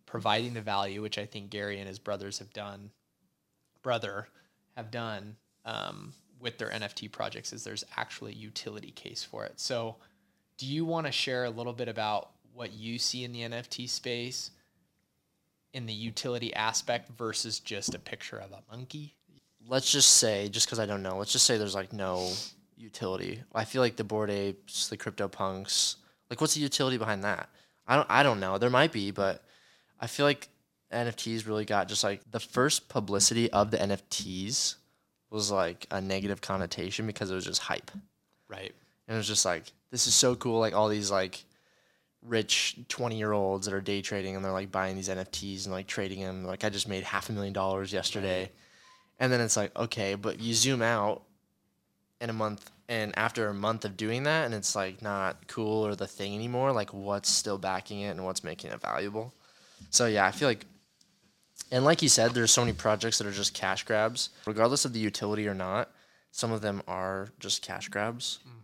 providing 0.07 0.53
the 0.55 0.61
value, 0.61 1.01
which 1.01 1.17
I 1.19 1.25
think 1.27 1.51
Gary 1.51 1.79
and 1.79 1.89
his 1.89 1.99
brothers 1.99 2.39
have 2.39 2.53
done. 2.53 2.91
Brother 3.83 4.29
have 4.77 4.91
done 4.91 5.37
um, 5.65 6.13
with 6.41 6.59
their 6.59 6.71
NFT 6.71 7.11
projects 7.11 7.53
is 7.53 7.65
there's 7.65 7.85
actually 7.97 8.33
a 8.33 8.37
utility 8.37 8.91
case 8.91 9.23
for 9.25 9.45
it. 9.45 9.59
So 9.61 9.97
do 10.63 10.69
you 10.69 10.85
want 10.85 11.07
to 11.07 11.13
share 11.13 11.43
a 11.43 11.51
little 11.51 11.73
bit 11.73 11.89
about 11.89 12.31
what 12.55 12.73
you 12.73 12.97
see 12.97 13.25
in 13.25 13.33
the 13.33 13.41
NFT 13.41 13.89
space 13.89 14.53
in 15.73 15.87
the 15.87 15.93
utility 15.93 16.55
aspect 16.55 17.11
versus 17.19 17.59
just 17.59 17.97
a 17.97 17.99
picture 17.99 18.37
of 18.37 18.53
a 18.53 18.63
monkey? 18.71 19.17
let's 19.69 19.91
just 19.91 20.17
say, 20.17 20.49
just 20.49 20.67
because 20.67 20.79
I 20.79 20.87
don't 20.87 21.03
know, 21.03 21.17
let's 21.17 21.33
just 21.33 21.47
say 21.47 21.59
there's 21.59 21.75
like 21.75 21.93
no 21.93 22.31
utility. 22.77 23.43
I 23.55 23.65
feel 23.65 23.83
like 23.83 23.97
the 23.97 24.05
Bored 24.05 24.31
Apes, 24.31 24.89
the 24.89 24.97
CryptoPunks, 24.97 25.97
like 26.31 26.41
what's 26.41 26.55
the 26.55 26.61
utility 26.61 26.99
behind 26.99 27.25
that? 27.25 27.49
I 27.87 27.97
don't, 27.97 28.11
I 28.11 28.23
don't 28.23 28.41
know. 28.41 28.59
There 28.59 28.71
might 28.71 28.93
be, 28.93 29.11
but 29.11 29.43
I 30.01 30.07
feel 30.07 30.27
like 30.27 30.49
NFTs 30.93 31.47
really 31.47 31.65
got 31.65 31.89
just 31.89 32.05
like 32.05 32.21
the 32.31 32.41
first 32.41 32.89
publicity 32.89 33.51
of 33.51 33.71
the 33.71 33.79
NFTs 33.79 34.77
was 35.31 35.51
like 35.51 35.87
a 35.91 36.01
negative 36.01 36.41
connotation 36.41 37.07
because 37.07 37.31
it 37.31 37.35
was 37.35 37.45
just 37.45 37.63
hype. 37.63 37.91
Right. 38.49 38.75
And 39.07 39.15
it 39.15 39.19
was 39.19 39.27
just 39.27 39.45
like, 39.45 39.65
this 39.91 40.07
is 40.07 40.15
so 40.15 40.35
cool. 40.35 40.61
Like 40.61 40.75
all 40.75 40.89
these 40.89 41.11
like 41.11 41.45
rich 42.23 42.77
20 42.89 43.17
year 43.17 43.33
olds 43.33 43.67
that 43.67 43.75
are 43.75 43.81
day 43.81 44.01
trading 44.01 44.37
and 44.37 44.45
they're 44.45 44.53
like 44.53 44.71
buying 44.71 44.97
these 44.97 45.09
NFTs 45.09 45.65
and 45.65 45.73
like 45.73 45.87
trading 45.87 46.21
them. 46.21 46.45
Like 46.45 46.65
I 46.65 46.71
just 46.71 46.89
made 46.89 47.05
half 47.05 47.29
a 47.29 47.33
million 47.33 47.53
dollars 47.53 47.93
yesterday. 47.93 48.51
And 49.19 49.33
then 49.33 49.41
it's 49.41 49.57
like, 49.57 49.77
okay, 49.77 50.15
but 50.15 50.41
you 50.41 50.55
zoom 50.55 50.83
out 50.83 51.23
in 52.21 52.31
a 52.31 52.33
month 52.33 52.71
and 52.89 53.17
after 53.17 53.49
a 53.49 53.55
month 53.55 53.85
of 53.85 53.97
doing 53.97 54.25
that 54.25 54.45
and 54.45 54.55
it's 54.55 54.75
like 54.77 55.03
not 55.03 55.47
cool 55.49 55.87
or 55.87 55.95
the 55.95 56.07
thing 56.07 56.35
anymore, 56.35 56.73
like 56.73 56.93
what's 56.93 57.29
still 57.29 57.59
backing 57.59 58.01
it 58.01 58.11
and 58.11 58.25
what's 58.25 58.45
making 58.45 58.71
it 58.71 58.81
valuable. 58.81 59.35
So 59.91 60.07
yeah, 60.07 60.27
I 60.27 60.31
feel 60.31 60.49
like 60.49 60.67
and 61.71 61.87
like 61.87 62.03
you 62.03 62.09
said, 62.11 62.33
there's 62.33 62.51
so 62.51 62.61
many 62.61 62.75
projects 62.75 63.17
that 63.19 63.27
are 63.27 63.33
just 63.33 63.55
cash 63.55 63.85
grabs, 63.85 64.29
regardless 64.47 64.85
of 64.85 64.93
the 64.93 65.01
utility 65.01 65.49
or 65.49 65.55
not. 65.55 65.91
Some 66.31 66.53
of 66.53 66.61
them 66.61 66.83
are 66.87 67.29
just 67.41 67.63
cash 67.63 67.89
grabs. 67.89 68.41
Mm-hmm. 68.47 68.62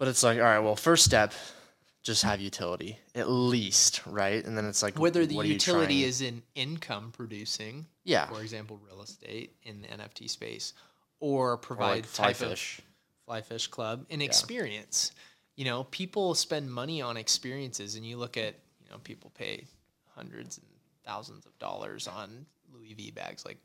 But 0.00 0.08
it's 0.08 0.22
like, 0.22 0.38
all 0.38 0.44
right, 0.44 0.60
well, 0.60 0.76
first 0.76 1.04
step, 1.04 1.34
just 2.02 2.22
have 2.22 2.40
utility 2.40 2.98
at 3.14 3.28
least, 3.28 4.00
right? 4.06 4.42
And 4.42 4.56
then 4.56 4.64
it's 4.64 4.82
like 4.82 4.98
Whether 4.98 5.26
the 5.26 5.36
what 5.36 5.44
are 5.44 5.48
you 5.48 5.52
utility 5.52 6.04
is 6.04 6.22
in 6.22 6.42
income 6.54 7.12
producing, 7.12 7.84
yeah, 8.04 8.26
for 8.26 8.40
example, 8.40 8.80
real 8.82 9.02
estate 9.02 9.54
in 9.62 9.82
the 9.82 9.88
NFT 9.88 10.30
space, 10.30 10.72
or 11.20 11.52
or 11.52 11.56
provide 11.58 11.96
like 11.96 12.04
fly 12.06 12.26
type 12.28 12.36
fish. 12.36 12.78
of 12.78 12.84
Flyfish 13.28 13.68
Club 13.68 14.06
and 14.08 14.22
experience. 14.22 15.12
You 15.56 15.66
know, 15.66 15.84
people 15.84 16.34
spend 16.34 16.70
money 16.72 17.02
on 17.02 17.18
experiences, 17.18 17.94
and 17.96 18.06
you 18.06 18.16
look 18.16 18.38
at 18.38 18.54
you 18.82 18.90
know 18.90 18.96
people 19.04 19.30
pay 19.34 19.66
hundreds 20.16 20.56
and 20.56 20.66
thousands 21.04 21.44
of 21.44 21.58
dollars 21.58 22.08
on 22.08 22.46
Louis 22.72 22.94
V 22.94 23.10
bags. 23.10 23.44
Like, 23.44 23.58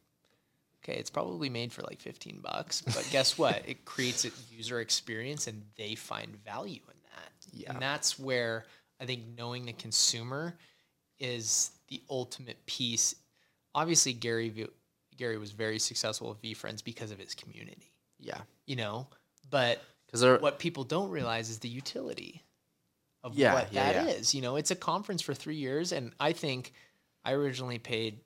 okay, 0.88 1.00
it's 1.00 1.10
probably 1.10 1.50
made 1.50 1.74
for 1.74 1.82
like 1.82 2.00
fifteen 2.00 2.39
bucks, 2.41 2.82
but 2.82 3.08
guess 3.12 3.38
what? 3.38 3.63
It 3.67 3.86
creates 3.86 4.26
a 4.26 4.30
user 4.52 4.80
experience, 4.80 5.48
and 5.48 5.63
they 5.78 5.95
find 5.95 6.36
value 6.43 6.82
in 6.88 6.98
that. 7.04 7.32
Yeah. 7.52 7.71
and 7.74 7.82
that's 7.82 8.19
where 8.19 8.65
I 9.00 9.06
think 9.06 9.21
knowing 9.38 9.65
the 9.65 9.74
consumer 9.74 10.56
is 11.19 11.71
the 11.88 12.02
ultimate 12.10 12.65
piece. 12.65 13.15
Obviously, 13.74 14.13
Gary 14.13 14.67
Gary 15.17 15.38
was 15.38 15.52
very 15.52 15.80
successful 15.80 16.30
with 16.30 16.41
VeeFriends 16.41 16.84
because 16.84 17.12
of 17.12 17.19
his 17.19 17.34
community, 17.34 17.93
Yeah, 18.19 18.41
you 18.65 18.76
know. 18.76 19.08
But 19.50 19.82
because 20.08 20.24
what 20.41 20.60
people 20.60 20.84
don't 20.84 21.10
realize 21.10 21.50
is 21.50 21.60
the 21.60 21.69
utility 21.69 22.43
of 23.24 23.36
Yeah, 23.36 23.54
what 23.54 23.74
yeah, 23.74 23.93
that 23.93 24.08
yeah. 24.08 24.13
is. 24.13 24.36
You 24.36 24.41
know, 24.41 24.56
it's 24.56 24.71
a 24.71 24.76
conference 24.76 25.21
for 25.21 25.34
three 25.34 25.56
years, 25.56 25.91
and 25.91 26.13
I 26.19 26.34
think 26.34 26.74
I 27.24 27.32
originally 27.34 27.80
paid, 27.80 28.19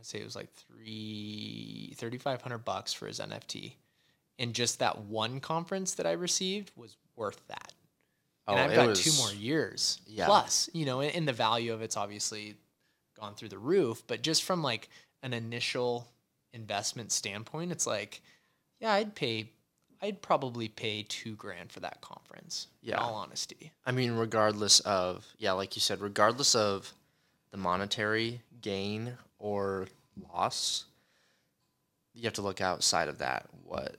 want 0.00 0.04
to 0.04 0.08
say 0.10 0.20
it 0.20 0.24
was 0.24 0.36
like 0.36 0.50
three 0.54 1.92
thirty 1.96 2.16
five 2.18 2.40
hundred 2.42 2.64
bucks 2.64 2.92
for 2.92 3.06
his 3.06 3.20
NFT, 3.20 3.72
and 4.38 4.54
just 4.54 4.78
that 4.78 4.98
one 5.02 5.40
conference 5.40 5.94
that 5.94 6.06
I 6.06 6.12
received 6.12 6.72
was 6.74 6.96
worth 7.16 7.46
that. 7.48 7.72
oh, 8.48 8.54
And 8.54 8.70
I've 8.70 8.76
got 8.76 8.88
was, 8.88 9.02
two 9.04 9.12
more 9.22 9.32
years 9.32 10.00
Yeah. 10.06 10.24
plus. 10.26 10.70
You 10.72 10.86
know, 10.86 11.00
and, 11.00 11.14
and 11.14 11.28
the 11.28 11.32
value 11.34 11.72
of 11.74 11.82
it's 11.82 11.96
obviously 11.98 12.54
gone 13.18 13.34
through 13.34 13.50
the 13.50 13.58
roof, 13.58 14.02
but 14.06 14.22
just 14.22 14.42
from 14.42 14.62
like 14.62 14.88
an 15.22 15.34
initial 15.34 16.08
investment 16.54 17.12
standpoint, 17.12 17.70
it's 17.72 17.86
like, 17.86 18.22
yeah, 18.80 18.92
I'd 18.92 19.14
pay, 19.14 19.50
I'd 20.00 20.22
probably 20.22 20.68
pay 20.68 21.04
two 21.06 21.34
grand 21.34 21.70
for 21.70 21.80
that 21.80 22.00
conference. 22.00 22.68
Yeah. 22.80 22.94
In 22.96 23.00
all 23.00 23.14
honesty. 23.16 23.70
I 23.84 23.92
mean, 23.92 24.12
regardless 24.12 24.80
of 24.80 25.26
yeah, 25.36 25.52
like 25.52 25.76
you 25.76 25.80
said, 25.80 26.00
regardless 26.00 26.54
of 26.54 26.90
the 27.50 27.58
monetary 27.58 28.40
gain 28.62 29.18
or 29.40 29.88
loss, 30.32 30.84
you 32.14 32.22
have 32.24 32.34
to 32.34 32.42
look 32.42 32.60
outside 32.60 33.08
of 33.08 33.18
that 33.18 33.46
what 33.64 33.96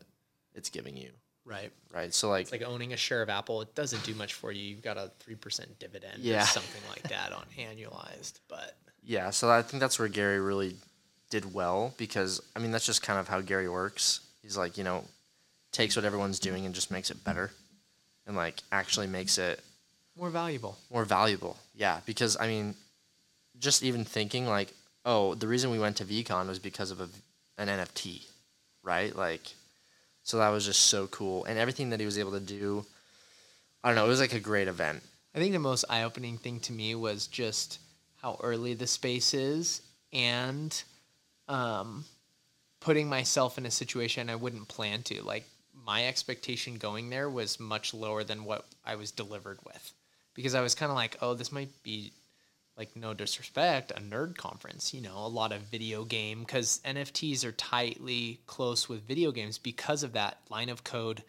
it's 0.53 0.69
giving 0.69 0.95
you, 0.97 1.09
Right. 1.45 1.71
right? 1.93 2.13
So 2.13 2.29
like, 2.29 2.43
It's 2.43 2.51
like 2.51 2.61
owning 2.61 2.93
a 2.93 2.97
share 2.97 3.21
of 3.21 3.29
Apple. 3.29 3.61
It 3.61 3.73
doesn't 3.75 4.03
do 4.03 4.13
much 4.15 4.33
for 4.33 4.51
you. 4.51 4.61
You've 4.63 4.81
got 4.83 4.97
a 4.97 5.11
three 5.19 5.35
percent 5.35 5.79
dividend 5.79 6.19
Yeah. 6.19 6.43
or 6.43 6.45
something 6.47 6.81
like 6.89 7.03
that 7.09 7.33
on 7.33 7.43
annualized. 7.57 8.33
But 8.47 8.75
yeah, 9.03 9.29
so 9.31 9.49
I 9.49 9.61
think 9.61 9.81
that's 9.81 9.97
where 9.97 10.07
Gary 10.07 10.39
really 10.39 10.75
did 11.29 11.53
well 11.53 11.93
because 11.97 12.41
I 12.55 12.59
mean 12.59 12.71
that's 12.71 12.85
just 12.85 13.01
kind 13.01 13.19
of 13.19 13.27
how 13.27 13.41
Gary 13.41 13.69
works. 13.69 14.19
He's 14.43 14.57
like, 14.57 14.77
you 14.77 14.83
know, 14.83 15.05
takes 15.71 15.95
what 15.95 16.05
everyone's 16.05 16.39
doing 16.39 16.65
and 16.65 16.75
just 16.75 16.91
makes 16.91 17.09
it 17.09 17.23
better, 17.23 17.51
and 18.27 18.35
like 18.35 18.61
actually 18.71 19.07
makes 19.07 19.37
it 19.37 19.61
more 20.17 20.29
valuable. 20.29 20.77
more 20.91 21.05
valuable. 21.05 21.57
Yeah, 21.73 22.01
because 22.05 22.35
I 22.39 22.47
mean, 22.47 22.75
just 23.59 23.81
even 23.83 24.03
thinking 24.03 24.45
like, 24.47 24.73
oh, 25.05 25.35
the 25.35 25.47
reason 25.47 25.71
we 25.71 25.79
went 25.79 25.97
to 25.97 26.05
VeeCon 26.05 26.47
was 26.47 26.59
because 26.59 26.91
of 26.91 27.01
a, 27.01 27.09
an 27.57 27.67
NFT, 27.67 28.25
right? 28.83 29.15
Like, 29.15 29.53
so 30.23 30.37
that 30.37 30.49
was 30.49 30.65
just 30.65 30.81
so 30.81 31.07
cool, 31.07 31.45
and 31.45 31.57
everything 31.57 31.89
that 31.89 31.99
he 31.99 32.05
was 32.05 32.17
able 32.17 32.31
to 32.31 32.39
do. 32.39 32.85
I 33.83 33.89
don't 33.89 33.95
know. 33.95 34.05
It 34.05 34.09
was 34.09 34.19
like 34.19 34.33
a 34.33 34.39
great 34.39 34.67
event. 34.67 35.01
I 35.33 35.39
think 35.39 35.53
the 35.53 35.59
most 35.59 35.85
eye 35.89 36.03
opening 36.03 36.37
thing 36.37 36.59
to 36.61 36.73
me 36.73 36.93
was 36.93 37.25
just 37.25 37.79
how 38.21 38.37
early 38.43 38.75
the 38.75 38.85
space 38.85 39.33
is 39.33 39.81
and 40.13 40.83
um, 41.47 42.05
putting 42.79 43.09
myself 43.09 43.57
in 43.57 43.65
a 43.65 43.71
situation 43.71 44.29
I 44.29 44.35
wouldn't 44.35 44.67
plan 44.67 45.01
to. 45.03 45.23
Like, 45.23 45.45
my 45.85 46.05
expectation 46.05 46.75
going 46.75 47.09
there 47.09 47.29
was 47.29 47.59
much 47.59 47.93
lower 47.93 48.23
than 48.23 48.43
what 48.43 48.65
I 48.85 48.95
was 48.95 49.11
delivered 49.11 49.57
with 49.65 49.93
because 50.33 50.55
I 50.55 50.61
was 50.61 50.75
kind 50.75 50.91
of 50.91 50.95
like, 50.95 51.17
oh, 51.21 51.33
this 51.33 51.51
might 51.51 51.69
be 51.83 52.11
like 52.77 52.95
no 52.95 53.13
disrespect, 53.13 53.91
a 53.91 53.99
nerd 53.99 54.37
conference, 54.37 54.93
you 54.93 55.01
know, 55.01 55.17
a 55.17 55.27
lot 55.27 55.51
of 55.51 55.61
video 55.61 56.03
game 56.03 56.39
because 56.39 56.79
NFTs 56.85 57.45
are 57.45 57.51
tightly 57.51 58.39
close 58.47 58.87
with 58.87 59.07
video 59.07 59.31
games 59.31 59.57
because 59.57 60.03
of 60.03 60.13
that 60.13 60.37
line 60.49 60.69
of 60.69 60.83
code 60.83 61.23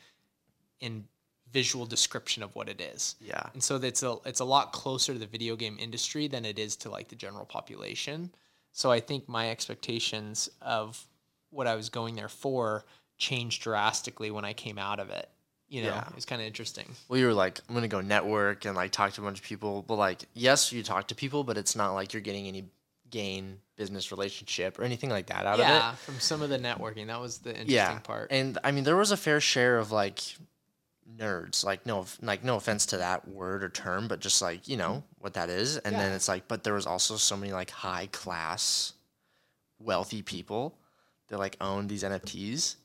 and 0.81 1.05
visual 1.53 1.85
description 1.85 2.43
of 2.43 2.55
what 2.55 2.69
it 2.69 2.81
is. 2.81 3.17
Yeah. 3.21 3.47
And 3.53 3.63
so 3.63 3.77
it's 3.77 4.03
a 4.03 4.17
it's 4.25 4.41
a 4.41 4.45
lot 4.45 4.73
closer 4.73 5.13
to 5.13 5.19
the 5.19 5.27
video 5.27 5.57
game 5.57 5.77
industry 5.79 6.29
than 6.29 6.45
it 6.45 6.59
is 6.59 6.77
to 6.77 6.91
like 6.91 7.09
the 7.09 7.17
general 7.17 7.45
population. 7.45 8.31
So 8.73 8.91
I 8.91 9.01
think 9.01 9.29
my 9.29 9.51
expectations 9.51 10.49
of 10.63 11.07
what 11.51 11.67
I 11.67 11.75
was 11.75 11.91
going 11.91 12.15
there 12.15 12.29
for 12.29 12.85
changed 13.19 13.63
drastically 13.63 14.31
when 14.31 14.45
I 14.45 14.55
came 14.55 14.79
out 14.79 14.99
of 14.99 15.11
it. 15.11 15.29
You 15.73 15.83
know, 15.85 15.89
Yeah. 15.89 16.09
it's 16.17 16.27
kind 16.27 16.41
of 16.43 16.47
interesting. 16.47 16.87
Well, 17.09 17.19
you 17.19 17.27
were 17.27 17.33
like, 17.33 17.61
I'm 17.69 17.75
gonna 17.75 17.89
go 17.89 18.03
network 18.03 18.67
and 18.67 18.77
like 18.77 18.91
talk 18.91 19.13
to 19.15 19.23
a 19.23 19.25
bunch 19.25 19.39
of 19.39 19.45
people, 19.45 19.83
but 19.89 19.95
like, 19.97 20.21
yes, 20.35 20.71
you 20.71 20.83
talk 20.83 21.09
to 21.09 21.15
people, 21.15 21.45
but 21.45 21.57
it's 21.57 21.75
not 21.75 21.93
like 21.95 22.13
you're 22.13 22.21
getting 22.21 22.47
any 22.47 22.65
gain 23.11 23.59
business 23.77 24.11
relationship 24.11 24.79
or 24.79 24.85
anything 24.85 25.09
like 25.11 25.27
that 25.27 25.47
out 25.47 25.55
of 25.55 25.61
it. 25.61 25.63
yeah, 25.69 25.95
from 25.95 26.21
some 26.21 26.43
of 26.43 26.51
the 26.51 26.59
networking, 26.59 27.07
that 27.07 27.21
was 27.21 27.39
the 27.39 27.51
interesting 27.51 27.75
yeah 27.75 27.99
part. 28.01 28.29
and 28.31 28.59
i 28.65 28.71
mean 28.71 28.85
there 28.85 28.97
was 28.97 29.11
a 29.11 29.17
fair 29.17 29.39
share 29.41 29.79
of 29.79 29.91
like 29.93 30.21
nerds 31.19 31.63
like 31.65 31.85
no 31.85 32.07
like 32.23 32.43
no 32.45 32.57
offense 32.57 32.87
to 32.87 32.97
that 32.99 33.27
word 33.29 33.63
or 33.65 33.69
term 33.69 34.09
but 34.09 34.19
just 34.21 34.41
like 34.41 34.67
you 34.69 34.77
know 34.79 35.03
what 35.19 35.35
that 35.35 35.51
is 35.51 35.77
and 35.79 35.95
then 35.95 36.13
it's 36.13 36.27
like 36.29 36.49
but 36.49 36.65
there 36.65 36.73
was 36.75 36.87
also 36.87 37.17
so 37.17 37.37
many 37.37 37.53
like 37.53 37.71
high 37.71 38.09
class 38.13 38.95
wealthy 39.79 40.23
people 40.23 40.75
that 41.29 41.39
like 41.39 41.57
owned 41.61 41.89
these 41.91 42.03
nfts 42.05 42.77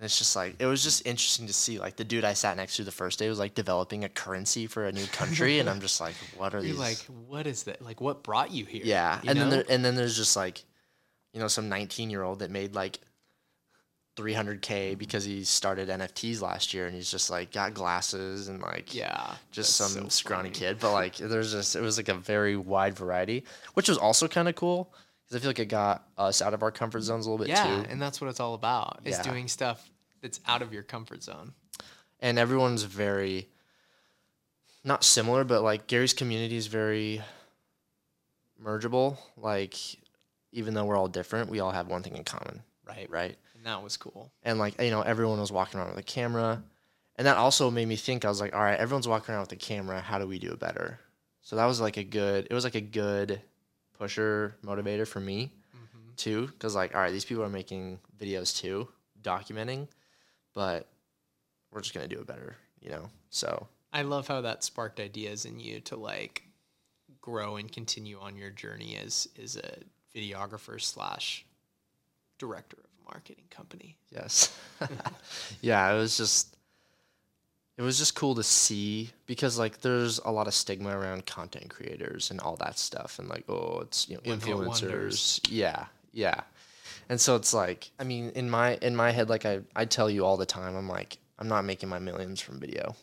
and 0.00 0.06
it's 0.06 0.16
just 0.18 0.34
like 0.34 0.56
it 0.58 0.64
was 0.64 0.82
just 0.82 1.06
interesting 1.06 1.46
to 1.46 1.52
see 1.52 1.78
like 1.78 1.94
the 1.96 2.04
dude 2.04 2.24
i 2.24 2.32
sat 2.32 2.56
next 2.56 2.74
to 2.76 2.84
the 2.84 2.90
first 2.90 3.18
day 3.18 3.28
was 3.28 3.38
like 3.38 3.54
developing 3.54 4.02
a 4.04 4.08
currency 4.08 4.66
for 4.66 4.86
a 4.86 4.92
new 4.92 5.04
country 5.08 5.58
and 5.58 5.68
i'm 5.68 5.78
just 5.80 6.00
like 6.00 6.14
what 6.38 6.54
are 6.54 6.58
You're 6.58 6.68
these 6.70 6.78
like, 6.78 6.96
what 7.28 7.46
is 7.46 7.64
that? 7.64 7.82
Like, 7.82 8.00
what 8.00 8.22
brought 8.22 8.50
you 8.50 8.64
here? 8.64 8.80
yeah, 8.82 9.20
You 9.22 9.30
and 9.30 9.38
then 9.38 9.50
there, 9.50 9.64
and 9.68 9.84
then 9.84 9.94
there's 9.94 10.16
just 10.16 10.36
like, 10.36 10.64
you 11.34 11.40
know, 11.40 11.48
some 11.48 11.68
19 11.68 12.08
year 12.08 12.22
old 12.22 12.38
that 12.38 12.50
made 12.50 12.74
like 12.74 12.98
300k 14.16 14.98
because 14.98 15.24
he 15.24 15.44
started 15.44 15.88
NFTs 15.88 16.42
last 16.42 16.74
year 16.74 16.86
and 16.86 16.94
he's 16.94 17.10
just 17.10 17.30
like 17.30 17.52
got 17.52 17.74
glasses 17.74 18.48
and 18.48 18.60
like 18.60 18.94
Yeah. 18.94 19.34
just 19.50 19.76
some 19.76 19.88
so 19.88 20.08
scrawny 20.08 20.48
funny. 20.48 20.58
kid. 20.58 20.78
But 20.80 20.92
like 20.92 21.16
there's 21.16 21.52
just 21.52 21.76
it 21.76 21.80
was 21.80 21.96
like 21.96 22.08
a 22.08 22.14
very 22.14 22.56
wide 22.56 22.96
variety, 22.96 23.44
which 23.74 23.88
was 23.88 23.96
also 23.98 24.28
kind 24.28 24.48
of 24.48 24.54
cool 24.56 24.92
because 25.30 25.40
I 25.40 25.42
feel 25.42 25.50
like 25.50 25.58
it 25.60 25.66
got 25.66 26.08
us 26.18 26.42
out 26.42 26.54
of 26.54 26.62
our 26.64 26.72
comfort 26.72 27.02
zones 27.02 27.26
a 27.26 27.30
little 27.30 27.44
bit 27.46 27.50
Yeah, 27.50 27.82
too. 27.82 27.86
and 27.88 28.02
that's 28.02 28.20
what 28.20 28.28
it's 28.28 28.40
all 28.40 28.54
about. 28.54 29.00
Is 29.04 29.16
Yeah. 29.16 29.22
doing 29.22 29.46
stuff 29.48 29.88
that's 30.20 30.40
out 30.46 30.60
of 30.60 30.72
your 30.72 30.82
comfort 30.82 31.22
zone. 31.22 31.54
and 32.22 32.38
everyone's 32.38 32.82
very 32.82 33.48
not 34.84 35.02
similar, 35.04 35.42
but 35.44 35.62
like 35.62 35.86
Gary's 35.86 36.12
community 36.12 36.56
is 36.56 36.66
very 36.66 37.22
mergeable. 38.62 39.16
Like 39.36 39.74
even 40.52 40.74
though 40.74 40.84
we're 40.84 40.96
all 40.96 41.08
different, 41.08 41.48
we 41.50 41.60
all 41.60 41.70
have 41.70 41.86
one 41.86 42.02
thing 42.02 42.16
in 42.16 42.24
common, 42.24 42.62
Right. 42.86 43.08
right? 43.08 43.38
And 43.54 43.64
that 43.66 43.82
was 43.82 43.96
cool. 43.96 44.30
And 44.42 44.58
like 44.58 44.80
you 44.80 44.90
know, 44.90 45.02
everyone 45.02 45.40
was 45.40 45.52
walking 45.52 45.78
around 45.80 45.90
with 45.90 45.98
a 45.98 46.02
camera, 46.02 46.62
and 47.16 47.26
that 47.26 47.36
also 47.36 47.70
made 47.70 47.86
me 47.88 47.96
think. 47.96 48.24
I 48.24 48.28
was 48.28 48.40
like, 48.40 48.54
all 48.54 48.60
right, 48.62 48.78
everyone's 48.78 49.08
walking 49.08 49.32
around 49.34 49.42
with 49.42 49.52
a 49.52 49.56
camera. 49.56 50.00
How 50.00 50.18
do 50.18 50.26
we 50.26 50.38
do 50.38 50.50
it 50.50 50.58
better? 50.58 50.98
So 51.42 51.56
that 51.56 51.64
was 51.66 51.80
like 51.80 51.96
a 51.96 52.04
good. 52.04 52.48
It 52.50 52.54
was 52.54 52.64
like 52.64 52.74
a 52.74 52.80
good 52.80 53.40
pusher 54.00 54.56
motivator 54.64 55.06
for 55.06 55.20
me 55.20 55.52
Mm-hmm. 55.76 56.10
too, 56.16 56.46
because 56.48 56.74
like, 56.74 56.94
all 56.94 57.00
right, 57.00 57.12
these 57.12 57.24
people 57.24 57.44
are 57.44 57.48
making 57.48 57.98
videos 58.18 58.56
too, 58.56 58.88
documenting, 59.22 59.86
but 60.54 60.88
we're 61.70 61.80
just 61.80 61.94
gonna 61.94 62.08
do 62.08 62.18
it 62.18 62.26
better, 62.26 62.56
you 62.80 62.90
know. 62.90 63.08
So 63.30 63.68
I 63.92 64.02
love 64.02 64.26
how 64.26 64.40
that 64.40 64.64
sparked 64.64 64.98
ideas 65.00 65.44
in 65.44 65.60
you 65.60 65.80
to 65.82 65.96
like 65.96 66.42
grow 67.20 67.56
and 67.56 67.70
continue 67.70 68.18
on 68.18 68.36
your 68.36 68.50
journey 68.50 68.96
as 68.96 69.28
as 69.40 69.56
a 69.56 69.76
videographer 70.16 70.80
slash 70.80 71.44
director 72.38 72.78
of 72.78 72.90
a 73.00 73.12
marketing 73.14 73.44
company. 73.50 73.96
Yes. 74.10 74.56
yeah, 75.60 75.92
it 75.92 75.96
was 75.96 76.16
just 76.16 76.56
it 77.80 77.82
was 77.82 77.96
just 77.96 78.14
cool 78.14 78.34
to 78.34 78.42
see 78.42 79.08
because 79.24 79.58
like 79.58 79.80
there's 79.80 80.18
a 80.26 80.30
lot 80.30 80.46
of 80.46 80.52
stigma 80.52 80.90
around 80.90 81.24
content 81.24 81.70
creators 81.70 82.30
and 82.30 82.38
all 82.40 82.54
that 82.56 82.78
stuff 82.78 83.18
and 83.18 83.26
like 83.30 83.44
oh 83.48 83.78
it's 83.80 84.06
you 84.06 84.16
know 84.16 84.20
influencers. 84.20 85.40
Yeah. 85.48 85.86
Yeah. 86.12 86.42
And 87.08 87.18
so 87.18 87.36
it's 87.36 87.54
like 87.54 87.90
I 87.98 88.04
mean 88.04 88.32
in 88.34 88.50
my 88.50 88.74
in 88.82 88.94
my 88.94 89.12
head 89.12 89.30
like 89.30 89.46
I 89.46 89.60
I 89.74 89.86
tell 89.86 90.10
you 90.10 90.26
all 90.26 90.36
the 90.36 90.44
time 90.44 90.76
I'm 90.76 90.90
like 90.90 91.16
I'm 91.38 91.48
not 91.48 91.64
making 91.64 91.88
my 91.88 91.98
millions 91.98 92.38
from 92.38 92.60
video, 92.60 92.94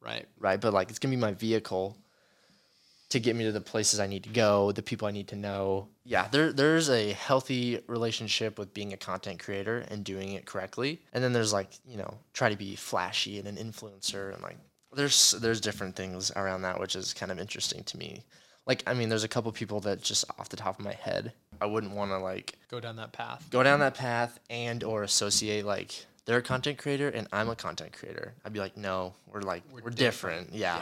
Right. 0.00 0.24
right? 0.38 0.58
But 0.58 0.72
like 0.72 0.88
it's 0.88 0.98
to 0.98 1.08
be 1.18 1.20
my 1.20 1.32
vehicle 1.32 1.94
to 3.12 3.20
get 3.20 3.36
me 3.36 3.44
to 3.44 3.52
the 3.52 3.60
places 3.60 4.00
I 4.00 4.06
need 4.06 4.24
to 4.24 4.30
go, 4.30 4.72
the 4.72 4.82
people 4.82 5.06
I 5.06 5.10
need 5.10 5.28
to 5.28 5.36
know. 5.36 5.88
Yeah, 6.04 6.28
there 6.30 6.52
there's 6.52 6.88
a 6.90 7.12
healthy 7.12 7.80
relationship 7.86 8.58
with 8.58 8.74
being 8.74 8.92
a 8.92 8.96
content 8.96 9.38
creator 9.38 9.84
and 9.88 10.02
doing 10.04 10.32
it 10.32 10.46
correctly. 10.46 11.00
And 11.12 11.22
then 11.22 11.32
there's 11.32 11.52
like, 11.52 11.70
you 11.86 11.96
know, 11.96 12.14
try 12.32 12.48
to 12.48 12.56
be 12.56 12.74
flashy 12.74 13.38
and 13.38 13.46
an 13.46 13.56
influencer 13.56 14.32
and 14.34 14.42
like 14.42 14.56
there's 14.94 15.32
there's 15.32 15.60
different 15.60 15.94
things 15.96 16.30
around 16.36 16.62
that 16.62 16.78
which 16.80 16.96
is 16.96 17.14
kind 17.14 17.30
of 17.30 17.38
interesting 17.38 17.84
to 17.84 17.96
me. 17.98 18.24
Like 18.66 18.82
I 18.86 18.94
mean, 18.94 19.08
there's 19.08 19.24
a 19.24 19.28
couple 19.28 19.50
people 19.52 19.80
that 19.80 20.02
just 20.02 20.24
off 20.38 20.48
the 20.48 20.56
top 20.56 20.78
of 20.78 20.84
my 20.84 20.92
head, 20.92 21.32
I 21.60 21.66
wouldn't 21.66 21.92
want 21.92 22.10
to 22.12 22.18
like 22.18 22.56
Go 22.68 22.80
down 22.80 22.96
that 22.96 23.12
path. 23.12 23.46
go 23.50 23.62
down 23.62 23.80
that 23.80 23.94
path 23.94 24.38
and 24.50 24.82
or 24.84 25.02
associate 25.02 25.64
like 25.66 26.06
they're 26.24 26.38
a 26.38 26.42
content 26.42 26.78
creator 26.78 27.08
and 27.08 27.26
I'm 27.32 27.48
a 27.50 27.56
content 27.56 27.92
creator. 27.92 28.34
I'd 28.44 28.52
be 28.52 28.60
like, 28.60 28.76
"No, 28.76 29.12
we're 29.26 29.40
like 29.42 29.62
we're, 29.70 29.90
different. 29.90 30.54
Yeah. 30.54 30.80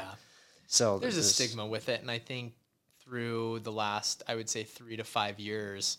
So 0.72 1.00
There's 1.00 1.14
a 1.14 1.20
this- 1.20 1.34
stigma 1.34 1.66
with 1.66 1.88
it, 1.88 2.00
and 2.00 2.08
I 2.08 2.20
think 2.20 2.54
through 3.02 3.58
the 3.60 3.72
last, 3.72 4.22
I 4.28 4.36
would 4.36 4.48
say, 4.48 4.62
three 4.62 4.96
to 4.96 5.02
five 5.04 5.40
years, 5.40 5.98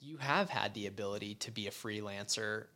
you 0.00 0.16
have 0.16 0.50
had 0.50 0.74
the 0.74 0.88
ability 0.88 1.36
to 1.36 1.52
be 1.52 1.68
a 1.68 1.70
freelancer 1.70 2.66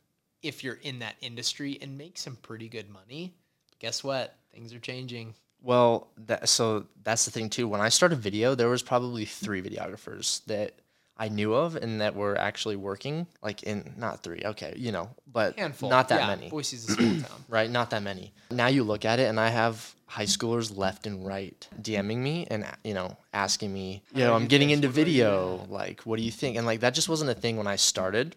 if 0.43 0.63
you're 0.63 0.79
in 0.83 1.01
that 1.01 1.17
industry 1.21 1.77
and 1.83 1.99
make 1.99 2.19
some 2.19 2.37
pretty 2.37 2.69
good 2.69 2.89
money. 2.89 3.35
Guess 3.81 4.05
what? 4.05 4.37
Things 4.53 4.73
are 4.73 4.79
changing. 4.79 5.35
Well, 5.61 6.07
that, 6.19 6.49
so 6.49 6.87
that's 7.03 7.25
the 7.25 7.33
thing 7.33 7.51
too. 7.51 7.67
When 7.67 7.81
I 7.81 7.89
started 7.89 8.21
video, 8.21 8.55
there 8.55 8.69
was 8.69 8.83
probably 8.83 9.25
three 9.25 9.61
videographers 9.61 10.45
that 10.45 10.79
I 11.17 11.29
knew 11.29 11.55
of 11.55 11.77
and 11.77 12.01
that 12.01 12.15
were 12.17 12.37
actually 12.37 12.77
working. 12.77 13.27
Like 13.43 13.63
in 13.63 13.95
not 13.97 14.23
three, 14.23 14.43
okay, 14.45 14.75
you 14.77 14.93
know, 14.93 15.11
but 15.31 15.59
Handful. 15.59 15.91
not 15.91 16.09
that 16.09 16.21
yeah, 16.21 16.27
many, 16.29 16.51
Boise's 16.51 16.89
a 16.89 16.93
small 16.93 17.21
town. 17.21 17.45
right? 17.49 17.71
Not 17.71 17.91
that 17.91 18.03
many. 18.03 18.33
Now 18.51 18.67
you 18.67 18.83
look 18.85 19.05
at 19.05 19.21
it, 19.21 19.29
and 19.29 19.39
I 19.39 19.49
have 19.49 19.95
high 20.07 20.25
schoolers 20.25 20.77
left 20.77 21.07
and 21.07 21.27
right 21.27 21.67
DMing 21.81 22.19
me 22.19 22.47
and 22.51 22.65
you 22.85 22.95
know 22.95 23.17
asking 23.33 23.73
me, 23.73 24.03
you 24.13 24.25
know, 24.25 24.35
I'm 24.35 24.47
getting 24.47 24.71
into 24.71 24.89
video. 24.89 25.67
Like, 25.69 26.01
what 26.03 26.17
do 26.17 26.23
you 26.23 26.31
think? 26.31 26.57
And 26.57 26.67
like 26.67 26.81
that 26.81 26.95
just 26.95 27.09
wasn't 27.09 27.31
a 27.31 27.35
thing 27.35 27.57
when 27.57 27.67
I 27.67 27.77
started. 27.77 28.37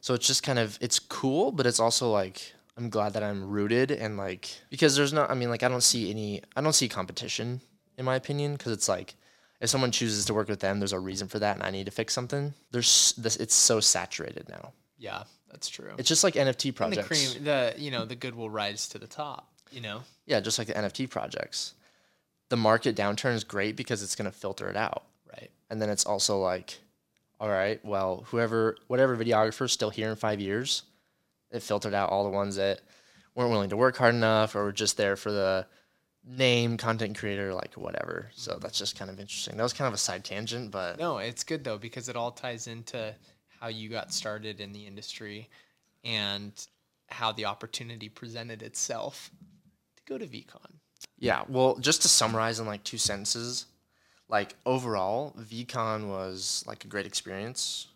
So 0.00 0.14
it's 0.14 0.26
just 0.26 0.42
kind 0.42 0.58
of 0.58 0.78
it's 0.80 0.98
cool, 0.98 1.52
but 1.52 1.66
it's 1.66 1.80
also 1.80 2.10
like 2.10 2.52
I'm 2.76 2.90
glad 2.90 3.12
that 3.14 3.22
I'm 3.22 3.48
rooted 3.48 3.90
and 3.90 4.16
like 4.16 4.50
because 4.70 4.96
there's 4.96 5.12
not 5.12 5.30
I 5.30 5.34
mean 5.34 5.50
like 5.50 5.62
I 5.62 5.68
don't 5.68 5.82
see 5.82 6.10
any 6.10 6.42
I 6.56 6.60
don't 6.60 6.72
see 6.72 6.88
competition 6.88 7.60
in 7.96 8.04
my 8.04 8.16
opinion 8.16 8.54
because 8.54 8.72
it's 8.72 8.88
like 8.88 9.14
if 9.62 9.70
someone 9.70 9.90
chooses 9.90 10.26
to 10.26 10.34
work 10.34 10.48
with 10.48 10.60
them 10.60 10.78
there's 10.78 10.92
a 10.92 10.98
reason 11.00 11.28
for 11.28 11.38
that 11.38 11.56
and 11.56 11.64
I 11.64 11.70
need 11.70 11.86
to 11.86 11.92
fix 11.92 12.12
something. 12.12 12.52
There's 12.72 13.14
this 13.16 13.36
it's 13.36 13.54
so 13.54 13.80
saturated 13.80 14.48
now. 14.50 14.72
Yeah, 14.98 15.24
that's 15.50 15.68
true. 15.68 15.92
It's 15.98 16.08
just 16.08 16.24
like 16.24 16.34
NFT 16.34 16.46
and 16.46 16.56
the 16.56 16.72
projects. 16.72 17.06
cream, 17.08 17.44
the 17.44 17.74
you 17.78 17.90
know, 17.90 18.04
the 18.04 18.14
good 18.16 18.34
will 18.34 18.50
rise 18.50 18.88
to 18.88 18.98
the 18.98 19.06
top. 19.06 19.48
You 19.70 19.80
know, 19.80 20.02
Yeah, 20.26 20.40
just 20.40 20.58
like 20.58 20.68
the 20.68 20.74
NFT 20.74 21.08
projects. 21.08 21.74
The 22.50 22.56
market 22.58 22.94
downturn 22.94 23.34
is 23.34 23.44
great 23.44 23.74
because 23.76 24.02
it's 24.02 24.14
going 24.14 24.30
to 24.30 24.36
filter 24.36 24.68
it 24.68 24.76
out. 24.76 25.04
right? 25.32 25.50
And 25.70 25.80
then 25.80 25.88
it's 25.88 26.04
also 26.04 26.38
like, 26.38 26.78
all 27.40 27.48
right, 27.48 27.82
well, 27.82 28.24
whoever, 28.28 28.76
whatever 28.88 29.16
videographer's 29.16 29.72
still 29.72 29.88
here 29.88 30.10
in 30.10 30.16
five 30.16 30.38
years, 30.40 30.82
it 31.50 31.62
filtered 31.62 31.94
out 31.94 32.10
all 32.10 32.24
the 32.24 32.30
ones 32.30 32.56
that 32.56 32.80
weren't 33.34 33.50
willing 33.50 33.70
to 33.70 33.76
work 33.78 33.96
hard 33.96 34.14
enough 34.14 34.54
or 34.54 34.64
were 34.64 34.72
just 34.72 34.98
there 34.98 35.16
for 35.16 35.32
the 35.32 35.66
name, 36.24 36.76
content 36.76 37.18
creator, 37.18 37.52
like 37.54 37.74
whatever. 37.74 38.30
So 38.34 38.52
mm-hmm. 38.52 38.60
that's 38.60 38.78
just 38.78 38.98
kind 38.98 39.10
of 39.10 39.18
interesting. 39.18 39.56
That 39.56 39.62
was 39.62 39.72
kind 39.72 39.88
of 39.88 39.94
a 39.94 39.98
side 39.98 40.24
tangent, 40.24 40.70
but 40.70 40.98
No, 40.98 41.18
it's 41.18 41.44
good 41.44 41.64
though 41.64 41.78
because 41.78 42.08
it 42.08 42.16
all 42.16 42.30
ties 42.30 42.66
into 42.66 43.14
how 43.60 43.68
you 43.68 43.88
got 43.88 44.12
started 44.12 44.60
in 44.60 44.72
the 44.72 44.86
industry 44.86 45.48
and 46.04 46.52
how 47.08 47.32
the 47.32 47.44
opportunity 47.44 48.08
presented 48.08 48.62
itself 48.62 49.30
to 49.96 50.02
go 50.06 50.18
to 50.18 50.26
VeeCon. 50.26 50.78
Yeah, 51.18 51.42
well, 51.48 51.76
just 51.76 52.02
to 52.02 52.08
summarize 52.08 52.58
in 52.58 52.66
like 52.66 52.82
two 52.82 52.98
sentences, 52.98 53.66
like 54.28 54.56
overall, 54.66 55.34
VeeCon 55.38 56.08
was 56.08 56.64
like 56.66 56.84
a 56.84 56.88
great 56.88 57.06
experience, 57.06 57.86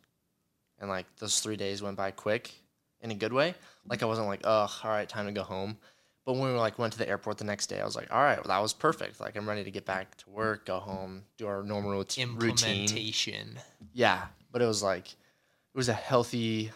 and 0.78 0.88
like 0.88 1.06
those 1.18 1.40
three 1.40 1.56
days 1.56 1.82
went 1.82 1.96
by 1.96 2.10
quick, 2.10 2.52
in 3.00 3.10
a 3.10 3.14
good 3.14 3.32
way. 3.32 3.54
Like 3.88 4.02
I 4.02 4.06
wasn't 4.06 4.26
like, 4.26 4.40
oh, 4.44 4.70
all 4.84 4.90
right, 4.90 5.08
time 5.08 5.26
to 5.26 5.32
go 5.32 5.42
home. 5.42 5.78
But 6.26 6.32
when 6.34 6.52
we 6.52 6.58
like 6.58 6.76
went 6.78 6.92
to 6.92 6.98
the 6.98 7.08
airport 7.08 7.38
the 7.38 7.44
next 7.44 7.68
day, 7.68 7.80
I 7.80 7.84
was 7.84 7.94
like, 7.94 8.12
all 8.12 8.20
right, 8.20 8.36
well, 8.36 8.48
that 8.48 8.60
was 8.60 8.72
perfect. 8.72 9.20
Like 9.20 9.36
I'm 9.36 9.48
ready 9.48 9.62
to 9.62 9.70
get 9.70 9.86
back 9.86 10.16
to 10.18 10.30
work, 10.30 10.66
go 10.66 10.80
home, 10.80 11.22
do 11.38 11.46
our 11.46 11.62
normal 11.62 11.92
routine. 11.92 12.30
Implementation. 12.30 13.60
Yeah, 13.94 14.26
but 14.50 14.60
it 14.60 14.66
was 14.66 14.82
like, 14.82 15.08
it 15.12 15.76
was 15.76 15.88
a 15.88 15.94
healthy 15.94 16.72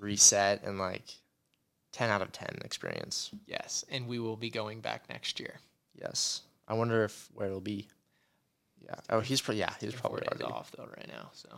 reset 0.00 0.64
and 0.64 0.80
like 0.80 1.04
ten 1.92 2.10
out 2.10 2.22
of 2.22 2.32
ten 2.32 2.58
experience. 2.64 3.30
Yes, 3.46 3.84
and 3.88 4.08
we 4.08 4.18
will 4.18 4.36
be 4.36 4.50
going 4.50 4.80
back 4.80 5.08
next 5.08 5.38
year. 5.38 5.60
Yes. 5.94 6.42
I 6.66 6.74
wonder 6.74 7.04
if 7.04 7.28
where 7.34 7.46
it'll 7.46 7.60
be. 7.60 7.86
Yeah. 8.84 8.96
Oh, 9.10 9.20
he's 9.20 9.40
probably 9.40 9.60
yeah. 9.60 9.74
He's 9.80 9.94
probably 9.94 10.26
already. 10.26 10.44
off 10.44 10.72
though 10.76 10.88
right 10.96 11.08
now, 11.08 11.30
so 11.32 11.48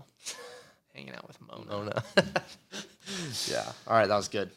hanging 0.95 1.15
out 1.15 1.27
with 1.27 1.39
Mona. 1.41 1.85
No. 1.85 2.23
yeah. 3.47 3.73
All 3.87 3.97
right. 3.97 4.09
That 4.09 4.17
was 4.17 4.29
good. 4.29 4.51